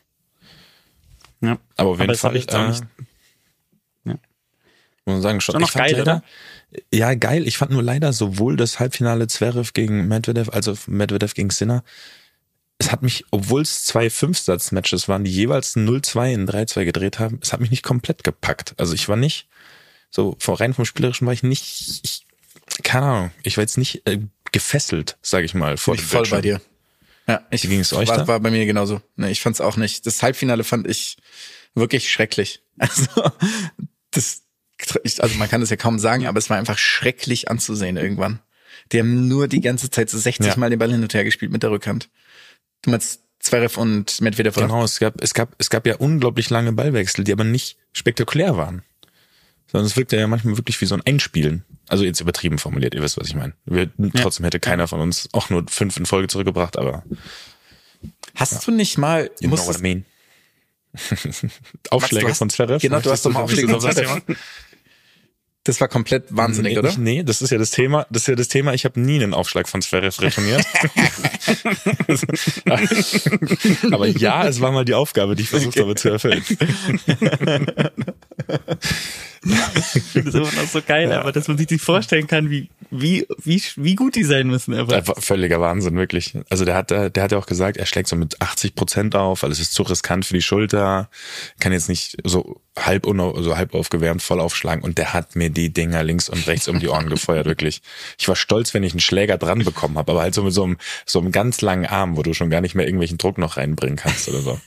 Ja. 1.42 1.58
Aber 1.78 1.90
auf 1.92 2.00
jeden 2.00 2.16
Fall, 2.16 2.36
ich 2.36 2.52
äh, 2.52 2.68
nicht. 2.68 2.84
Ja. 4.06 4.14
muss 4.14 4.20
man 5.06 5.22
sagen, 5.22 5.42
schon. 5.42 5.54
Schon 5.54 5.62
noch 5.62 5.74
geil, 5.74 5.96
leider, 5.98 6.24
Ja, 6.94 7.14
geil. 7.16 7.48
Ich 7.48 7.58
fand 7.58 7.72
nur 7.72 7.82
leider 7.84 8.14
sowohl 8.14 8.58
das 8.58 8.80
Halbfinale 8.80 9.28
Zverev 9.28 9.72
gegen 9.74 10.08
Medvedev 10.08 10.50
als 10.54 10.68
auch 10.68 10.78
Medvedev 10.88 11.34
gegen 11.34 11.50
Sinner. 11.50 11.84
Es 12.82 12.92
hat 12.92 13.02
mich, 13.04 13.26
obwohl 13.32 13.62
es 13.62 13.84
zwei 13.84 14.10
Fünfsatz-Matches 14.10 15.08
waren, 15.10 15.24
die 15.26 15.32
jeweils 15.32 15.76
0-2 15.76 16.34
in 16.34 16.48
3-2 16.48 16.86
gedreht 16.86 17.20
haben, 17.20 17.40
es 17.42 17.52
hat 17.52 17.60
mich 17.60 17.72
nicht 17.72 17.84
komplett 17.84 18.24
gepackt. 18.24 18.74
Also 18.78 18.94
ich 18.94 19.10
war 19.10 19.18
nicht, 19.18 19.48
so 20.10 20.36
vor 20.40 20.60
rein 20.60 20.74
vom 20.74 20.86
Spielerischen 20.86 21.28
war 21.28 21.34
ich 21.34 21.44
nicht, 21.44 22.00
ich, 22.04 22.26
keine 22.84 23.06
Ahnung, 23.06 23.32
ich 23.44 23.58
war 23.58 23.64
jetzt 23.64 23.78
nicht 23.78 24.08
äh, 24.08 24.20
gefesselt, 24.52 25.18
sage 25.22 25.46
ich 25.46 25.54
mal, 25.54 25.78
vor 25.78 25.96
ich 25.96 26.02
dem 26.02 26.08
voll 26.08 26.22
Bildschirm. 26.22 26.38
bei 26.38 26.42
dir. 26.42 26.62
Ja, 27.28 27.46
ich 27.52 27.64
Wie 27.64 27.68
ging's 27.68 27.94
euch 27.94 28.08
war, 28.08 28.18
da? 28.18 28.28
war 28.28 28.40
bei 28.40 28.50
mir 28.50 28.66
genauso. 28.66 29.02
Ne, 29.16 29.30
ich 29.30 29.42
fand's 29.42 29.62
auch 29.62 29.78
nicht. 29.78 30.06
Das 30.08 30.24
Halbfinale 30.24 30.64
fand 30.64 30.88
ich 30.88 31.18
wirklich 31.76 32.12
schrecklich. 32.12 32.62
Also 32.80 33.30
das, 34.12 34.44
also 35.20 35.36
man 35.38 35.50
kann 35.50 35.60
das 35.60 35.70
ja 35.70 35.76
kaum 35.76 36.00
sagen, 36.00 36.26
aber 36.28 36.40
es 36.40 36.50
war 36.50 36.58
einfach 36.58 36.78
schrecklich 36.78 37.52
anzusehen 37.52 37.98
irgendwann. 37.98 38.40
Die 38.94 39.00
haben 39.00 39.28
nur 39.28 39.50
die 39.50 39.60
ganze 39.60 39.90
Zeit 39.90 40.10
so 40.10 40.18
60 40.18 40.48
Ja. 40.48 40.56
Mal 40.56 40.70
den 40.70 40.80
Ball 40.80 40.90
hin 40.90 41.04
und 41.04 41.14
her 41.14 41.26
gespielt 41.26 41.52
mit 41.52 41.62
der 41.62 41.72
Rückhand. 41.72 42.10
Du 42.82 42.92
meinst 42.92 43.22
Zverev 43.40 43.78
und 43.80 44.20
Medvedev, 44.22 44.58
oder? 44.58 44.68
Genau, 44.68 44.84
es 44.84 45.00
gab, 45.00 45.22
es 45.22 45.34
gab, 45.34 45.56
es 45.58 45.70
gab 45.70 45.86
ja 45.88 45.96
unglaublich 45.98 46.50
lange 46.50 46.72
Ballwechsel, 46.74 47.24
die 47.24 47.32
aber 47.32 47.44
nicht 47.44 47.78
spektakulär 47.94 48.58
waren. 48.58 48.84
Sondern 49.72 49.86
es 49.86 49.96
wirkte 49.98 50.18
ja 50.18 50.28
manchmal 50.28 50.58
wirklich 50.58 50.80
wie 50.82 50.86
so 50.86 50.96
ein 50.96 51.02
Einspielen. 51.06 51.64
Also 51.88 52.04
jetzt 52.04 52.20
übertrieben 52.22 52.58
formuliert, 52.58 52.96
ihr 52.96 53.02
wisst, 53.02 53.18
was 53.18 53.28
ich 53.28 53.36
meine. 53.36 53.54
Wir, 53.66 53.90
Trotzdem 54.16 54.44
hätte 54.44 54.60
keiner 54.60 54.88
von 54.88 55.00
uns 55.00 55.30
auch 55.32 55.50
nur 55.50 55.66
fünf 55.70 55.96
in 55.98 56.06
Folge 56.06 56.28
zurückgebracht, 56.28 56.78
aber 56.78 57.04
Hast 58.36 58.66
du 58.66 58.72
nicht 58.72 58.98
mal, 58.98 59.30
you 59.40 59.50
know 59.50 59.66
what 59.68 59.78
I 59.80 59.82
mean. 59.82 60.06
Aufschläge 61.92 62.28
hast- 62.30 62.40
von 62.40 62.50
Zverev. 62.50 62.82
Genau, 62.82 63.00
du 63.00 63.12
hast 63.12 63.26
doch 63.26 63.32
mal 63.32 63.42
Aufschläge 63.44 63.70
von 63.70 63.80
Zverev. 63.82 64.22
Das 65.66 65.82
war 65.82 65.90
komplett 65.90 66.36
wahnsinnig, 66.36 66.74
nee, 66.74 66.80
oder? 66.80 66.90
Ich, 66.90 66.98
nee, 66.98 67.22
das 67.22 67.42
ist 67.42 67.50
ja 67.50 67.58
das 67.58 67.72
Thema. 67.72 68.08
Das 68.10 68.24
ist 68.24 68.28
ja 68.28 68.36
das 68.36 68.48
Thema. 68.48 68.74
Ich 68.74 68.86
habe 68.86 69.00
nie 69.00 69.16
einen 69.16 69.34
Aufschlag 69.34 69.68
von 69.68 69.82
Zverev 69.82 70.22
retourniert. 70.22 70.66
aber 73.92 74.08
ja, 74.08 74.48
es 74.48 74.62
war 74.62 74.72
mal 74.72 74.86
die 74.86 74.94
Aufgabe, 74.94 75.36
die 75.36 75.44
ich 75.44 75.50
versucht 75.50 75.78
habe 75.80 75.96
zu 75.96 76.10
erfüllen. 76.10 76.44
Ich 79.44 80.04
finde 80.04 80.32
das 80.32 80.36
immer 80.36 80.62
noch 80.62 80.70
so 80.70 80.82
geil, 80.86 81.12
aber 81.14 81.32
dass 81.32 81.48
man 81.48 81.58
sich 81.58 81.70
nicht 81.70 81.84
vorstellen 81.84 82.28
kann, 82.28 82.50
wie, 82.50 82.70
wie, 82.92 83.26
wie, 83.44 83.62
wie 83.78 83.96
gut 83.96 84.16
die 84.16 84.24
sein 84.24 84.48
müssen. 84.48 84.74
Aber 84.74 84.96
Einfach 84.96 85.22
völliger 85.22 85.62
Wahnsinn, 85.62 85.96
wirklich. 85.96 86.34
Also 86.50 86.66
der 86.66 86.76
hat, 86.76 86.92
der 86.92 87.12
hat 87.24 87.32
ja 87.32 87.38
auch 87.38 87.46
gesagt, 87.46 87.78
er 87.78 87.86
schlägt 87.86 88.10
so 88.10 88.16
mit 88.16 88.42
80 88.42 88.76
Prozent 88.76 89.16
auf, 89.16 89.44
weil 89.44 89.52
es 89.52 89.60
ist 89.60 89.74
zu 89.74 89.84
riskant 89.84 90.26
für 90.26 90.34
die 90.34 90.42
Schulter, 90.42 91.10
kann 91.60 91.72
jetzt 91.72 91.88
nicht 91.90 92.18
so 92.24 92.60
halb, 92.78 93.06
unau- 93.06 93.42
so 93.42 93.56
halb 93.58 93.74
aufgewärmt 93.76 94.22
voll 94.22 94.40
aufschlagen 94.40 94.84
und 94.84 94.98
der 94.98 95.14
hat 95.14 95.36
mir 95.36 95.50
die 95.50 95.72
Dinger 95.72 96.04
links 96.04 96.30
und 96.30 96.46
rechts 96.48 96.68
um 96.68 96.80
die 96.80 96.88
Ohren 96.90 97.10
gefeuert, 97.10 97.46
wirklich. 97.46 97.82
Ich 98.18 98.28
war 98.28 98.36
stolz, 98.36 98.74
wenn 98.74 98.84
ich 98.84 98.94
einen 98.94 99.00
Schläger 99.00 99.38
dran 99.38 99.64
bekommen 99.64 99.98
habe, 99.98 100.12
aber 100.12 100.22
halt 100.22 100.34
so 100.34 100.44
mit 100.44 100.54
so 100.54 100.64
einem, 100.64 100.78
so 101.06 101.20
einem 101.20 101.32
ganz 101.32 101.62
langen 101.62 101.86
Arm, 101.86 102.18
wo 102.18 102.24
du 102.24 102.34
schon 102.34 102.50
gar 102.50 102.62
nicht 102.62 102.76
mehr 102.76 102.86
irgendwelchen 102.86 103.18
Druck 103.18 103.38
noch 103.38 103.58
reinbringen 103.58 103.98
kannst 103.98 104.28
oder 104.30 104.40
so. 104.42 104.60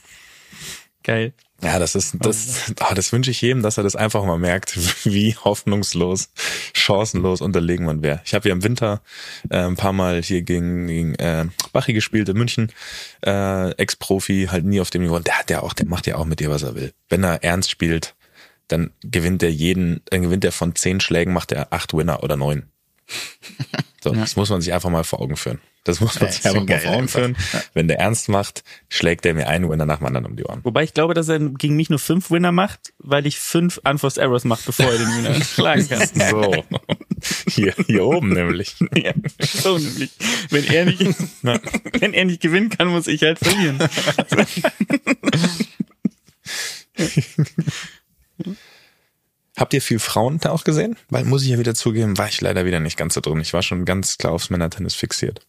Geil. 1.03 1.33
Ja, 1.63 1.79
das 1.79 1.95
ist, 1.95 2.17
das, 2.19 2.73
ah, 2.79 2.93
das 2.93 3.13
wünsche 3.13 3.31
ich 3.31 3.41
jedem, 3.41 3.61
dass 3.63 3.77
er 3.77 3.83
das 3.83 3.95
einfach 3.95 4.25
mal 4.25 4.37
merkt, 4.37 4.75
wie 5.05 5.35
hoffnungslos, 5.35 6.29
chancenlos 6.73 7.39
unterlegen 7.39 7.85
man 7.85 8.03
wäre. 8.03 8.21
Ich 8.25 8.33
habe 8.33 8.49
ja 8.49 8.55
im 8.55 8.63
Winter 8.63 9.01
äh, 9.49 9.59
ein 9.59 9.77
paar 9.77 9.93
Mal 9.93 10.21
hier 10.21 10.41
gegen, 10.41 10.87
gegen 10.87 11.15
äh, 11.15 11.45
Bachi 11.71 11.93
gespielt 11.93 12.27
in 12.27 12.37
München, 12.37 12.71
äh, 13.25 13.71
Ex-Profi, 13.71 14.49
halt 14.51 14.65
nie 14.65 14.81
auf 14.81 14.89
dem 14.89 15.03
Niveau. 15.03 15.15
Und 15.15 15.27
Der 15.27 15.39
hat 15.39 15.49
ja 15.49 15.61
auch, 15.61 15.73
der 15.73 15.85
macht 15.85 16.05
ja 16.05 16.15
auch 16.15 16.25
mit 16.25 16.41
dir, 16.41 16.49
was 16.49 16.63
er 16.63 16.75
will. 16.75 16.93
Wenn 17.07 17.23
er 17.23 17.43
ernst 17.43 17.71
spielt, 17.71 18.15
dann 18.67 18.91
gewinnt 19.01 19.41
er 19.43 19.51
jeden, 19.51 20.01
dann 20.09 20.21
gewinnt 20.21 20.43
er 20.43 20.51
von 20.51 20.75
zehn 20.75 20.99
Schlägen, 20.99 21.33
macht 21.33 21.51
er 21.51 21.71
acht 21.71 21.93
Winner 21.93 22.23
oder 22.23 22.35
neun. 22.35 22.72
So, 24.03 24.11
das 24.11 24.35
muss 24.35 24.49
man 24.49 24.59
sich 24.61 24.73
einfach 24.73 24.89
mal 24.89 25.03
vor 25.05 25.21
Augen 25.21 25.37
führen. 25.37 25.59
Das 25.85 25.99
muss 26.01 26.19
man 26.19 26.27
Ja, 26.29 26.31
sich 26.33 26.45
einfach 26.45 26.65
mal 26.65 26.79
vor 26.79 26.91
Augen 26.91 27.01
einfach. 27.03 27.19
führen. 27.19 27.37
Wenn 27.73 27.87
der 27.87 27.99
ernst 27.99 28.27
macht, 28.29 28.63
schlägt 28.89 29.25
er 29.25 29.33
mir 29.33 29.47
einen 29.47 29.69
Winner 29.69 29.85
nach 29.85 29.97
dem 29.99 30.07
anderen 30.07 30.25
um 30.25 30.35
die 30.35 30.43
Ohren. 30.45 30.59
Wobei 30.63 30.83
ich 30.83 30.93
glaube, 30.93 31.13
dass 31.13 31.29
er 31.29 31.39
gegen 31.39 31.75
mich 31.75 31.89
nur 31.89 31.99
fünf 31.99 32.29
Winner 32.31 32.51
macht, 32.51 32.93
weil 32.99 33.25
ich 33.27 33.39
fünf 33.39 33.79
Unforced 33.85 34.17
Errors 34.21 34.43
mache, 34.45 34.63
bevor 34.65 34.85
er 34.85 34.97
den 34.97 35.07
Winner 35.07 35.35
schlagen 35.43 35.87
kann. 35.87 36.07
So. 36.29 36.65
Hier, 37.49 37.73
hier 37.87 38.05
oben 38.05 38.29
nämlich. 38.33 38.75
Ja, 38.95 39.13
so 39.39 39.77
nämlich. 39.77 40.11
Wenn 40.49 40.65
er 40.65 40.85
nicht, 40.85 41.05
wenn 41.99 42.13
er 42.13 42.25
nicht 42.25 42.41
gewinnen 42.41 42.69
kann, 42.69 42.87
muss 42.89 43.07
ich 43.07 43.21
halt 43.23 43.39
verlieren. 43.39 43.79
Habt 49.55 49.73
ihr 49.73 49.81
viel 49.81 49.99
Frauen 49.99 50.39
da 50.39 50.49
auch 50.49 50.63
gesehen? 50.63 50.95
Weil, 51.09 51.25
muss 51.25 51.43
ich 51.43 51.49
ja 51.49 51.59
wieder 51.59 51.75
zugeben, 51.75 52.17
war 52.17 52.27
ich 52.27 52.41
leider 52.41 52.65
wieder 52.65 52.79
nicht 52.79 52.97
ganz 52.97 53.13
so 53.13 53.21
drin. 53.21 53.39
Ich 53.39 53.53
war 53.53 53.61
schon 53.61 53.85
ganz 53.85 54.17
klar 54.17 54.33
aufs 54.33 54.49
Männertennis 54.49 54.95
fixiert. 54.95 55.45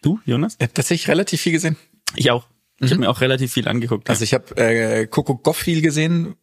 Du, 0.00 0.20
Jonas? 0.24 0.54
Ich 0.58 0.62
habe 0.62 0.74
tatsächlich 0.74 1.08
relativ 1.08 1.40
viel 1.40 1.52
gesehen. 1.52 1.76
Ich 2.14 2.30
auch. 2.30 2.46
Ich 2.78 2.90
habe 2.90 3.00
mir 3.00 3.10
auch 3.10 3.20
relativ 3.20 3.52
viel 3.52 3.66
angeguckt. 3.66 4.08
Also 4.10 4.22
ich 4.22 4.34
habe 4.34 4.56
äh, 4.56 5.06
Coco 5.06 5.34
Goff 5.34 5.56
viel 5.56 5.80
gesehen, 5.80 6.36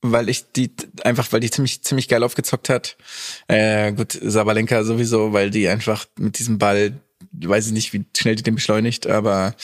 weil 0.00 0.28
ich 0.28 0.50
die 0.52 0.72
einfach, 1.04 1.30
weil 1.30 1.40
die 1.40 1.50
ziemlich 1.50 1.82
ziemlich 1.82 2.08
geil 2.08 2.22
aufgezockt 2.22 2.68
hat. 2.68 2.96
Äh, 3.46 3.92
gut, 3.92 4.18
Sabalenka 4.20 4.82
sowieso, 4.84 5.32
weil 5.32 5.50
die 5.50 5.68
einfach 5.68 6.06
mit 6.18 6.38
diesem 6.38 6.58
Ball, 6.58 6.98
weiß 7.32 7.66
ich 7.66 7.72
nicht, 7.72 7.92
wie 7.92 8.04
schnell 8.16 8.34
die 8.34 8.42
den 8.42 8.54
beschleunigt, 8.54 9.06
aber 9.06 9.54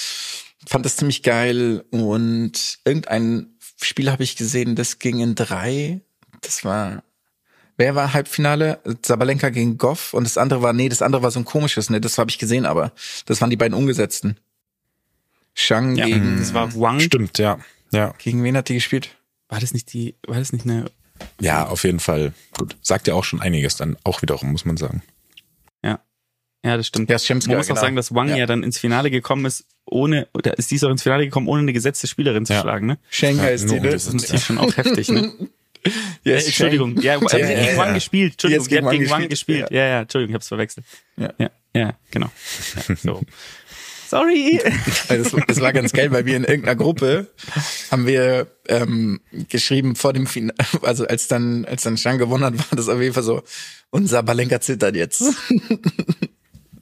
fand 0.67 0.85
das 0.85 0.97
ziemlich 0.97 1.23
geil 1.23 1.85
und 1.91 2.79
irgendein 2.85 3.57
Spiel 3.83 4.11
habe 4.11 4.23
ich 4.23 4.37
gesehen, 4.37 4.77
das 4.77 4.99
ging 4.99 5.21
in 5.21 5.35
drei. 5.35 6.01
Das 6.45 6.65
war 6.65 7.03
Wer 7.77 7.97
war 7.97 8.13
Halbfinale? 8.15 8.79
Sabalenka 9.05 9.49
gegen 9.51 9.79
Goff 9.79 10.15
und 10.15 10.23
das 10.23 10.39
andere 10.39 10.63
war, 10.63 10.73
nee, 10.73 10.89
das 10.89 11.03
andere 11.03 11.23
war 11.25 11.33
so 11.33 11.41
ein 11.41 11.45
komisches, 11.45 11.91
ne, 11.91 12.01
das 12.01 12.19
habe 12.19 12.31
ich 12.31 12.39
gesehen, 12.39 12.67
aber 12.67 12.93
das 13.27 13.41
waren 13.41 13.51
die 13.51 13.57
beiden 13.57 13.75
umgesetzten. 13.77 14.37
Shang 15.55 15.97
ja, 15.97 16.07
gegen, 16.07 16.39
das 16.39 16.55
war 16.55 16.73
Wang. 16.79 17.01
Stimmt, 17.01 17.39
ja. 17.39 17.59
Ja. 17.93 18.15
gegen 18.19 18.43
wen 18.45 18.57
hat 18.57 18.69
die 18.69 18.75
gespielt? 18.75 19.17
War 19.49 19.59
das 19.61 19.73
nicht 19.73 19.93
die, 19.93 20.15
war 20.27 20.39
das 20.39 20.53
nicht 20.53 20.65
eine, 20.67 20.85
Ja, 21.41 21.67
auf 21.67 21.83
jeden 21.85 21.99
Fall. 22.01 22.33
Gut. 22.57 22.77
Sagt 22.81 23.07
ja 23.09 23.15
auch 23.15 23.25
schon 23.25 23.41
einiges 23.41 23.77
dann 23.77 23.97
auch 24.05 24.23
wiederum, 24.23 24.53
muss 24.53 24.65
man 24.65 24.77
sagen. 24.77 25.03
ja. 25.83 26.01
Ja, 26.65 26.77
das 26.79 26.87
stimmt. 26.87 27.11
Ja, 27.11 27.19
Schemska, 27.19 27.51
Man 27.51 27.59
muss 27.59 27.67
auch 27.67 27.71
genau. 27.71 27.81
sagen, 27.83 27.97
dass 27.97 28.15
Wang 28.15 28.29
ja. 28.31 28.37
Ja. 28.37 28.47
dann 28.47 28.63
ins 28.63 28.79
Finale 28.79 29.11
gekommen 29.11 29.45
ist, 29.45 29.67
ohne, 29.85 30.29
oder 30.33 30.57
ist 30.59 30.71
dies 30.71 30.83
auch 30.83 30.91
ins 30.91 31.03
Finale 31.03 31.25
gekommen, 31.27 31.47
ohne 31.47 31.61
eine 31.61 31.73
gesetzte 31.75 32.07
Spielerin 32.07 32.47
zu 32.47 32.55
Ja. 32.55 32.63
schlagen, 32.63 32.87
ne? 32.87 32.99
Shanghai 33.11 33.49
Ja, 33.49 33.51
ist 33.51 33.69
die, 33.69 33.81
ne? 33.81 33.91
das- 33.91 34.05
Das 34.07 34.07
ist 34.07 34.23
natürlich 34.23 34.45
schon 34.45 34.59
auch 34.59 34.77
heftig, 34.77 35.09
ne? 35.11 35.31
Ja, 36.25 36.35
Äh, 36.35 36.45
Entschuldigung, 36.45 37.01
ja, 37.01 37.15
Ja, 37.15 37.29
sie 37.29 37.39
ja, 37.39 37.47
gegen 37.47 37.65
ja. 37.65 37.77
Wang 37.77 37.95
gespielt, 37.95 38.33
Entschuldigung, 38.33 38.65
hat 38.65 38.71
gegen 38.71 38.89
gegen 38.91 39.11
Wang 39.11 39.29
gespielt, 39.29 39.31
gespielt. 39.31 39.71
Ja, 39.71 39.87
ja, 39.87 40.01
Entschuldigung, 40.01 40.31
ich 40.31 40.35
hab's 40.35 40.49
verwechselt. 40.49 40.87
Ja. 41.17 41.33
ja, 41.39 41.51
ja 41.75 41.95
genau. 42.11 42.31
Ja, 42.89 42.97
so. 43.03 43.23
Sorry. 44.09 44.61
Also 45.09 45.37
das, 45.37 45.47
das 45.49 45.61
war 45.61 45.73
ganz 45.73 45.93
geil, 45.93 46.11
weil 46.13 46.25
wir 46.25 46.37
in 46.37 46.45
irgendeiner 46.45 46.77
Gruppe 46.77 47.27
haben 47.91 48.07
wir 48.07 48.47
ähm, 48.69 49.21
geschrieben 49.49 49.97
vor 49.97 50.13
dem 50.13 50.27
Finale, 50.27 50.57
also 50.83 51.07
als 51.07 51.29
dann 51.29 51.65
als 51.65 51.83
dann 51.83 51.97
Shang 51.97 52.19
gewonnen 52.19 52.45
hat, 52.45 52.59
war 52.59 52.77
das 52.77 52.89
auf 52.89 53.01
jeden 53.01 53.13
Fall 53.13 53.23
so, 53.23 53.43
unser 53.91 54.23
Balenka 54.23 54.61
zittert 54.61 54.97
jetzt. 54.97 55.25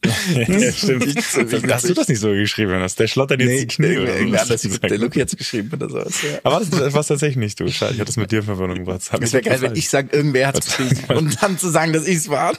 Ja, 0.04 0.72
stimmt. 0.72 1.16
Hast 1.70 1.88
du 1.88 1.94
das 1.94 2.08
nicht 2.08 2.18
so 2.18 2.30
geschrieben, 2.30 2.72
Jonas? 2.72 2.96
Der 2.96 3.06
schlottert 3.06 3.40
jetzt 3.40 3.62
die 3.62 3.66
Knie. 3.68 3.86
irgendwer, 3.86 4.26
oder 4.26 4.40
anders, 4.40 4.62
der 4.62 4.98
Luki 4.98 5.20
hat's 5.20 5.36
geschrieben 5.36 5.70
oder 5.72 5.88
sowas. 5.88 6.22
Ja. 6.22 6.38
Aber 6.42 6.58
das, 6.58 6.70
das 6.70 6.92
war 6.92 7.04
tatsächlich 7.04 7.36
nicht 7.36 7.60
du. 7.60 7.68
Schade, 7.68 7.94
ich 7.94 8.00
hatte 8.00 8.10
es 8.10 8.16
mit 8.16 8.32
dir 8.32 8.40
in 8.40 8.44
Verbindung 8.44 8.78
gebracht. 8.78 9.00
Das 9.00 9.12
hat 9.12 9.22
Es 9.22 9.32
mich 9.32 9.44
wäre 9.44 9.58
geil, 9.58 9.70
wenn 9.70 9.76
ich 9.76 9.88
sage, 9.88 10.14
irgendwer 10.14 10.48
hat's 10.48 10.66
geschrieben 10.66 11.16
und 11.16 11.42
dann 11.42 11.56
zu 11.56 11.68
sagen, 11.68 11.92
dass 11.92 12.06
ich's 12.06 12.28
war. 12.28 12.52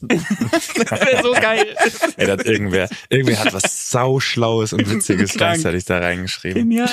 Das 0.00 1.00
wäre 1.00 1.22
so 1.22 1.32
geil. 1.32 1.76
Ey, 2.16 2.26
da 2.26 2.32
hat 2.32 2.46
irgendwer, 2.46 2.88
irgendwer 3.08 3.40
hat 3.40 3.52
was 3.52 3.90
sauschlaues 3.90 4.72
und 4.72 4.88
witziges 4.88 5.30
Krank. 5.30 5.54
gleichzeitig 5.54 5.84
da 5.86 5.98
reingeschrieben. 5.98 6.62
Genial. 6.62 6.88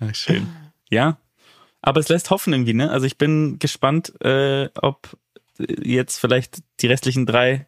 Ach, 0.00 0.14
schön. 0.14 0.48
Ja. 0.90 1.18
Aber 1.82 2.00
es 2.00 2.08
lässt 2.08 2.30
hoffen 2.30 2.52
irgendwie, 2.52 2.74
ne? 2.74 2.90
Also 2.90 3.06
ich 3.06 3.18
bin 3.18 3.58
gespannt, 3.58 4.12
äh, 4.22 4.68
ob 4.80 5.16
jetzt 5.82 6.18
vielleicht 6.18 6.62
die 6.80 6.86
restlichen 6.86 7.26
drei 7.26 7.66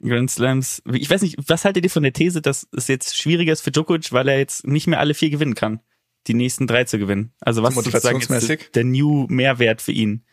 Grand 0.00 0.30
Slams. 0.30 0.82
Ich 0.92 1.10
weiß 1.10 1.22
nicht, 1.22 1.36
was 1.46 1.64
haltet 1.64 1.84
ihr 1.84 1.90
von 1.90 2.02
der 2.02 2.12
These, 2.12 2.40
dass 2.40 2.68
es 2.72 2.88
jetzt 2.88 3.16
schwieriger 3.16 3.52
ist 3.52 3.62
für 3.62 3.72
Djokovic, 3.72 4.12
weil 4.12 4.28
er 4.28 4.38
jetzt 4.38 4.66
nicht 4.66 4.86
mehr 4.86 5.00
alle 5.00 5.14
vier 5.14 5.30
gewinnen 5.30 5.54
kann, 5.54 5.80
die 6.26 6.34
nächsten 6.34 6.66
drei 6.66 6.84
zu 6.84 6.98
gewinnen? 6.98 7.32
Also 7.40 7.62
was 7.62 7.76
ist 7.76 7.84
sozusagen 7.84 8.20
jetzt 8.20 8.74
der 8.76 8.84
New 8.84 9.26
Mehrwert 9.28 9.82
für 9.82 9.92
ihn? 9.92 10.24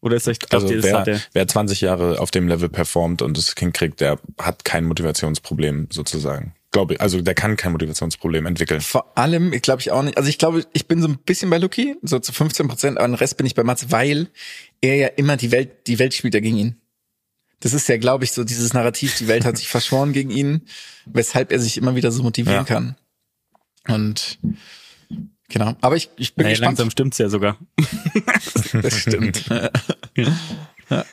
Oder 0.00 0.16
ist 0.16 0.28
euch, 0.28 0.38
Also 0.50 0.72
ihr, 0.72 0.82
wer, 0.82 1.08
er? 1.08 1.20
wer 1.32 1.48
20 1.48 1.80
Jahre 1.80 2.20
auf 2.20 2.30
dem 2.30 2.46
Level 2.46 2.68
performt 2.68 3.20
und 3.20 3.36
es 3.36 3.54
hinkriegt, 3.58 4.00
der 4.00 4.20
hat 4.38 4.64
kein 4.64 4.84
Motivationsproblem 4.84 5.88
sozusagen. 5.90 6.54
Glaube 6.70 6.94
ich, 6.94 7.00
also 7.00 7.20
der 7.22 7.34
kann 7.34 7.56
kein 7.56 7.72
Motivationsproblem 7.72 8.44
entwickeln. 8.44 8.80
Vor 8.82 9.16
allem, 9.16 9.52
ich 9.54 9.62
glaube 9.62 9.80
ich 9.80 9.90
auch 9.90 10.02
nicht. 10.02 10.18
Also 10.18 10.28
ich 10.28 10.36
glaube, 10.36 10.66
ich 10.74 10.86
bin 10.86 11.00
so 11.00 11.08
ein 11.08 11.18
bisschen 11.18 11.48
bei 11.48 11.56
Luki, 11.58 11.96
so 12.02 12.18
zu 12.18 12.32
15 12.32 12.68
Prozent, 12.68 12.98
aber 12.98 13.06
den 13.08 13.14
Rest 13.14 13.38
bin 13.38 13.46
ich 13.46 13.54
bei 13.54 13.64
Mats, 13.64 13.90
weil 13.90 14.28
er 14.82 14.96
ja 14.96 15.06
immer 15.08 15.36
die 15.38 15.50
Welt, 15.50 15.86
die 15.86 15.98
Welt 15.98 16.12
spielt 16.12 16.34
ja 16.34 16.40
gegen 16.40 16.58
ihn. 16.58 16.76
Das 17.60 17.72
ist 17.72 17.88
ja, 17.88 17.96
glaube 17.96 18.24
ich, 18.24 18.32
so 18.32 18.44
dieses 18.44 18.74
Narrativ, 18.74 19.16
die 19.16 19.28
Welt 19.28 19.44
hat 19.46 19.56
sich 19.56 19.68
verschworen 19.70 20.12
gegen 20.12 20.30
ihn, 20.30 20.66
weshalb 21.06 21.52
er 21.52 21.58
sich 21.58 21.76
immer 21.78 21.94
wieder 21.96 22.12
so 22.12 22.22
motivieren 22.22 22.58
Ja. 22.58 22.64
kann. 22.64 22.96
Und 23.88 24.38
genau. 25.48 25.74
Aber 25.80 25.96
ich, 25.96 26.10
ich 26.18 26.34
bin 26.34 26.42
Naja, 26.44 26.52
gespannt. 26.52 26.68
langsam 26.78 26.90
stimmt's 26.90 27.16
ja 27.18 27.28
sogar. 27.30 27.58
Das 28.82 28.98
stimmt. 28.98 29.44
Ja, 30.90 31.04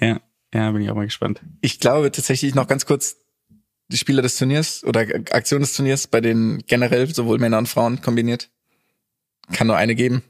ja, 0.00 0.20
ja, 0.54 0.70
bin 0.72 0.82
ich 0.82 0.90
auch 0.90 0.94
mal 0.94 1.04
gespannt. 1.04 1.40
Ich 1.60 1.80
glaube 1.80 2.10
tatsächlich 2.12 2.54
noch 2.54 2.66
ganz 2.66 2.86
kurz, 2.86 3.16
die 3.88 3.96
Spieler 3.96 4.22
des 4.22 4.36
Turniers 4.38 4.82
oder 4.84 5.00
Aktion 5.30 5.60
des 5.60 5.74
Turniers 5.74 6.06
bei 6.06 6.20
den 6.20 6.62
generell 6.66 7.12
sowohl 7.14 7.38
Männer 7.38 7.58
und 7.58 7.68
Frauen 7.68 8.00
kombiniert. 8.00 8.50
Kann 9.52 9.66
nur 9.66 9.76
eine 9.76 9.94
geben. 9.94 10.22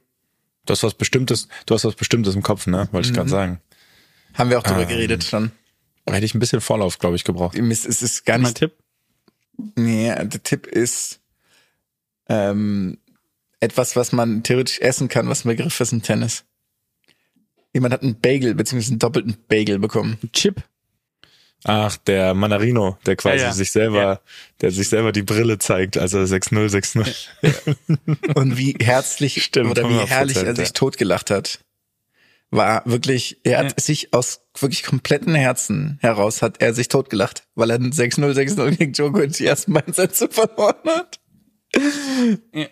Du 0.67 0.73
hast 0.73 0.83
was 0.83 0.95
Bestimmtes, 0.95 1.49
du 1.67 1.75
hast 1.75 1.85
was 1.85 1.95
Bestimmtes 1.95 2.35
im 2.35 2.43
Kopf, 2.43 2.67
ne? 2.67 2.89
Wollte 2.91 3.09
ich 3.09 3.15
gerade 3.15 3.31
sagen. 3.31 3.61
Haben 4.35 4.51
wir 4.51 4.59
auch 4.59 4.63
drüber 4.63 4.83
Ähm. 4.83 4.89
geredet 4.89 5.25
schon. 5.25 5.53
Da 6.05 6.15
hätte 6.15 6.27
ich 6.27 6.35
ein 6.35 6.39
bisschen 6.41 6.61
Vorlauf, 6.61 6.99
glaube 6.99 7.17
ich, 7.17 7.25
gebraucht. 7.25 7.57
Es 7.57 7.85
ist, 7.85 7.87
es 7.87 8.03
ist 8.03 8.25
gar 8.27 8.39
Mein 8.39 8.49
nicht. 8.49 8.57
Tipp? 8.59 8.73
Nee, 9.77 10.09
der 10.09 10.43
Tipp 10.43 10.67
ist 10.67 11.21
ähm, 12.29 12.99
etwas, 13.61 13.95
was 13.97 14.13
man 14.13 14.43
theoretisch 14.43 14.81
essen 14.81 15.09
kann, 15.09 15.29
was 15.29 15.45
ein 15.45 15.49
Begriff 15.49 15.79
ist 15.81 15.93
im 15.93 16.03
Tennis. 16.03 16.45
Jemand 17.73 17.95
hat 17.95 18.03
einen 18.03 18.21
Bagel, 18.21 18.55
beziehungsweise 18.55 18.93
einen 18.93 18.99
doppelten 18.99 19.37
Bagel 19.49 19.79
bekommen. 19.79 20.19
Chip. 20.33 20.63
Ach, 21.67 21.97
der 21.97 22.35
Manarino, 22.35 22.99
der 23.07 23.17
quasi 23.17 23.39
Ja, 23.39 23.45
ja. 23.45 23.53
sich 23.53 23.73
selber, 23.73 24.03
Ja. 24.03 24.21
der 24.61 24.71
sich 24.71 24.89
selber 24.89 25.13
die 25.13 25.23
Brille 25.23 25.59
zeigt, 25.59 25.97
als 25.97 26.13
er 26.13 26.27
6-0, 26.27 26.69
6-0. 26.69 28.35
Und 28.35 28.59
wie 28.59 28.77
herzlich 28.81 29.43
Stimmt, 29.43 29.71
oder 29.71 29.89
wie 29.89 29.95
100%, 29.95 30.07
herrlich 30.07 30.37
er 30.37 30.55
sich 30.55 30.73
totgelacht 30.75 31.31
hat. 31.31 31.61
War 32.51 32.83
wirklich, 32.85 33.39
er 33.45 33.59
hat 33.59 33.73
Ja. 33.73 33.83
sich 33.83 34.13
aus 34.13 34.43
wirklich 34.61 34.83
kompletten 34.85 35.35
Herzen 35.35 35.99
heraus 36.03 36.43
hat 36.43 36.61
er 36.61 36.73
sich 36.75 36.89
totgelacht, 36.89 37.45
weil 37.55 37.71
er 37.71 37.77
einen 37.77 37.93
6-0, 37.93 38.33
6-0 38.35 38.77
gegen 38.77 38.93
Djokovic 38.93 39.33
die 39.33 39.47
ersten 39.47 39.73
beiden 39.73 39.93
Sätze 39.95 40.29
verloren 40.29 40.77
hat. 40.87 41.19
Ja. 42.53 42.67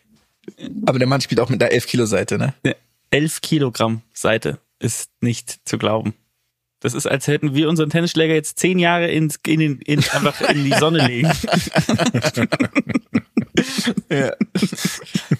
Aber 0.87 0.99
der 0.99 1.09
Mann 1.09 1.21
spielt 1.21 1.41
auch 1.41 1.49
mit 1.49 1.63
einer 1.63 1.73
11 1.73 1.87
Kilo 1.87 2.05
Seite, 2.07 2.37
ne? 2.39 2.55
11 3.11 3.41
Kilogramm 3.41 4.03
Seite 4.13 4.59
ist 4.79 5.11
nicht 5.21 5.61
zu 5.69 5.79
glauben. 5.79 6.15
Das 6.83 6.95
ist, 6.95 7.07
als 7.07 7.29
hätten 7.29 7.55
wir 7.55 7.69
unseren 7.69 7.91
Tennisschläger 7.91 8.35
jetzt 8.35 8.59
zehn 8.59 8.79
Jahre 8.79 9.09
ins, 9.09 9.39
in, 9.47 9.61
den, 9.61 9.79
in, 9.79 10.01
einfach 10.01 10.41
in 10.51 10.65
die 10.65 10.75
Sonne 10.75 11.07
legen. 11.07 11.31
Ja. 14.11 14.33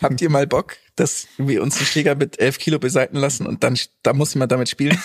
Habt 0.01 0.21
ihr 0.21 0.31
mal 0.31 0.47
Bock, 0.47 0.77
dass 0.97 1.27
wir 1.39 1.63
uns 1.63 1.77
den 1.77 1.87
Schläger 1.87 2.15
mit 2.15 2.39
11 2.39 2.59
Kilo 2.59 2.79
beseiten 2.79 3.17
lassen 3.17 3.47
und 3.47 3.63
dann 3.63 3.79
da 4.03 4.13
muss 4.13 4.35
jemand 4.35 4.53
damit 4.53 4.69
spielen? 4.69 4.99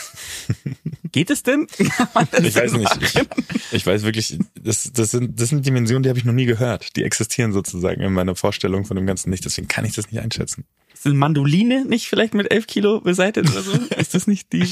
Geht 1.11 1.29
es 1.29 1.43
denn? 1.43 1.67
Man 2.13 2.27
Ich 2.43 2.55
weiß 2.55 2.73
nicht. 2.73 2.97
Ich, 3.01 3.73
ich 3.73 3.85
weiß 3.85 4.03
wirklich, 4.03 4.38
das, 4.61 4.91
das, 4.93 5.11
sind, 5.11 5.39
das 5.39 5.49
sind 5.49 5.65
Dimensionen, 5.65 6.03
die 6.03 6.09
habe 6.09 6.19
ich 6.19 6.25
noch 6.25 6.33
nie 6.33 6.45
gehört. 6.45 6.95
Die 6.95 7.03
existieren 7.03 7.53
sozusagen 7.53 8.01
in 8.01 8.13
meiner 8.13 8.35
Vorstellung 8.35 8.85
von 8.85 8.95
dem 8.95 9.05
Ganzen 9.05 9.29
nicht. 9.29 9.45
Deswegen 9.45 9.67
kann 9.67 9.85
ich 9.85 9.93
das 9.93 10.11
nicht 10.11 10.21
einschätzen. 10.21 10.65
Ist 10.93 11.05
eine 11.05 11.15
Mandoline 11.15 11.85
nicht 11.85 12.07
vielleicht 12.07 12.33
mit 12.33 12.51
11 12.51 12.67
Kilo 12.67 13.01
beseitigt 13.01 13.49
oder 13.51 13.61
so? 13.61 13.73
Ist 13.97 14.15
das 14.15 14.27
nicht 14.27 14.51
die, 14.53 14.67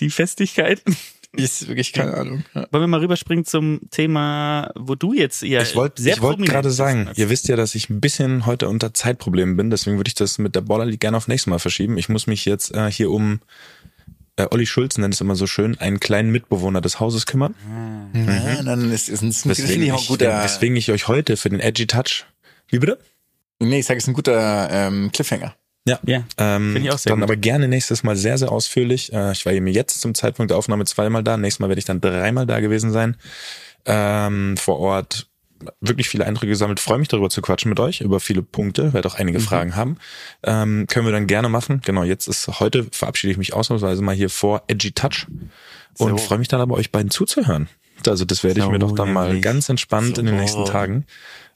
die 0.00 0.10
Festigkeit? 0.10 0.82
Ist 1.36 1.68
wirklich 1.68 1.92
keine 1.92 2.14
Ahnung. 2.14 2.44
Ja. 2.54 2.66
Wollen 2.70 2.84
wir 2.84 2.86
mal 2.88 3.00
rüberspringen 3.00 3.44
zum 3.44 3.80
Thema, 3.90 4.70
wo 4.74 4.94
du 4.94 5.12
jetzt 5.12 5.42
eher 5.42 5.60
Ich 5.60 5.76
wollte 5.76 6.00
sehr 6.00 6.14
ich 6.14 6.22
wollte 6.22 6.36
prominent 6.36 6.52
gerade 6.52 6.70
sagen, 6.70 7.10
ihr 7.16 7.28
wisst 7.28 7.48
ja, 7.48 7.56
dass 7.56 7.74
ich 7.74 7.90
ein 7.90 8.00
bisschen 8.00 8.46
heute 8.46 8.68
unter 8.68 8.94
Zeitproblemen 8.94 9.56
bin, 9.56 9.68
deswegen 9.68 9.98
würde 9.98 10.08
ich 10.08 10.14
das 10.14 10.38
mit 10.38 10.54
der 10.54 10.62
Baller 10.62 10.86
League 10.86 11.00
gerne 11.00 11.18
auf 11.18 11.28
nächstes 11.28 11.48
Mal 11.48 11.58
verschieben. 11.58 11.98
Ich 11.98 12.08
muss 12.08 12.26
mich 12.26 12.46
jetzt 12.46 12.74
äh, 12.74 12.90
hier 12.90 13.10
um 13.10 13.40
äh, 14.36 14.46
Olli 14.50 14.66
Schulz 14.66 14.96
nennt 14.96 15.14
es 15.14 15.20
immer 15.20 15.34
so 15.34 15.46
schön, 15.46 15.78
einen 15.78 16.00
kleinen 16.00 16.30
Mitbewohner 16.30 16.80
des 16.80 17.00
Hauses 17.00 17.26
kümmern. 17.26 17.54
Ja, 18.14 18.62
dann 18.62 18.90
ist, 18.90 19.08
ist, 19.08 19.22
ist, 19.22 19.46
das 19.46 19.60
finde 19.60 19.86
ich 19.86 19.92
ein 19.92 20.06
guter. 20.06 20.44
weswegen 20.44 20.76
ich 20.76 20.90
euch 20.90 21.08
heute 21.08 21.36
für 21.36 21.50
den 21.50 21.60
Edgy 21.60 21.86
Touch. 21.86 22.24
Wie 22.68 22.78
bitte? 22.78 22.98
Nee, 23.58 23.80
ich 23.80 23.86
sage, 23.86 23.98
es 23.98 24.04
ist 24.04 24.08
ein 24.08 24.14
guter 24.14 24.68
ähm, 24.70 25.10
Cliffhanger. 25.12 25.54
Ja, 25.88 25.98
Ja, 26.06 26.24
ähm, 26.38 26.72
finde 26.74 26.88
ich 26.88 26.94
auch 26.94 26.98
sehr 26.98 27.10
Dann 27.10 27.20
gut. 27.20 27.24
aber 27.30 27.36
gerne 27.36 27.66
nächstes 27.68 28.02
Mal 28.02 28.16
sehr, 28.16 28.38
sehr 28.38 28.52
ausführlich. 28.52 29.12
Äh, 29.12 29.32
ich 29.32 29.44
war 29.46 29.52
eben 29.52 29.66
jetzt 29.66 30.00
zum 30.00 30.14
Zeitpunkt 30.14 30.50
der 30.50 30.58
Aufnahme 30.58 30.84
zweimal 30.84 31.22
da. 31.22 31.36
Nächstes 31.36 31.60
Mal 31.60 31.68
werde 31.68 31.78
ich 31.80 31.84
dann 31.84 32.00
dreimal 32.00 32.46
da 32.46 32.60
gewesen 32.60 32.90
sein. 32.92 33.16
Ähm, 33.86 34.56
vor 34.56 34.78
Ort 34.80 35.26
wirklich 35.80 36.08
viele 36.08 36.24
Eindrücke 36.24 36.48
gesammelt. 36.50 36.78
Freue 36.78 36.98
mich 36.98 37.08
darüber 37.08 37.30
zu 37.30 37.42
quatschen 37.42 37.68
mit 37.68 37.80
euch, 37.80 38.00
über 38.00 38.20
viele 38.20 38.42
Punkte. 38.42 38.92
Werde 38.92 39.08
auch 39.08 39.14
Mhm. 39.14 39.20
einige 39.20 39.40
Fragen 39.40 39.74
haben. 39.74 39.96
Ähm, 40.44 40.86
können 40.88 41.04
wir 41.06 41.12
dann 41.12 41.26
gerne 41.26 41.48
machen. 41.48 41.80
Genau, 41.84 42.04
jetzt 42.04 42.28
ist 42.28 42.46
heute 42.60 42.86
verabschiede 42.92 43.32
ich 43.32 43.38
mich 43.38 43.54
ausnahmsweise 43.54 44.00
mal 44.02 44.14
hier 44.14 44.30
vor 44.30 44.62
Edgy 44.68 44.92
Touch 44.92 45.26
und 45.98 46.10
So. 46.10 46.16
freue 46.18 46.38
mich 46.38 46.48
dann 46.48 46.60
aber 46.60 46.76
euch 46.76 46.92
beiden 46.92 47.10
zuzuhören. 47.10 47.68
Also 48.06 48.24
das 48.24 48.44
werde 48.44 48.60
ich 48.60 48.64
So 48.66 48.70
mir 48.70 48.78
doch 48.78 48.92
dann 48.94 49.12
mal 49.12 49.40
ganz 49.40 49.68
entspannt 49.68 50.18
in 50.18 50.26
den 50.26 50.34
So. 50.36 50.40
nächsten 50.40 50.64
Tagen 50.66 51.06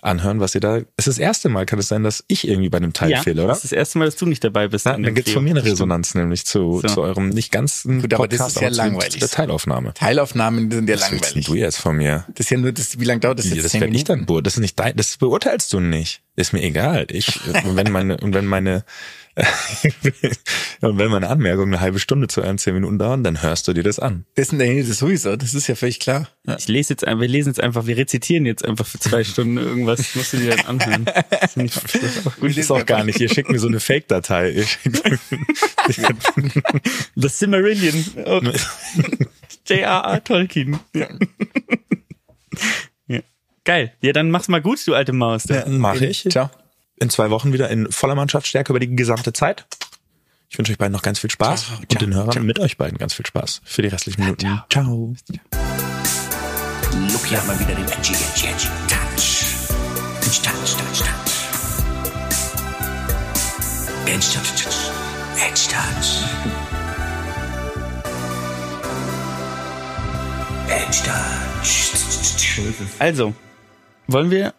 anhören, 0.00 0.40
was 0.40 0.52
ihr 0.56 0.60
da. 0.60 0.78
Es 0.96 1.06
ist 1.06 1.06
das 1.06 1.18
erste 1.18 1.48
Mal, 1.48 1.64
kann 1.64 1.78
es 1.78 1.86
sein, 1.86 2.02
dass 2.02 2.24
ich 2.26 2.48
irgendwie 2.48 2.68
bei 2.68 2.78
einem 2.78 2.92
Teil 2.92 3.10
ja, 3.10 3.22
fehle, 3.22 3.42
oder? 3.44 3.48
das 3.50 3.58
ist 3.58 3.70
das 3.70 3.72
erste 3.72 3.98
Mal, 3.98 4.06
dass 4.06 4.16
du 4.16 4.26
nicht 4.26 4.42
dabei 4.42 4.66
bist. 4.66 4.84
Na, 4.84 4.98
dann 4.98 5.14
gibt's 5.14 5.30
von 5.30 5.44
mir 5.44 5.50
eine 5.50 5.60
Stimmt. 5.60 5.74
Resonanz 5.74 6.16
nämlich 6.16 6.44
zu, 6.44 6.80
So. 6.80 6.88
zu 6.88 7.02
eurem 7.02 7.28
nicht 7.28 7.52
ganzen 7.52 8.00
Gut, 8.02 8.12
aber 8.14 8.26
das 8.26 8.48
ist 8.48 8.60
ja 8.60 8.68
langweilig. 8.68 9.20
Der 9.20 9.28
Teilaufnahme. 9.28 9.94
Teilaufnahmen 9.94 10.70
sind 10.72 10.88
ja 10.88 10.96
Was 10.96 11.10
langweilig. 11.12 11.46
du 11.46 11.54
jetzt 11.54 11.78
von 11.78 11.96
mir? 11.96 12.24
Das 12.34 12.46
ist 12.46 12.50
ja 12.50 12.58
nur, 12.58 12.72
das, 12.72 12.98
wie 12.98 13.04
lange 13.04 13.20
dauert 13.20 13.38
das 13.38 13.48
Ja, 13.48 13.54
jetzt? 13.54 13.64
das 13.66 13.72
Zehn 13.72 13.80
werde 13.82 13.94
ich 13.94 14.02
dann. 14.04 14.26
Das 14.42 14.54
ist 14.54 14.60
nicht 14.60 14.78
dein, 14.80 14.96
das 14.96 15.16
beurteilst 15.18 15.72
du 15.72 15.78
nicht. 15.78 16.22
Ist 16.34 16.52
mir 16.52 16.62
egal. 16.64 17.06
Ich, 17.10 17.38
und 17.64 17.76
wenn 17.76 17.92
meine, 17.92 18.16
und 18.16 18.34
wenn 18.34 18.46
meine, 18.46 18.84
und 20.82 20.98
wenn 20.98 21.10
meine 21.10 21.28
Anmerkungen 21.28 21.72
eine 21.72 21.80
halbe 21.80 21.98
Stunde 21.98 22.28
zu 22.28 22.42
einem 22.42 22.58
zehn 22.58 22.74
Minuten 22.74 22.98
dauern, 22.98 23.24
dann 23.24 23.40
hörst 23.42 23.66
du 23.66 23.72
dir 23.72 23.82
das 23.82 23.98
an. 23.98 24.26
Das 24.34 24.48
ist 24.48 24.52
nee, 24.52 24.82
das 24.82 24.98
sowieso, 24.98 25.36
das 25.36 25.54
ist 25.54 25.66
ja 25.68 25.74
völlig 25.74 26.00
klar. 26.00 26.28
Ja. 26.46 26.56
Ich 26.58 26.68
lese 26.68 26.92
jetzt, 26.92 27.06
ein- 27.06 27.18
wir 27.18 27.28
lesen 27.28 27.48
jetzt 27.48 27.60
einfach, 27.60 27.86
wir 27.86 27.96
rezitieren 27.96 28.44
jetzt 28.44 28.62
einfach 28.64 28.86
für 28.86 28.98
zwei 28.98 29.24
Stunden 29.24 29.56
irgendwas, 29.56 30.14
musst 30.14 30.34
du 30.34 30.36
dir 30.36 30.56
dann 30.56 30.66
anhören. 30.80 31.04
Das 31.30 31.56
ich, 31.56 31.72
das 31.72 31.94
ist 32.56 32.70
auch. 32.70 32.78
Ist 32.78 32.86
gar 32.86 33.04
nicht. 33.04 33.20
Ihr 33.20 33.28
schickt 33.30 33.50
mir 33.50 33.58
so 33.58 33.68
eine 33.68 33.80
Fake-Datei. 33.80 34.64
The 37.16 37.28
Cimmerillion. 37.28 38.04
Oh. 38.26 38.40
J.R.R. 39.66 40.24
Tolkien. 40.24 40.78
Ja. 40.94 41.08
ja. 43.06 43.20
Geil. 43.64 43.92
Ja, 44.02 44.12
dann 44.12 44.30
mach's 44.30 44.48
mal 44.48 44.60
gut, 44.60 44.86
du 44.86 44.94
alte 44.94 45.12
Maus. 45.12 45.44
Ja, 45.48 45.66
Mache 45.68 46.06
ich. 46.06 46.24
Ciao. 46.28 46.50
In 47.02 47.10
zwei 47.10 47.30
Wochen 47.30 47.52
wieder 47.52 47.68
in 47.68 47.90
voller 47.90 48.14
Mannschaftsstärke 48.14 48.70
über 48.72 48.78
die 48.78 48.94
gesamte 48.94 49.32
Zeit. 49.32 49.66
Ich 50.48 50.56
wünsche 50.56 50.70
euch 50.70 50.78
beiden 50.78 50.92
noch 50.92 51.02
ganz 51.02 51.18
viel 51.18 51.30
Spaß 51.30 51.64
Ciao, 51.64 51.78
und 51.80 51.90
ciao, 51.90 51.98
den 51.98 52.14
Hörern 52.14 52.30
ciao. 52.30 52.44
mit 52.44 52.60
euch 52.60 52.78
beiden 52.78 52.96
ganz 52.96 53.12
viel 53.12 53.26
Spaß 53.26 53.60
für 53.64 53.82
die 53.82 53.88
restlichen 53.88 54.20
Minuten. 54.20 54.62
Ciao. 54.70 55.12
Lucky 57.12 57.34
hat 57.34 57.44
mal 57.48 57.58
wieder 57.58 57.74
den 57.74 57.86
Edgy, 57.86 58.12
Edgy, 58.12 58.46
Edgy 58.46 58.68
Touch. 58.86 59.46
Edgy 60.20 60.42
Touch, 60.42 60.76
Touch, 60.76 61.00
Touch. 61.00 61.32
Edgy 64.06 64.28
Touch, 64.32 64.62
Touch. 64.62 64.92
Edgy 65.44 65.66
Touch. 65.72 66.22
Edgy 70.68 71.02
Touch. 71.02 72.92
Also, 73.00 73.34
wollen 74.06 74.30
wir 74.30 74.54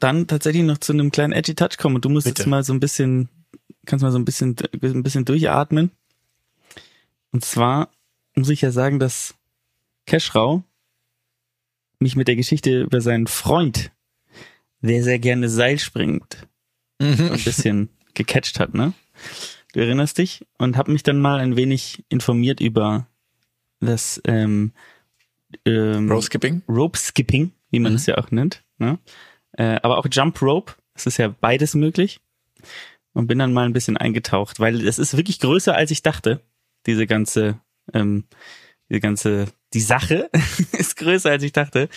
dann 0.00 0.26
tatsächlich 0.26 0.64
noch 0.64 0.78
zu 0.78 0.92
einem 0.92 1.10
kleinen 1.10 1.32
Edgy 1.32 1.54
Touch 1.54 1.78
kommen 1.78 1.96
und 1.96 2.04
du 2.04 2.08
musst 2.08 2.26
Bitte. 2.26 2.42
jetzt 2.42 2.48
mal 2.48 2.64
so 2.64 2.72
ein 2.72 2.80
bisschen, 2.80 3.28
kannst 3.86 4.02
mal 4.02 4.10
so 4.10 4.18
ein 4.18 4.24
bisschen, 4.24 4.56
ein 4.82 5.02
bisschen 5.02 5.24
durchatmen. 5.24 5.90
Und 7.32 7.44
zwar 7.44 7.90
muss 8.34 8.48
ich 8.48 8.62
ja 8.62 8.72
sagen, 8.72 8.98
dass 8.98 9.34
Keschrau 10.06 10.64
mich 12.00 12.16
mit 12.16 12.28
der 12.28 12.36
Geschichte 12.36 12.82
über 12.82 13.00
seinen 13.00 13.26
Freund, 13.26 13.92
der 14.80 15.04
sehr 15.04 15.18
gerne 15.18 15.48
Seil 15.48 15.78
springt, 15.78 16.48
so 16.98 17.06
ein 17.06 17.44
bisschen 17.44 17.90
gecatcht 18.14 18.58
hat, 18.58 18.74
ne? 18.74 18.94
Du 19.72 19.80
erinnerst 19.80 20.18
dich? 20.18 20.46
Und 20.58 20.76
habe 20.76 20.90
mich 20.90 21.02
dann 21.02 21.20
mal 21.20 21.38
ein 21.38 21.56
wenig 21.56 22.04
informiert 22.08 22.60
über 22.60 23.06
das 23.80 24.20
ähm, 24.24 24.72
ähm, 25.64 26.10
Row 26.10 26.24
Skipping. 26.24 26.62
Rope 26.68 26.98
Skipping, 26.98 27.52
wie 27.70 27.78
man 27.78 27.94
es 27.94 28.06
ja 28.06 28.18
auch 28.18 28.30
nennt. 28.30 28.64
Ne? 28.78 28.98
Äh, 29.52 29.78
aber 29.82 29.98
auch 29.98 30.06
Jump 30.10 30.40
Rope, 30.42 30.74
es 30.94 31.06
ist 31.06 31.16
ja 31.18 31.28
beides 31.28 31.74
möglich. 31.74 32.20
Und 33.12 33.26
bin 33.26 33.38
dann 33.38 33.52
mal 33.52 33.66
ein 33.66 33.72
bisschen 33.72 33.96
eingetaucht, 33.96 34.60
weil 34.60 34.86
es 34.86 34.98
ist 35.00 35.16
wirklich 35.16 35.40
größer, 35.40 35.74
als 35.74 35.90
ich 35.90 36.02
dachte. 36.02 36.40
Diese 36.86 37.06
ganze, 37.06 37.58
ähm, 37.92 38.24
diese 38.88 39.00
ganze, 39.00 39.46
die 39.74 39.80
Sache 39.80 40.30
ist 40.72 40.96
größer, 40.96 41.30
als 41.30 41.42
ich 41.42 41.52
dachte. 41.52 41.88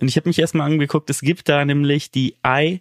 Und 0.00 0.08
ich 0.08 0.16
habe 0.16 0.28
mich 0.28 0.38
erstmal 0.38 0.70
angeguckt, 0.70 1.10
es 1.10 1.20
gibt 1.20 1.48
da 1.48 1.64
nämlich 1.64 2.10
die 2.10 2.36
IJRU, 2.42 2.80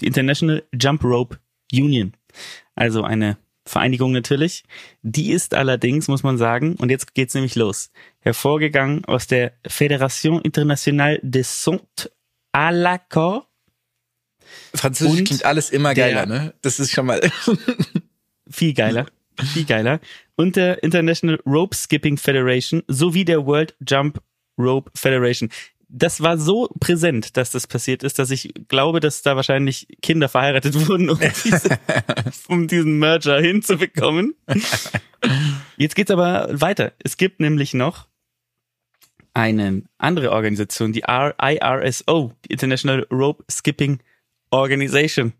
die 0.00 0.06
International 0.06 0.64
Jump 0.72 1.04
Rope 1.04 1.38
Union. 1.72 2.14
Also 2.74 3.02
eine 3.04 3.36
Vereinigung 3.70 4.12
natürlich. 4.12 4.64
Die 5.02 5.30
ist 5.30 5.54
allerdings, 5.54 6.08
muss 6.08 6.22
man 6.22 6.36
sagen, 6.38 6.74
und 6.76 6.90
jetzt 6.90 7.14
geht's 7.14 7.34
nämlich 7.34 7.54
los, 7.54 7.90
hervorgegangen 8.20 9.04
aus 9.06 9.26
der 9.26 9.52
Fédération 9.66 10.40
Internationale 10.42 11.20
des 11.22 11.62
Sautes 11.62 12.10
à 12.52 12.70
la 12.72 12.98
Corde. 12.98 13.46
Französisch 14.74 15.20
Und 15.20 15.24
klingt 15.26 15.44
alles 15.44 15.70
immer 15.70 15.94
geiler, 15.94 16.26
der- 16.26 16.38
ne? 16.42 16.54
Das 16.62 16.80
ist 16.80 16.90
schon 16.90 17.06
mal. 17.06 17.20
Viel 18.50 18.74
geiler. 18.74 19.06
Viel 19.54 19.64
geiler. 19.64 20.00
Und 20.36 20.56
der 20.56 20.82
International 20.82 21.40
Rope 21.46 21.76
Skipping 21.76 22.16
Federation 22.16 22.82
sowie 22.88 23.24
der 23.24 23.46
World 23.46 23.74
Jump 23.88 24.20
Rope 24.58 24.90
Federation. 24.94 25.50
Das 25.92 26.20
war 26.20 26.38
so 26.38 26.68
präsent, 26.78 27.36
dass 27.36 27.50
das 27.50 27.66
passiert 27.66 28.04
ist, 28.04 28.18
dass 28.20 28.30
ich 28.30 28.54
glaube, 28.68 29.00
dass 29.00 29.22
da 29.22 29.34
wahrscheinlich 29.34 29.88
Kinder 30.02 30.28
verheiratet 30.28 30.74
wurden, 30.88 31.10
um, 31.10 31.18
diese, 31.18 31.78
um 32.48 32.68
diesen 32.68 32.98
Merger 32.98 33.40
hinzubekommen. 33.40 34.34
Jetzt 35.76 35.96
geht's 35.96 36.10
aber 36.10 36.48
weiter. 36.52 36.92
Es 37.02 37.16
gibt 37.16 37.40
nämlich 37.40 37.74
noch 37.74 38.06
eine 39.34 39.82
andere 39.98 40.32
Organisation, 40.32 40.92
die 40.92 41.02
IRSO, 41.06 42.32
die 42.44 42.52
International 42.52 43.06
Rope 43.10 43.44
Skipping 43.50 44.00
Organization, 44.50 45.32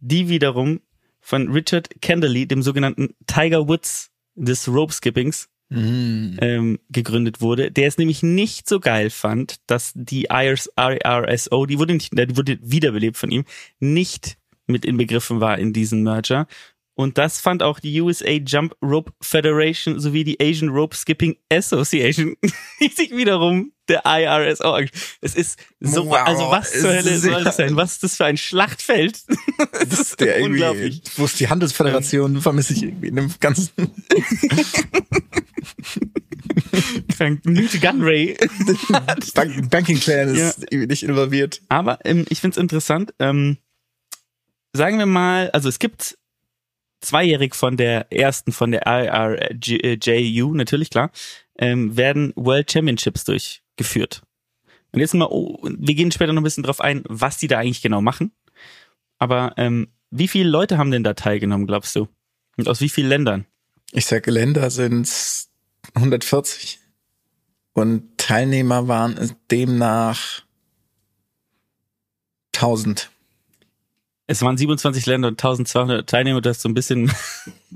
die 0.00 0.28
wiederum 0.28 0.80
von 1.20 1.50
Richard 1.50 2.00
Kenderly, 2.00 2.46
dem 2.46 2.62
sogenannten 2.62 3.14
Tiger 3.26 3.68
Woods 3.68 4.10
des 4.34 4.68
Rope 4.68 4.92
Skippings, 4.92 5.48
ähm, 5.70 6.78
gegründet 6.90 7.40
wurde, 7.40 7.70
der 7.72 7.88
es 7.88 7.98
nämlich 7.98 8.22
nicht 8.22 8.68
so 8.68 8.78
geil 8.80 9.10
fand, 9.10 9.56
dass 9.66 9.92
die 9.94 10.28
IRS, 10.30 10.70
IRSO, 10.78 11.66
die 11.66 11.78
wurde 11.78 11.94
nicht, 11.94 12.12
die 12.12 12.36
wurde 12.36 12.58
wiederbelebt 12.62 13.16
von 13.16 13.30
ihm, 13.30 13.44
nicht 13.80 14.38
mit 14.66 14.84
inbegriffen 14.84 15.40
war 15.40 15.58
in 15.58 15.72
diesen 15.72 16.02
Merger. 16.02 16.46
Und 16.94 17.18
das 17.18 17.40
fand 17.40 17.62
auch 17.62 17.78
die 17.78 18.00
USA 18.00 18.30
Jump 18.30 18.74
Rope 18.82 19.12
Federation 19.20 20.00
sowie 20.00 20.24
die 20.24 20.40
Asian 20.40 20.70
Rope 20.70 20.96
Skipping 20.96 21.36
Association, 21.52 22.36
die 22.80 22.88
sich 22.88 23.10
wiederum 23.10 23.72
der 23.88 24.02
IRSO. 24.04 24.74
ange- 24.74 24.90
Es 25.20 25.34
ist 25.34 25.58
so, 25.80 26.06
Wow, 26.06 26.16
also 26.26 26.50
was 26.50 26.70
zur 26.72 26.90
es 26.94 27.04
Hölle 27.06 27.18
soll 27.18 27.44
das 27.44 27.56
sein? 27.56 27.76
Was 27.76 27.92
ist 27.92 28.02
das 28.02 28.16
für 28.16 28.24
ein 28.26 28.36
Schlachtfeld? 28.36 29.20
Das 29.88 30.00
ist 30.00 30.20
Der 30.20 30.42
unglaublich. 30.42 31.02
wo 31.16 31.24
ist 31.24 31.38
die 31.40 31.48
Handelsföderation, 31.48 32.40
vermisse 32.40 32.72
ich 32.74 32.82
irgendwie 32.82 33.08
in 33.08 33.16
dem 33.16 33.34
ganzen. 33.40 33.70
Krank. 37.16 37.44
Newt 37.46 37.80
Gunray. 37.80 38.36
Bank 39.34 39.70
Banking 39.70 39.98
Clan 39.98 40.34
ist 40.34 40.58
irgendwie 40.70 40.86
nicht 40.86 41.02
involviert. 41.02 41.62
Aber 41.68 41.98
ähm, 42.04 42.24
ich 42.28 42.40
find's 42.40 42.56
interessant. 42.56 43.14
Ähm, 43.18 43.58
sagen 44.72 44.98
wir 44.98 45.06
mal, 45.06 45.50
also 45.52 45.68
es 45.68 45.78
gibt 45.78 46.18
zweijährig 47.00 47.54
von 47.54 47.76
der 47.76 48.12
ersten, 48.12 48.52
von 48.52 48.72
der 48.72 48.82
IRJU, 48.86 50.54
natürlich 50.54 50.90
klar, 50.90 51.10
ähm, 51.58 51.96
werden 51.96 52.32
World 52.36 52.70
Championships 52.70 53.24
durchgeführt. 53.76 54.22
Und 54.92 55.00
jetzt 55.00 55.14
mal, 55.14 55.28
oh, 55.30 55.58
wir 55.62 55.94
gehen 55.94 56.10
später 56.10 56.32
noch 56.32 56.40
ein 56.40 56.44
bisschen 56.44 56.62
drauf 56.62 56.80
ein, 56.80 57.04
was 57.08 57.38
die 57.38 57.48
da 57.48 57.58
eigentlich 57.58 57.82
genau 57.82 58.00
machen. 58.00 58.32
Aber 59.18 59.54
ähm, 59.56 59.88
wie 60.10 60.28
viele 60.28 60.48
Leute 60.48 60.78
haben 60.78 60.90
denn 60.90 61.04
da 61.04 61.14
teilgenommen, 61.14 61.66
glaubst 61.66 61.94
du? 61.96 62.08
Und 62.56 62.68
aus 62.68 62.80
wie 62.80 62.88
vielen 62.88 63.08
Ländern? 63.08 63.46
Ich 63.92 64.06
sag, 64.06 64.26
Länder 64.26 64.70
sind 64.70 65.10
140. 65.94 66.80
Und 67.74 68.16
Teilnehmer 68.16 68.88
waren 68.88 69.36
demnach 69.50 70.42
1000. 72.54 73.10
Es 74.28 74.42
waren 74.42 74.56
27 74.56 75.06
Länder 75.06 75.28
und 75.28 75.34
1200 75.34 76.08
Teilnehmer, 76.08 76.40
das 76.40 76.56
ist 76.56 76.62
so 76.64 76.68
ein 76.68 76.74
bisschen 76.74 77.12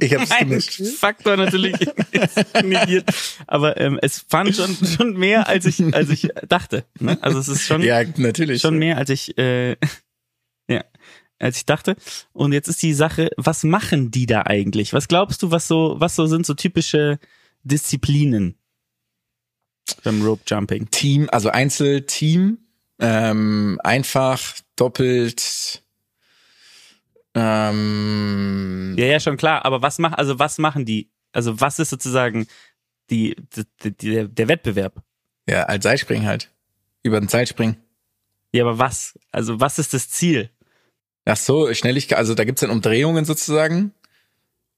Ich 0.01 0.13
hab's 0.15 0.31
gemischt. 0.39 0.83
Faktor 0.99 1.37
natürlich 1.37 1.75
negiert. 2.65 3.09
Aber 3.47 3.77
ähm, 3.81 3.99
es 4.03 4.25
fand 4.29 4.57
schon 4.57 4.75
schon 4.85 5.17
mehr 5.17 5.47
als 5.49 5.65
ich 5.67 5.81
als 5.95 6.09
ich 6.11 6.29
dachte. 6.49 6.85
Ne? 6.99 7.17
Also 7.23 7.39
es 7.39 7.47
ist 7.49 7.65
schon 7.67 7.83
Ja, 7.83 8.03
natürlich. 8.17 8.61
schon 8.61 8.79
mehr 8.79 8.97
als 8.97 9.11
ich 9.11 9.39
äh, 9.39 9.77
ja 10.69 10.85
als 11.39 11.57
ich 11.59 11.67
dachte. 11.67 11.95
Und 12.33 12.53
jetzt 12.53 12.69
ist 12.69 12.83
die 12.83 12.95
Sache, 12.95 13.31
was 13.37 13.63
machen 13.63 14.11
die 14.11 14.27
da 14.27 14.43
eigentlich? 14.43 14.93
Was 14.93 15.07
glaubst 15.09 15.43
du, 15.43 15.53
was 15.53 15.69
so 15.69 15.97
was 15.99 16.17
so 16.17 16.27
sind 16.27 16.45
so 16.47 16.55
typische 16.55 17.21
Disziplinen 17.63 18.57
beim 20.03 20.21
Rope 20.23 20.43
Jumping? 20.49 20.91
Team, 20.91 21.29
also 21.31 21.49
Einzel, 21.49 22.03
Team, 22.07 22.59
ähm, 22.99 23.79
einfach, 23.85 24.55
doppelt, 24.77 25.83
Ähm, 27.35 28.95
Ja, 28.99 29.07
ja, 29.07 29.21
schon 29.21 29.37
klar. 29.37 29.65
Aber 29.65 29.83
was 29.83 29.99
machen, 29.99 30.15
also 30.15 30.39
was 30.39 30.59
machen 30.59 30.85
die? 30.85 31.11
Also 31.33 31.61
was 31.61 31.79
ist 31.79 31.91
sozusagen 31.91 32.47
die, 33.11 33.37
die, 33.83 33.93
die 33.97 34.29
der, 34.29 34.49
Wettbewerb? 34.49 35.03
ja, 35.49 35.65
als 35.65 35.83
Seilspringen 35.85 36.27
halt. 36.27 36.51
Über 37.03 37.19
den 37.21 37.29
Seilspringen. 37.29 37.77
Ja, 38.53 38.65
aber 38.65 38.79
was? 38.79 39.19
Also 39.33 39.61
was 39.61 39.79
ist 39.79 39.95
das 39.95 40.09
Ziel? 40.11 40.51
Ach 41.25 41.37
so, 41.37 41.73
Schnelligkeit, 41.73 42.19
also 42.19 42.35
da 42.35 42.45
gibt's 42.45 42.61
dann 42.63 42.71
Umdrehungen 42.71 43.25
sozusagen. 43.25 43.95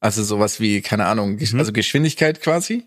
Also 0.00 0.22
sowas 0.24 0.60
wie, 0.60 0.80
keine 0.82 1.06
Ahnung, 1.06 1.36
Mhm. 1.36 1.58
also 1.58 1.72
Geschwindigkeit 1.72 2.40
quasi. 2.42 2.86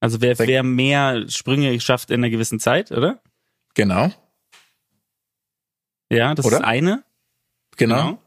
Also 0.00 0.20
wer, 0.20 0.38
wer 0.38 0.62
mehr 0.62 1.28
Sprünge 1.28 1.78
schafft 1.80 2.10
in 2.10 2.20
einer 2.20 2.30
gewissen 2.30 2.58
Zeit, 2.60 2.90
oder? 2.92 3.22
Genau, 3.74 4.10
Ja, 6.10 6.34
das 6.34 6.44
Oder? 6.44 6.58
ist 6.58 6.64
eine. 6.64 7.04
Genau. 7.76 8.18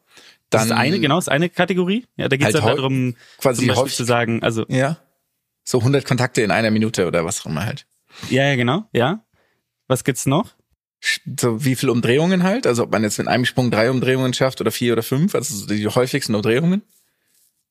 Das 0.49 0.67
Dann 0.67 0.77
ist 0.77 0.77
eine, 0.83 0.99
genau, 0.99 1.17
ist 1.17 1.27
eine 1.29 1.49
Kategorie. 1.49 2.05
Ja, 2.17 2.29
da 2.29 2.37
geht 2.37 2.47
es 2.49 2.53
Halt 2.55 2.63
halt 2.63 2.77
darum, 2.77 3.15
quasi 3.39 3.67
häufig- 3.67 3.95
zu 3.95 4.03
sagen, 4.03 4.43
also, 4.43 4.65
Ja. 4.69 4.97
So 5.67 5.79
100 5.81 6.05
Kontakte 6.05 6.43
in 6.43 6.51
einer 6.51 6.69
Minute 6.69 7.07
oder 7.07 7.25
was 7.25 7.41
auch 7.41 7.47
immer 7.47 7.65
halt. 7.65 7.87
ja, 8.29 8.43
ja, 8.49 8.55
genau, 8.55 8.85
ja. 8.93 9.25
Was 9.87 10.03
gibt's 10.03 10.25
noch? 10.27 10.53
So 11.39 11.65
wie 11.65 11.75
viel 11.75 11.89
Umdrehungen 11.89 12.43
halt? 12.43 12.67
Also 12.67 12.83
ob 12.83 12.91
man 12.91 13.03
jetzt 13.03 13.17
mit 13.17 13.27
einem 13.27 13.45
Sprung 13.45 13.71
drei 13.71 13.89
Umdrehungen 13.89 14.33
schafft 14.33 14.61
oder 14.61 14.71
vier 14.71 14.93
oder 14.93 15.03
fünf, 15.03 15.33
also 15.35 15.55
so 15.55 15.65
die 15.65 15.87
häufigsten 15.87 16.35
Umdrehungen. 16.35 16.83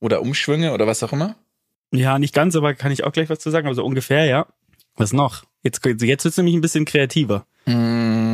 Oder 0.00 0.20
Umschwünge 0.22 0.72
oder 0.72 0.86
was 0.86 1.02
auch 1.04 1.12
immer. 1.12 1.36
Ja, 1.92 2.18
nicht 2.18 2.34
ganz, 2.34 2.56
aber 2.56 2.74
kann 2.74 2.90
ich 2.92 3.04
auch 3.04 3.12
gleich 3.12 3.30
was 3.30 3.38
zu 3.38 3.50
sagen, 3.50 3.66
aber 3.66 3.74
so 3.76 3.84
ungefähr, 3.84 4.24
ja. 4.26 4.46
Was 4.96 5.12
noch? 5.12 5.44
Jetzt, 5.62 5.84
jetzt 5.84 6.24
wird's 6.24 6.36
nämlich 6.36 6.54
ein 6.56 6.60
bisschen 6.60 6.84
kreativer. 6.84 7.46
Mm. 7.66 8.33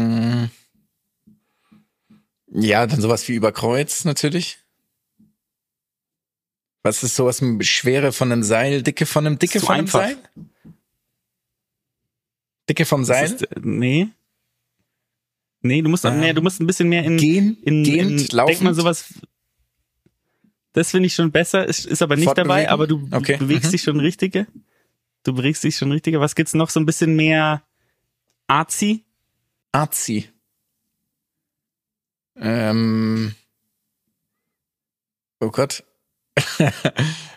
Ja, 2.52 2.86
dann 2.86 3.00
sowas 3.00 3.26
wie 3.28 3.34
Überkreuz 3.34 4.04
natürlich. 4.04 4.58
Was 6.82 7.02
ist 7.02 7.14
sowas 7.14 7.40
mit 7.40 7.66
Schwere 7.66 8.12
von 8.12 8.32
einem 8.32 8.42
Seil, 8.42 8.82
Dicke 8.82 9.06
von 9.06 9.26
einem 9.26 9.38
Dicke 9.38 9.60
von 9.60 9.74
einem 9.74 9.84
einfach. 9.84 10.00
Seil? 10.00 10.16
Dicke 12.68 12.86
vom 12.86 13.04
Seil? 13.04 13.26
Ist, 13.26 13.42
äh, 13.42 13.60
nee. 13.60 14.08
Nee, 15.62 15.82
du 15.82 15.90
musst, 15.90 16.04
Ähm, 16.04 16.20
nee, 16.20 16.32
du 16.32 16.40
musst 16.40 16.60
ein 16.60 16.66
bisschen 16.66 16.88
mehr 16.88 17.04
in, 17.04 17.18
Gehen, 17.18 17.58
in, 17.62 17.84
gehend, 17.84 18.20
in 18.22 18.36
laufend. 18.36 18.56
denk 18.56 18.62
mal 18.62 18.74
sowas. 18.74 19.12
Das 20.72 20.90
finde 20.92 21.08
ich 21.08 21.14
schon 21.14 21.32
besser, 21.32 21.66
ist, 21.66 21.84
ist 21.84 22.00
aber 22.00 22.16
nicht 22.16 22.36
dabei, 22.38 22.70
aber 22.70 22.86
du, 22.86 23.08
Okay, 23.10 23.36
bewegst 23.36 23.66
mhm. 23.66 23.70
dich 23.72 23.82
schon 23.82 24.00
richtige. 24.00 24.46
Du 25.24 25.34
bewegst 25.34 25.62
dich 25.64 25.76
schon 25.76 25.92
richtige. 25.92 26.20
Was 26.20 26.34
gibt's 26.34 26.54
noch 26.54 26.70
so 26.70 26.80
ein 26.80 26.86
bisschen 26.86 27.14
mehr 27.14 27.62
artsy? 28.46 29.04
Arzi. 29.72 30.30
Ähm. 32.40 33.34
Oh 35.40 35.50
Gott. 35.50 35.84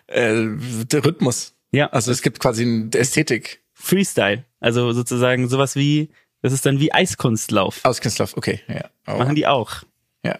äh, 0.07 0.45
der 0.85 1.05
Rhythmus. 1.05 1.53
Ja, 1.71 1.87
Also 1.87 2.11
es 2.11 2.21
gibt 2.21 2.39
quasi 2.39 2.63
eine 2.63 2.89
Ästhetik. 2.93 3.63
Freestyle. 3.73 4.45
Also 4.59 4.91
sozusagen 4.93 5.49
sowas 5.49 5.75
wie, 5.75 6.09
das 6.41 6.53
ist 6.53 6.65
dann 6.65 6.79
wie 6.79 6.93
Eiskunstlauf. 6.93 7.79
Auskünstlauf, 7.83 8.37
okay, 8.37 8.61
ja. 8.67 8.89
Oh, 9.07 9.17
Machen 9.17 9.35
die 9.35 9.47
auch. 9.47 9.83
ja. 10.23 10.37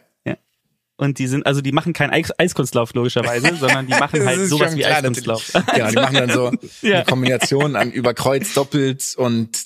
Und 0.95 1.18
die 1.18 1.28
sind, 1.28 1.45
also 1.47 1.59
die 1.61 1.72
machen 1.72 1.91
keinen 1.91 2.11
Eis 2.11 2.32
Eiskunstlauf 2.38 2.93
logischerweise, 2.93 3.55
sondern 3.59 3.88
die 3.88 3.93
machen 3.93 4.24
halt 4.26 4.39
sowas 4.47 4.76
wie 4.76 4.82
klar, 4.82 4.97
Eiskunstlauf. 4.97 5.51
Genau, 5.74 5.89
die 5.89 5.95
machen 5.95 6.16
dann 6.16 6.30
so 6.30 6.51
Ja. 6.88 6.97
eine 6.97 7.05
Kombination 7.05 7.76
an 7.76 7.91
Überkreuz, 7.91 8.53
doppelt 8.53 9.16
und 9.18 9.66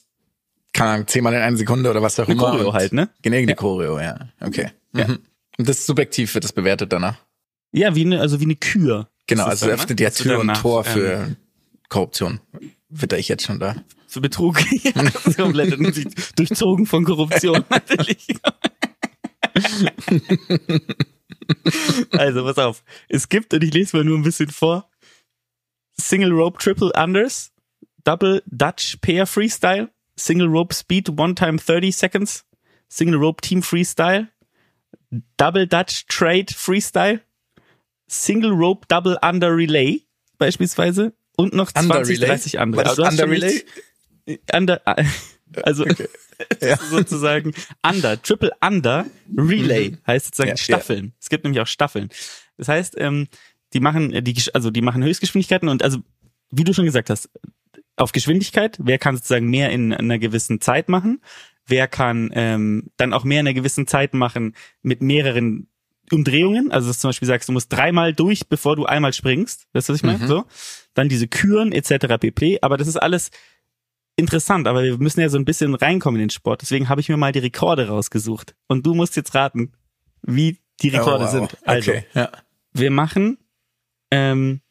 keine 0.73 0.91
Ahnung, 0.91 1.07
zehnmal 1.07 1.33
in 1.33 1.41
einer 1.41 1.57
Sekunde 1.57 1.89
oder 1.89 2.01
was 2.01 2.19
auch 2.19 2.25
Eine 2.25 2.33
immer. 2.33 2.51
Choreo 2.51 2.73
halt, 2.73 2.93
ne? 2.93 3.09
Genau, 3.21 3.37
die 3.45 3.53
Choreo, 3.55 3.99
ja. 3.99 4.29
Okay. 4.39 4.71
Ja. 4.93 5.07
Mhm. 5.07 5.19
Und 5.57 5.67
das 5.67 5.79
ist 5.79 5.85
subjektiv 5.87 6.33
wird 6.33 6.43
das 6.43 6.53
bewertet 6.53 6.93
danach. 6.93 7.17
Ja, 7.71 7.95
wie 7.95 8.05
eine, 8.05 8.21
also 8.21 8.39
wie 8.39 8.45
eine 8.45 8.55
Kür. 8.55 9.09
Genau, 9.27 9.45
also 9.45 9.65
dann, 9.65 9.75
ne? 9.75 9.81
öffnet 9.81 9.99
ja 9.99 10.09
Dass 10.09 10.17
du 10.17 10.23
Tür 10.23 10.39
und 10.39 10.53
Tor 10.53 10.85
ähm, 10.85 10.93
für 10.93 11.35
Korruption. 11.89 12.39
Witter 12.89 13.17
ich 13.17 13.27
jetzt 13.27 13.43
schon 13.43 13.59
da. 13.59 13.75
Für 14.07 14.21
Betrug. 14.21 14.59
ja, 14.83 14.93
komplett 15.35 15.77
durchzogen 16.37 16.85
von 16.85 17.03
Korruption, 17.03 17.65
natürlich. 17.69 18.27
also, 22.11 22.43
pass 22.43 22.57
auf. 22.57 22.83
Es 23.09 23.27
gibt, 23.27 23.53
und 23.53 23.63
ich 23.63 23.73
lese 23.73 23.97
mal 23.97 24.03
nur 24.03 24.17
ein 24.17 24.23
bisschen 24.23 24.49
vor, 24.49 24.89
Single 25.99 26.31
Rope 26.31 26.59
Triple 26.59 26.91
Unders, 26.95 27.51
Double 28.03 28.41
Dutch 28.45 28.97
Pair 29.01 29.25
Freestyle, 29.25 29.89
Single 30.19 30.47
Rope 30.47 30.73
Speed 30.73 31.09
One 31.19 31.35
Time 31.35 31.57
30 31.59 31.95
Seconds, 31.95 32.45
Single 32.89 33.17
Rope 33.19 33.41
Team 33.41 33.61
Freestyle, 33.61 34.27
Double 35.37 35.67
Dutch 35.67 36.05
Trade 36.07 36.47
Freestyle, 36.53 37.21
Single 38.07 38.51
Rope 38.51 38.85
Double 38.87 39.17
Under 39.21 39.55
Relay 39.55 40.01
beispielsweise 40.37 41.13
und 41.37 41.53
noch 41.53 41.71
20, 41.71 41.89
Under 41.91 42.07
Relay? 42.07 42.27
30 42.27 42.59
andere. 42.59 42.81
War 42.83 42.89
Also 42.89 43.03
Under 43.05 43.29
Relay? 43.29 43.63
nichts- 44.25 44.53
Under, 44.53 44.81
also 45.63 45.85
sozusagen 46.89 47.53
Under, 47.83 48.21
Triple 48.21 48.51
Under 48.61 49.05
Relay 49.37 49.97
heißt 50.05 50.25
sozusagen 50.27 50.49
Ja, 50.49 50.53
ja. 50.55 50.57
Staffeln. 50.57 51.13
Es 51.19 51.29
gibt 51.29 51.43
nämlich 51.43 51.61
auch 51.61 51.67
Staffeln. 51.67 52.09
Das 52.57 52.67
heißt, 52.67 52.95
ähm, 52.97 53.27
die 53.73 53.79
machen 53.79 54.11
äh, 54.13 54.21
die 54.21 54.35
also 54.53 54.69
die 54.71 54.81
machen 54.81 55.03
Höchstgeschwindigkeiten 55.03 55.69
und 55.69 55.83
also 55.83 55.99
wie 56.51 56.63
du 56.63 56.73
schon 56.73 56.85
gesagt 56.85 57.09
hast, 57.09 57.29
auf 57.97 58.11
Geschwindigkeit, 58.13 58.77
wer 58.81 58.97
kann 58.97 59.15
sozusagen 59.15 59.49
mehr 59.49 59.71
in 59.71 59.93
einer 59.93 60.19
gewissen 60.19 60.61
Zeit 60.61 60.87
machen, 60.89 61.21
wer 61.65 61.87
kann 61.87 62.31
ähm, 62.33 62.91
dann 62.97 63.11
auch 63.13 63.23
mehr 63.23 63.41
in 63.41 63.47
einer 63.47 63.53
gewissen 63.53 63.87
Zeit 63.87 64.13
machen 64.13 64.55
mit 64.81 65.01
mehreren 65.01 65.67
Umdrehungen, 66.11 66.71
also 66.71 66.87
dass 66.87 66.97
du 66.97 67.01
zum 67.01 67.09
Beispiel 67.09 67.27
sagst, 67.27 67.49
du 67.49 67.53
musst 67.53 67.71
dreimal 67.73 68.13
durch, 68.13 68.47
bevor 68.47 68.75
du 68.77 68.85
einmal 68.85 69.11
springst, 69.11 69.67
weißt 69.73 69.89
du, 69.89 69.93
was 69.93 69.99
ich 69.99 70.03
meine? 70.05 70.25
So. 70.25 70.45
Dann 70.93 71.09
diese 71.09 71.27
Küren 71.27 71.73
etc. 71.73 72.17
pp. 72.19 72.59
Aber 72.61 72.77
das 72.77 72.87
ist 72.87 72.95
alles 72.95 73.29
interessant, 74.15 74.67
aber 74.67 74.83
wir 74.83 74.97
müssen 74.99 75.19
ja 75.19 75.27
so 75.29 75.37
ein 75.37 75.43
bisschen 75.43 75.75
reinkommen 75.75 76.21
in 76.21 76.27
den 76.27 76.29
Sport. 76.31 76.61
Deswegen 76.61 76.87
habe 76.87 77.01
ich 77.01 77.09
mir 77.09 77.17
mal 77.17 77.33
die 77.33 77.39
Rekorde 77.39 77.89
rausgesucht. 77.89 78.55
Und 78.67 78.85
du 78.85 78.93
musst 78.93 79.15
jetzt 79.17 79.35
raten, 79.35 79.73
wie 80.21 80.59
die 80.81 80.89
Rekorde 80.89 81.25
Oh, 81.25 81.27
wow. 81.27 81.31
sind. 81.31 81.57
Also, 81.67 81.91
Okay, 81.91 82.05
ja. 82.13 82.31
wir 82.71 82.89
machen 82.91 83.37
ähm, 84.09 84.61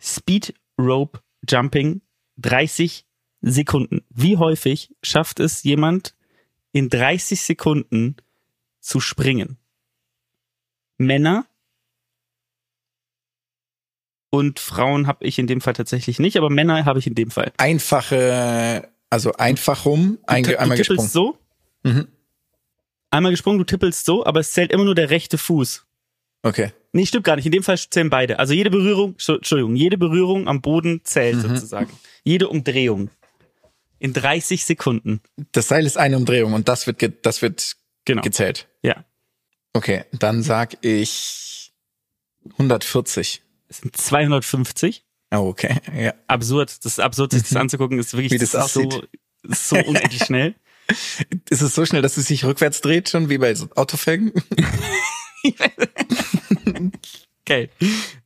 Speed 0.00 0.54
Rope 0.78 1.20
Jumping 1.48 2.02
30 2.38 3.04
Sekunden. 3.40 4.04
Wie 4.10 4.36
häufig 4.36 4.94
schafft 5.02 5.40
es 5.40 5.62
jemand 5.62 6.14
in 6.72 6.88
30 6.88 7.40
Sekunden 7.42 8.16
zu 8.80 9.00
springen? 9.00 9.58
Männer 10.98 11.46
und 14.30 14.58
Frauen 14.60 15.06
habe 15.06 15.24
ich 15.26 15.38
in 15.38 15.46
dem 15.46 15.60
Fall 15.60 15.74
tatsächlich 15.74 16.18
nicht, 16.18 16.36
aber 16.36 16.48
Männer 16.50 16.84
habe 16.84 16.98
ich 16.98 17.06
in 17.06 17.14
dem 17.14 17.30
Fall. 17.30 17.52
Einfache, 17.58 18.88
also 19.10 19.32
einfach 19.34 19.84
rum, 19.84 20.18
Du, 20.22 20.28
einge, 20.32 20.48
tipp- 20.50 20.58
einmal 20.58 20.76
du 20.78 20.82
tippelst 20.84 21.04
gesprungen. 21.12 21.36
so, 21.82 21.90
Mhm. 21.90 22.08
einmal 23.10 23.32
gesprungen, 23.32 23.58
du 23.58 23.64
tippelst 23.64 24.04
so, 24.06 24.24
aber 24.24 24.40
es 24.40 24.52
zählt 24.52 24.72
immer 24.72 24.84
nur 24.84 24.94
der 24.94 25.10
rechte 25.10 25.36
Fuß. 25.36 25.84
Okay. 26.42 26.72
Nee, 26.92 27.06
stimmt 27.06 27.24
gar 27.24 27.36
nicht. 27.36 27.46
In 27.46 27.52
dem 27.52 27.62
Fall 27.62 27.78
zählen 27.78 28.10
beide. 28.10 28.38
Also 28.38 28.52
jede 28.52 28.70
Berührung, 28.70 29.14
Entschu- 29.16 29.36
Entschuldigung, 29.36 29.74
jede 29.76 29.96
Berührung 29.98 30.46
am 30.48 30.60
Boden 30.60 31.00
zählt 31.04 31.36
Mhm. 31.36 31.56
sozusagen. 31.56 31.90
Jede 32.24 32.48
Umdrehung. 32.48 33.10
In 33.98 34.12
30 34.12 34.64
Sekunden. 34.64 35.20
Das 35.52 35.68
Seil 35.68 35.86
ist 35.86 35.96
eine 35.96 36.16
Umdrehung 36.16 36.52
und 36.54 36.68
das 36.68 36.86
wird, 36.86 37.02
das 37.24 37.40
wird 37.40 37.76
Genau. 38.04 38.20
gezählt. 38.22 38.68
Ja. 38.82 39.04
Okay, 39.72 40.04
dann 40.12 40.42
sag 40.42 40.76
ich 40.84 41.72
140. 42.58 43.42
Es 43.68 43.78
sind 43.78 43.96
250. 43.96 45.04
Oh, 45.30 45.36
okay, 45.48 45.76
ja. 45.96 46.12
Absurd. 46.26 46.70
Das 46.84 46.92
ist 46.92 46.98
absurd, 47.00 47.32
sich 47.32 47.42
das 47.42 47.56
anzugucken. 47.56 47.98
Ist 47.98 48.12
wirklich 48.12 48.32
Mhm. 48.32 48.34
Wie 48.34 48.38
das 48.40 48.52
ist 48.54 48.74
so, 48.74 48.82
aussieht. 48.82 49.08
ist 49.44 49.68
so 49.70 49.76
unendlich 49.76 50.24
schnell. 50.24 50.54
Ist 51.48 51.62
es 51.62 51.74
so 51.76 51.86
schnell, 51.86 52.02
dass 52.02 52.16
es 52.16 52.26
sich 52.26 52.44
rückwärts 52.44 52.80
dreht, 52.80 53.08
schon 53.08 53.28
wie 53.30 53.38
bei 53.38 53.54
so 53.54 53.68
Geil. 57.44 57.70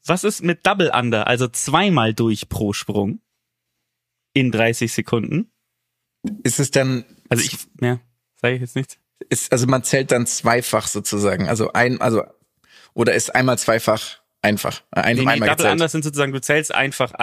Was 0.05 0.25
ist 0.25 0.43
mit 0.43 0.67
Double 0.67 0.91
Under? 0.95 1.27
Also 1.27 1.49
zweimal 1.49 2.15
durch 2.15 2.49
pro 2.49 2.73
Sprung. 2.73 3.21
In 4.35 4.53
30 4.53 4.93
Sekunden. 4.93 5.51
Ist 6.43 6.61
es 6.61 6.71
dann, 6.71 7.05
Also 7.31 7.43
ich, 7.45 7.57
ja, 7.81 8.01
sage 8.41 8.57
ich 8.57 8.61
jetzt 8.61 8.77
nichts. 8.77 8.99
ist, 9.31 9.51
also 9.51 9.67
man 9.67 9.83
zählt 9.83 10.13
dann 10.13 10.27
zweifach 10.27 10.87
sozusagen. 10.89 11.49
Also 11.49 11.73
ein, 11.73 12.01
also, 12.03 12.23
oder 12.93 13.15
ist 13.15 13.35
einmal 13.35 13.59
zweifach 13.59 14.19
einfach. 14.43 14.83
äh, 14.95 15.01
Ein, 15.01 15.17
Nee, 15.17 15.23
nee, 15.25 15.31
einmal 15.31 15.49
Double 15.49 15.57
gezählt. 15.57 15.73
Under 15.73 15.89
sind 15.89 16.05
sozusagen, 16.05 16.33
du 16.33 16.41
zählst 16.43 16.75
einfach, 16.75 17.15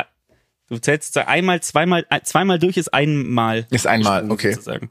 du 0.70 0.78
zählst 0.80 1.16
einmal, 1.20 1.62
zweimal, 1.62 2.06
ein- 2.10 2.24
zweimal 2.26 2.58
durch 2.58 2.78
ist 2.78 2.91
einmal. 2.94 3.68
Ist 3.70 3.86
einmal, 3.86 4.22
gesprungen, 4.22 4.32
okay. 4.32 4.54
Sozusagen. 4.54 4.89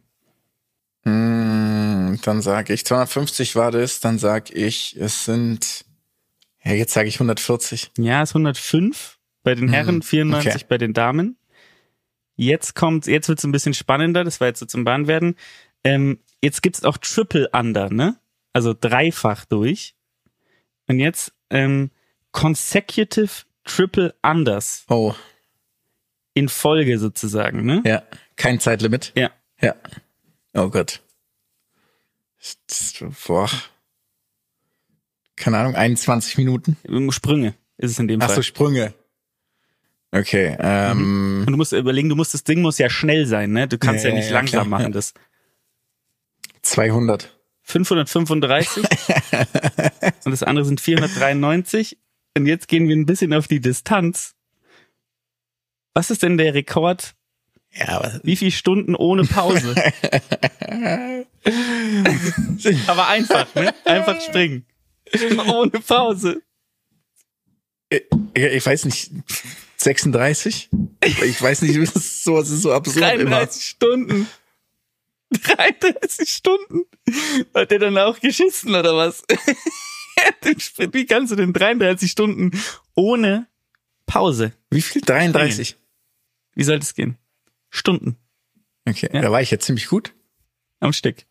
Hm, 2.14 2.20
dann 2.22 2.42
sage 2.42 2.72
ich 2.72 2.84
250 2.84 3.56
war 3.56 3.70
das, 3.70 4.00
dann 4.00 4.18
sag 4.18 4.50
ich, 4.50 4.96
es 4.96 5.24
sind, 5.24 5.84
ja, 6.64 6.72
jetzt 6.72 6.92
sage 6.94 7.08
ich 7.08 7.16
140. 7.16 7.90
Ja, 7.98 8.22
ist 8.22 8.30
105 8.34 9.18
bei 9.42 9.54
den 9.54 9.68
Herren, 9.68 10.02
94 10.02 10.46
Mhm. 10.52 10.56
okay. 10.56 10.66
bei 10.68 10.78
den 10.78 10.92
Damen. 10.92 11.36
Jetzt 12.36 12.74
kommt, 12.74 13.06
jetzt 13.06 13.28
wird's 13.28 13.44
ein 13.44 13.52
bisschen 13.52 13.74
spannender, 13.74 14.24
das 14.24 14.40
war 14.40 14.48
jetzt 14.48 14.60
so 14.60 14.66
zum 14.66 14.84
Bahnwerden. 14.84 15.36
Ähm, 15.84 16.18
jetzt 16.42 16.62
gibt's 16.62 16.84
auch 16.84 16.96
Triple 16.98 17.48
Under, 17.52 17.90
ne? 17.90 18.16
also 18.54 18.74
dreifach 18.78 19.44
durch. 19.46 19.94
Und 20.88 20.98
jetzt 20.98 21.32
ähm, 21.50 21.90
consecutive 22.32 23.44
Triple 23.64 24.14
Unders 24.22 24.84
Oh, 24.88 25.14
in 26.34 26.48
Folge 26.48 26.98
sozusagen, 26.98 27.64
ne? 27.64 27.82
ja. 27.84 28.02
Kein 28.36 28.58
Zeitlimit. 28.60 29.12
Ja. 29.16 29.30
Ja. 29.60 29.74
Oh 30.54 30.68
Gott. 30.68 31.00
Boah. 33.26 33.50
Keine 35.36 35.58
Ahnung, 35.58 35.74
21 35.74 36.38
Minuten. 36.38 36.76
Sprünge 37.10 37.54
ist 37.78 37.92
es 37.92 37.98
in 37.98 38.08
dem 38.08 38.20
Ach 38.22 38.26
Fall. 38.26 38.36
so, 38.36 38.42
Sprünge. 38.42 38.94
Okay, 40.14 40.56
ähm, 40.60 41.44
Und 41.46 41.52
du 41.52 41.56
musst 41.56 41.72
überlegen, 41.72 42.10
du 42.10 42.16
musst 42.16 42.34
das 42.34 42.44
Ding 42.44 42.60
muss 42.60 42.76
ja 42.78 42.90
schnell 42.90 43.26
sein, 43.26 43.52
ne? 43.52 43.66
Du 43.66 43.78
kannst 43.78 44.04
ja, 44.04 44.10
Ja, 44.10 44.16
nicht 44.16 44.28
ja, 44.28 44.34
langsam 44.34 44.66
klar, 44.66 44.80
machen. 44.80 44.92
Das 44.92 45.14
200. 46.62 47.38
535 47.62 48.84
und 50.24 50.30
das 50.30 50.42
andere 50.42 50.64
sind 50.64 50.80
493. 50.80 51.98
Und 52.36 52.46
jetzt 52.46 52.68
gehen 52.68 52.88
wir 52.88 52.96
ein 52.96 53.06
bisschen 53.06 53.32
auf 53.32 53.48
die 53.48 53.60
Distanz. 53.60 54.34
Was 55.94 56.10
ist 56.10 56.22
denn 56.22 56.36
der 56.38 56.54
Rekord? 56.54 57.14
Ja, 57.74 57.88
aber 57.88 58.20
Wie 58.22 58.36
viele 58.36 58.50
Stunden 58.50 58.94
ohne 58.94 59.24
Pause? 59.24 59.74
Aber 62.86 63.08
einfach, 63.08 63.52
ne? 63.54 63.74
Einfach 63.84 64.20
springen. 64.20 64.64
Ohne 65.48 65.70
Pause. 65.70 66.42
ich, 67.90 68.02
ich 68.34 68.66
weiß 68.66 68.84
nicht, 68.84 69.10
36? 69.76 70.68
Ich 71.04 71.42
weiß 71.42 71.62
nicht, 71.62 71.76
das 71.76 71.96
ist 71.96 72.24
so, 72.24 72.38
das 72.38 72.50
ist 72.50 72.62
so 72.62 72.72
absurd 72.72 72.98
immer. 73.14 73.30
33 73.30 73.64
Stunden. 73.64 74.28
33 75.30 76.28
Stunden. 76.28 76.84
Hat 77.54 77.70
der 77.70 77.78
dann 77.78 77.98
auch 77.98 78.20
geschissen 78.20 78.74
oder 78.74 78.96
was? 78.96 79.24
Wie 80.92 81.06
kannst 81.06 81.32
du 81.32 81.36
denn 81.36 81.52
33 81.52 82.10
Stunden 82.10 82.50
ohne 82.94 83.46
Pause? 84.06 84.52
Wie 84.70 84.82
viel? 84.82 85.02
33? 85.02 85.76
Wie 86.54 86.64
soll 86.64 86.78
das 86.78 86.94
gehen? 86.94 87.16
Stunden 87.74 88.16
Okay, 88.88 89.08
Ja. 89.12 89.22
da 89.22 89.30
war 89.32 89.40
ich 89.42 89.50
jetzt 89.50 89.64
ziemlich 89.64 89.86
gut. 89.88 90.14
am 90.80 90.92
Stück. 90.92 91.24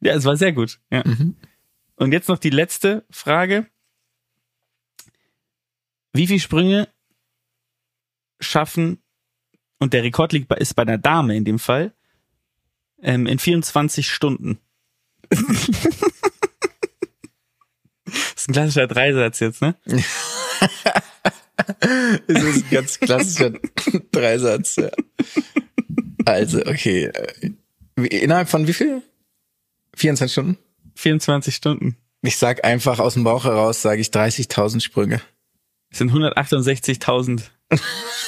Ja, 0.00 0.14
es 0.14 0.24
war 0.24 0.36
sehr 0.36 0.52
gut. 0.52 0.80
Ja. 0.90 1.04
Und 1.96 2.12
jetzt 2.12 2.28
noch 2.28 2.38
die 2.38 2.50
letzte 2.50 3.04
Frage. 3.10 3.66
Wie 6.14 6.26
viele 6.26 6.40
Sprünge 6.40 6.88
schaffen, 8.40 9.02
und 9.78 9.92
der 9.92 10.02
Rekord 10.02 10.32
liegt 10.32 10.48
bei, 10.48 10.56
ist 10.56 10.74
bei 10.74 10.82
einer 10.82 10.98
Dame 10.98 11.36
in 11.36 11.44
dem 11.44 11.58
Fall, 11.58 11.92
ähm, 13.02 13.26
in 13.26 13.38
24 13.38 14.10
Stunden? 14.10 14.58
das 15.30 15.42
ist 18.36 18.48
ein 18.48 18.52
klassischer 18.54 18.86
Dreisatz 18.86 19.40
jetzt, 19.40 19.60
ne? 19.62 19.76
Das 22.26 22.42
ist 22.42 22.64
ein 22.64 22.70
ganz 22.70 22.98
klassischer 22.98 23.50
Dreisatz. 24.12 24.76
Ja. 24.76 24.90
Also, 26.28 26.58
okay. 26.60 27.10
Innerhalb 27.96 28.48
von 28.48 28.66
wie 28.66 28.72
viel? 28.72 29.02
24 29.96 30.32
Stunden? 30.32 30.58
24 30.94 31.54
Stunden. 31.54 31.96
Ich 32.22 32.36
sag 32.36 32.64
einfach 32.64 32.98
aus 32.98 33.14
dem 33.14 33.24
Bauch 33.24 33.44
heraus, 33.44 33.82
sage 33.82 34.00
ich 34.00 34.08
30.000 34.08 34.80
Sprünge. 34.80 35.20
Das 35.90 35.98
sind 35.98 36.12
168.000 36.12 37.42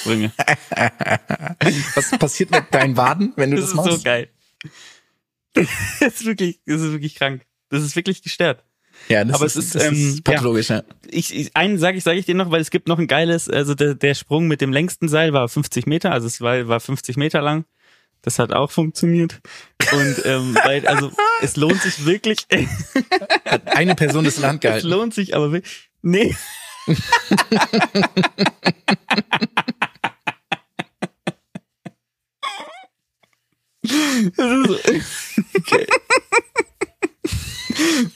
Sprünge. 0.00 0.32
Was 1.94 2.10
passiert 2.18 2.50
mit 2.52 2.72
deinen 2.72 2.96
Waden, 2.96 3.32
wenn 3.36 3.50
du 3.50 3.56
Das 3.56 3.66
das, 3.66 3.70
ist 3.70 3.76
machst? 3.76 3.98
so 3.98 4.02
geil. 4.02 4.28
Das 5.52 5.66
ist 6.00 6.24
wirklich, 6.24 6.60
das 6.64 6.80
ist 6.80 6.92
wirklich 6.92 7.16
krank. 7.16 7.42
Das 7.68 7.82
ist 7.82 7.96
wirklich 7.96 8.22
gestört. 8.22 8.64
Ja, 9.08 9.24
das 9.24 9.34
Aber 9.34 9.46
ist, 9.46 9.56
es 9.56 9.64
ist, 9.66 9.74
das 9.74 9.84
ähm, 9.84 9.94
ist 9.94 10.24
pathologisch, 10.24 10.68
ja. 10.68 10.82
ich, 11.10 11.34
ich 11.34 11.56
einen 11.56 11.78
sage 11.78 11.96
ich, 11.96 12.04
sage 12.04 12.18
ich 12.18 12.26
dir 12.26 12.34
noch, 12.34 12.50
weil 12.50 12.60
es 12.60 12.70
gibt 12.70 12.86
noch 12.86 12.98
ein 12.98 13.06
geiles, 13.06 13.48
also 13.48 13.74
der, 13.74 13.94
der 13.94 14.14
Sprung 14.14 14.46
mit 14.46 14.60
dem 14.60 14.72
längsten 14.72 15.08
Seil 15.08 15.32
war 15.32 15.48
50 15.48 15.86
Meter, 15.86 16.12
also 16.12 16.26
es 16.26 16.40
war, 16.40 16.68
war 16.68 16.80
50 16.80 17.16
Meter 17.16 17.40
lang. 17.40 17.64
Das 18.22 18.38
hat 18.38 18.52
auch 18.52 18.70
funktioniert. 18.70 19.40
Und 19.92 20.22
ähm, 20.24 20.54
weil, 20.62 20.86
also 20.86 21.10
es 21.42 21.56
lohnt 21.56 21.80
sich 21.82 22.04
wirklich, 22.04 22.46
Hat 23.46 23.66
eine 23.76 23.94
Person 23.94 24.24
das 24.24 24.36
der 24.36 24.48
Hand 24.48 24.56
es 24.64 24.68
gehalten. 24.68 24.88
lohnt 24.88 25.14
sich, 25.14 25.34
aber 25.34 25.52
wirklich, 25.52 25.88
nee. 26.02 26.36
Das 33.82 34.70
ist, 34.70 35.38
Okay. 35.56 35.86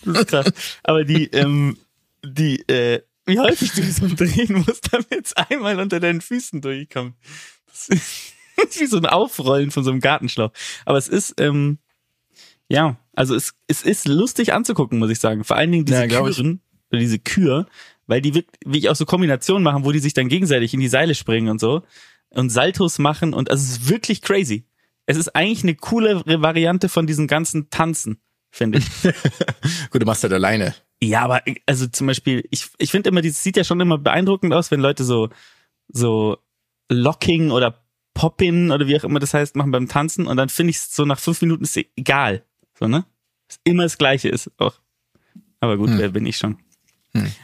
das 0.04 0.18
ist 0.20 0.28
krass. 0.28 0.52
Aber 0.82 1.04
die, 1.04 1.26
ähm, 1.28 1.78
die, 2.24 2.60
äh, 2.68 3.02
wie 3.26 3.38
häufig 3.38 3.72
du 3.72 3.82
so 3.90 4.06
drehen 4.08 4.64
musst, 4.66 4.92
damit 4.92 5.26
es 5.26 5.32
einmal 5.34 5.78
unter 5.80 6.00
deinen 6.00 6.20
Füßen 6.20 6.60
durchkommt. 6.60 7.16
Das 7.66 7.88
ist 7.88 8.33
wie 8.78 8.86
so 8.86 8.96
ein 8.96 9.06
Aufrollen 9.06 9.70
von 9.70 9.84
so 9.84 9.90
einem 9.90 10.00
Gartenschlauch. 10.00 10.50
Aber 10.84 10.98
es 10.98 11.08
ist, 11.08 11.40
ähm, 11.40 11.78
ja, 12.68 12.96
also 13.14 13.34
es, 13.34 13.54
es 13.68 13.82
ist 13.82 14.08
lustig 14.08 14.52
anzugucken, 14.52 14.98
muss 14.98 15.10
ich 15.10 15.20
sagen. 15.20 15.44
Vor 15.44 15.56
allen 15.56 15.72
Dingen 15.72 15.84
diese 15.84 16.06
Ja. 16.06 16.22
Küren, 16.22 16.60
oder 16.90 17.00
diese 17.00 17.18
Kür, 17.18 17.66
weil 18.06 18.20
die 18.20 18.34
wirklich, 18.34 18.60
wie 18.64 18.78
ich 18.78 18.88
auch 18.88 18.96
so 18.96 19.06
Kombinationen 19.06 19.62
machen, 19.62 19.84
wo 19.84 19.92
die 19.92 19.98
sich 19.98 20.14
dann 20.14 20.28
gegenseitig 20.28 20.74
in 20.74 20.80
die 20.80 20.88
Seile 20.88 21.14
springen 21.14 21.48
und 21.48 21.60
so 21.60 21.82
und 22.30 22.50
Saltos 22.50 22.98
machen 22.98 23.32
und 23.32 23.50
also 23.50 23.62
es 23.62 23.78
ist 23.78 23.88
wirklich 23.88 24.22
crazy. 24.22 24.66
Es 25.06 25.16
ist 25.16 25.34
eigentlich 25.36 25.62
eine 25.62 25.74
coole 25.74 26.22
Variante 26.24 26.88
von 26.88 27.06
diesen 27.06 27.26
ganzen 27.26 27.68
Tanzen, 27.70 28.18
finde 28.50 28.78
ich. 28.78 28.86
Gut, 29.90 30.02
du 30.02 30.06
machst 30.06 30.24
das 30.24 30.32
alleine. 30.32 30.74
Ja, 31.02 31.22
aber 31.22 31.42
also 31.66 31.86
zum 31.86 32.06
Beispiel, 32.06 32.46
ich, 32.50 32.68
ich 32.78 32.90
finde 32.90 33.10
immer, 33.10 33.20
das 33.20 33.42
sieht 33.42 33.56
ja 33.56 33.64
schon 33.64 33.80
immer 33.80 33.98
beeindruckend 33.98 34.54
aus, 34.54 34.70
wenn 34.70 34.80
Leute 34.80 35.04
so, 35.04 35.28
so 35.88 36.38
Locking 36.90 37.50
oder 37.50 37.83
Poppin 38.14 38.70
oder 38.70 38.86
wie 38.86 38.96
auch 38.98 39.04
immer 39.04 39.18
das 39.18 39.34
heißt, 39.34 39.56
machen 39.56 39.70
beim 39.72 39.88
Tanzen 39.88 40.26
und 40.26 40.36
dann 40.36 40.48
finde 40.48 40.70
ich 40.70 40.76
es 40.76 40.94
so 40.94 41.04
nach 41.04 41.18
fünf 41.18 41.40
Minuten 41.42 41.64
ist 41.64 41.76
egal. 41.96 42.44
So, 42.78 42.86
ne? 42.86 43.04
Ist 43.48 43.60
immer 43.64 43.82
das 43.82 43.98
Gleiche 43.98 44.28
ist 44.28 44.50
auch. 44.58 44.74
Aber 45.60 45.76
gut, 45.76 45.90
wer 45.92 46.08
bin 46.10 46.26
ich 46.26 46.36
schon. 46.36 46.58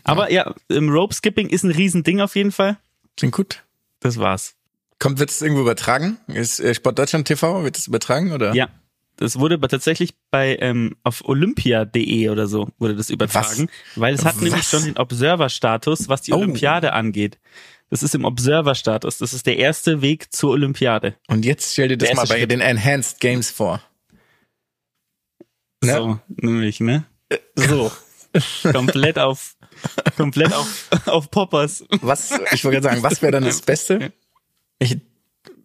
Aber 0.04 0.32
ja, 0.32 0.54
im 0.68 0.88
Rope 0.88 1.14
Skipping 1.14 1.48
ist 1.48 1.62
ein 1.62 1.70
Riesending 1.70 2.20
auf 2.20 2.34
jeden 2.36 2.52
Fall. 2.52 2.76
Klingt 3.16 3.34
gut. 3.34 3.64
Das 4.00 4.18
war's. 4.18 4.56
Kommt, 4.98 5.18
wird 5.18 5.30
es 5.30 5.40
irgendwo 5.40 5.62
übertragen? 5.62 6.18
Ist 6.26 6.60
äh, 6.60 6.74
Sport 6.74 6.98
Deutschland 6.98 7.26
TV, 7.26 7.62
wird 7.64 7.78
es 7.78 7.86
übertragen 7.86 8.32
oder? 8.32 8.54
Ja. 8.54 8.68
Das 9.16 9.38
wurde 9.38 9.56
aber 9.56 9.68
tatsächlich 9.68 10.14
bei 10.30 10.56
ähm, 10.60 10.96
auf 11.02 11.24
olympia.de 11.26 12.30
oder 12.30 12.46
so 12.46 12.70
wurde 12.78 12.96
das 12.96 13.10
übertragen, 13.10 13.68
weil 13.96 14.14
es 14.14 14.24
hat 14.24 14.36
Was? 14.36 14.42
nämlich 14.42 14.64
schon 14.64 14.82
den 14.84 14.96
Observer-Status, 14.96 16.08
was 16.08 16.22
die 16.22 16.32
Oh. 16.32 16.36
Olympiade 16.36 16.94
angeht. 16.94 17.38
Das 17.90 18.04
ist 18.04 18.14
im 18.14 18.24
Observer-Status. 18.24 19.18
Das 19.18 19.34
ist 19.34 19.46
der 19.46 19.56
erste 19.58 20.00
Weg 20.00 20.32
zur 20.32 20.50
Olympiade. 20.52 21.16
Und 21.26 21.44
jetzt 21.44 21.72
stell 21.72 21.88
dir 21.88 21.98
das 21.98 22.14
mal 22.14 22.26
bei 22.26 22.38
Schritt. 22.38 22.50
den 22.50 22.60
Enhanced 22.60 23.20
Games 23.20 23.50
vor. 23.50 23.82
Ne? 25.82 25.94
So, 25.94 26.20
nämlich, 26.28 26.80
ne? 26.80 27.04
So. 27.56 27.90
komplett 28.72 29.18
auf, 29.18 29.56
komplett 30.16 30.52
auf, 30.52 30.88
auf 31.06 31.30
Poppers. 31.30 31.84
Was, 32.00 32.30
ich 32.52 32.64
wollte 32.64 32.80
gerade 32.80 32.94
sagen, 32.94 33.02
was 33.02 33.22
wäre 33.22 33.32
dann 33.32 33.44
das 33.44 33.62
Beste? 33.62 34.12
Welche, 34.78 35.00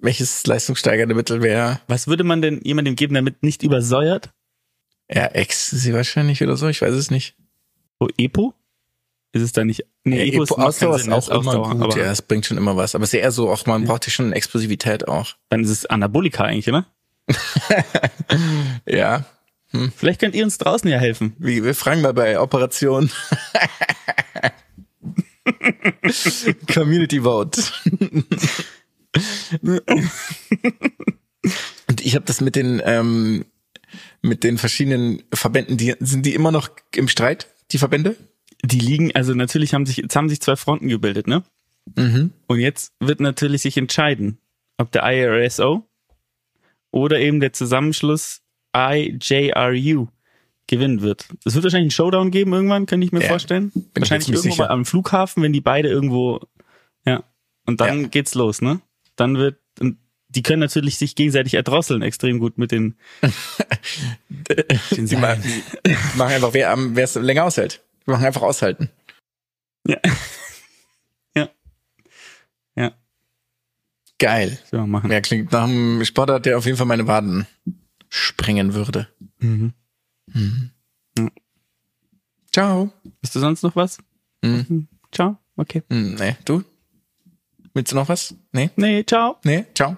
welches 0.01 0.47
leistungssteigernde 0.47 1.13
Mittel 1.13 1.43
wäre? 1.43 1.80
Was 1.88 2.07
würde 2.07 2.23
man 2.23 2.41
denn 2.41 2.61
jemandem 2.63 2.95
geben, 2.95 3.13
damit 3.13 3.43
nicht 3.43 3.61
übersäuert? 3.61 4.32
Ja, 5.11 5.28
Ecstasy 5.28 5.93
wahrscheinlich 5.93 6.41
oder 6.41 6.57
so, 6.57 6.67
ich 6.67 6.82
weiß 6.82 6.93
es 6.93 7.11
nicht. 7.11 7.36
Oh, 7.99 8.07
Epo? 8.17 8.55
Ist 9.36 9.42
es 9.42 9.52
da 9.52 9.66
nicht? 9.66 9.84
Nee, 10.06 10.18
Ja, 10.18 10.24
ist- 10.24 10.52
Epo, 10.52 10.58
macht 10.58 10.68
Ausdauer 10.70 10.96
ist 10.96 11.04
auch 11.10 11.28
immer 11.28 11.38
Ausdauer, 11.60 11.72
gut, 11.72 11.82
aber 11.84 11.98
ja, 11.98 12.10
es 12.10 12.22
bringt 12.22 12.46
schon 12.46 12.58
immer 12.58 12.78
was. 12.78 12.96
Aber 12.96 13.04
es 13.04 13.14
ist 13.14 13.20
eher 13.20 13.32
so, 13.34 13.50
auch 13.52 13.66
man 13.66 13.84
braucht 13.84 14.06
ja 14.08 14.12
schon 14.12 14.32
Explosivität 14.32 15.10
auch. 15.10 15.34
Dann 15.50 15.62
ist 15.64 15.70
es 15.72 15.86
Anabolika 15.86 16.46
eigentlich, 16.46 16.70
oder? 16.70 16.86
Ja, 18.88 19.26
Vielleicht 19.98 20.22
könnt 20.22 20.36
ihr 20.36 20.46
uns 20.46 20.58
draußen 20.58 20.90
ja 20.90 20.98
helfen. 21.00 21.36
wie, 21.38 21.62
wir 21.66 21.76
fragen 21.76 22.00
mal 22.02 22.14
bei 22.14 22.40
Operation 22.40 23.12
Community 26.74 27.22
Vote. 27.22 27.62
Und 31.90 32.02
ich 32.02 32.16
habe 32.16 32.26
das 32.26 32.40
mit 32.42 32.56
den 32.56 32.82
ähm, 32.86 33.46
mit 34.22 34.44
den 34.46 34.58
verschiedenen 34.58 35.24
Verbänden, 35.34 35.78
die 35.78 35.96
sind 36.00 36.26
die 36.26 36.34
immer 36.36 36.52
noch 36.52 36.70
im 36.96 37.08
Streit, 37.08 37.48
die 37.72 37.78
Verbände? 37.78 38.16
Die 38.68 38.80
liegen, 38.80 39.13
also 39.16 39.34
natürlich 39.34 39.74
haben 39.74 39.86
sich, 39.86 39.97
jetzt 39.97 40.16
haben 40.16 40.30
sich 40.30 40.41
zwei 40.41 40.55
Fronten 40.55 40.88
gebildet, 40.88 41.28
ne? 41.28 41.43
Mhm. 41.95 42.32
Und 42.47 42.59
jetzt 42.59 42.93
wird 42.99 43.20
natürlich 43.20 43.61
sich 43.61 43.78
entscheiden, 43.78 44.39
ob 44.78 44.91
der 44.91 45.03
IRSO 45.03 45.88
oder 46.91 47.20
eben 47.20 47.39
der 47.39 47.53
Zusammenschluss 47.53 48.41
IJRU 48.76 50.07
gewinnen 50.68 51.01
wird. 51.01 51.28
Es 51.45 51.53
wird 51.53 51.63
wahrscheinlich 51.63 51.86
einen 51.86 51.91
Showdown 51.91 52.32
geben 52.32 52.53
irgendwann, 52.53 52.88
könnte 52.88 53.05
ich 53.05 53.11
mir 53.11 53.22
Ja, 53.22 53.28
vorstellen. 53.28 53.72
ich 53.76 53.84
wahrscheinlich 54.01 54.30
irgendwo 54.30 54.49
sicher. 54.49 54.72
am 54.72 54.84
Flughafen, 54.86 55.43
wenn 55.43 55.53
die 55.53 55.61
beide 55.61 55.89
irgendwo, 55.89 56.41
ja. 57.05 57.24
Und 57.68 57.82
dann 57.82 58.01
Ja. 58.03 58.07
geht's 58.07 58.34
los, 58.36 58.61
ne? 58.61 58.82
Dann 59.16 59.38
wird, 59.38 59.57
die 60.30 60.41
können 60.43 60.59
natürlich 60.59 60.97
sich 60.97 61.16
gegenseitig 61.16 61.53
erdrosseln 61.53 62.01
extrem 62.01 62.39
gut 62.39 62.57
mit 62.57 62.72
den, 62.72 62.95
den 64.91 65.05
Die 65.05 65.16
machen, 65.16 65.43
machen 66.16 66.34
einfach, 66.34 66.53
wer 66.53 66.76
es 67.03 67.16
länger 67.16 67.43
aushält. 67.45 67.82
Die 68.06 68.12
machen 68.12 68.26
einfach 68.26 68.41
aushalten. 68.41 68.89
Ja. 69.88 69.97
ja. 71.36 71.49
Ja, 72.76 72.91
Geil. 74.20 74.58
so 74.70 74.86
machen. 74.86 75.12
Ja, 75.12 75.22
klingt 75.22 75.51
nach 75.51 75.64
einem 75.66 76.03
Sportart, 76.06 76.45
der 76.45 76.58
auf 76.58 76.66
jeden 76.66 76.78
Fall 76.78 76.88
meine 76.88 77.08
Waden 77.08 77.47
sprengen 78.10 78.74
würde. 78.74 79.08
Mhm. 79.39 79.74
Ciao. 82.51 82.91
Bist 83.22 83.36
du 83.36 83.39
sonst 83.39 83.64
noch 83.64 83.76
was? 83.76 83.97
Mhm. 84.41 84.88
Ciao. 85.12 85.38
Okay. 85.58 85.84
Hm, 85.89 86.16
nee, 86.16 86.36
du? 86.45 86.64
Willst 87.74 87.91
du 87.91 87.95
noch 87.97 88.08
was? 88.08 88.34
Nee? 88.53 88.70
Nee, 88.78 89.03
ciao. 89.03 89.38
Nee? 89.43 89.66
Ciao. 89.74 89.97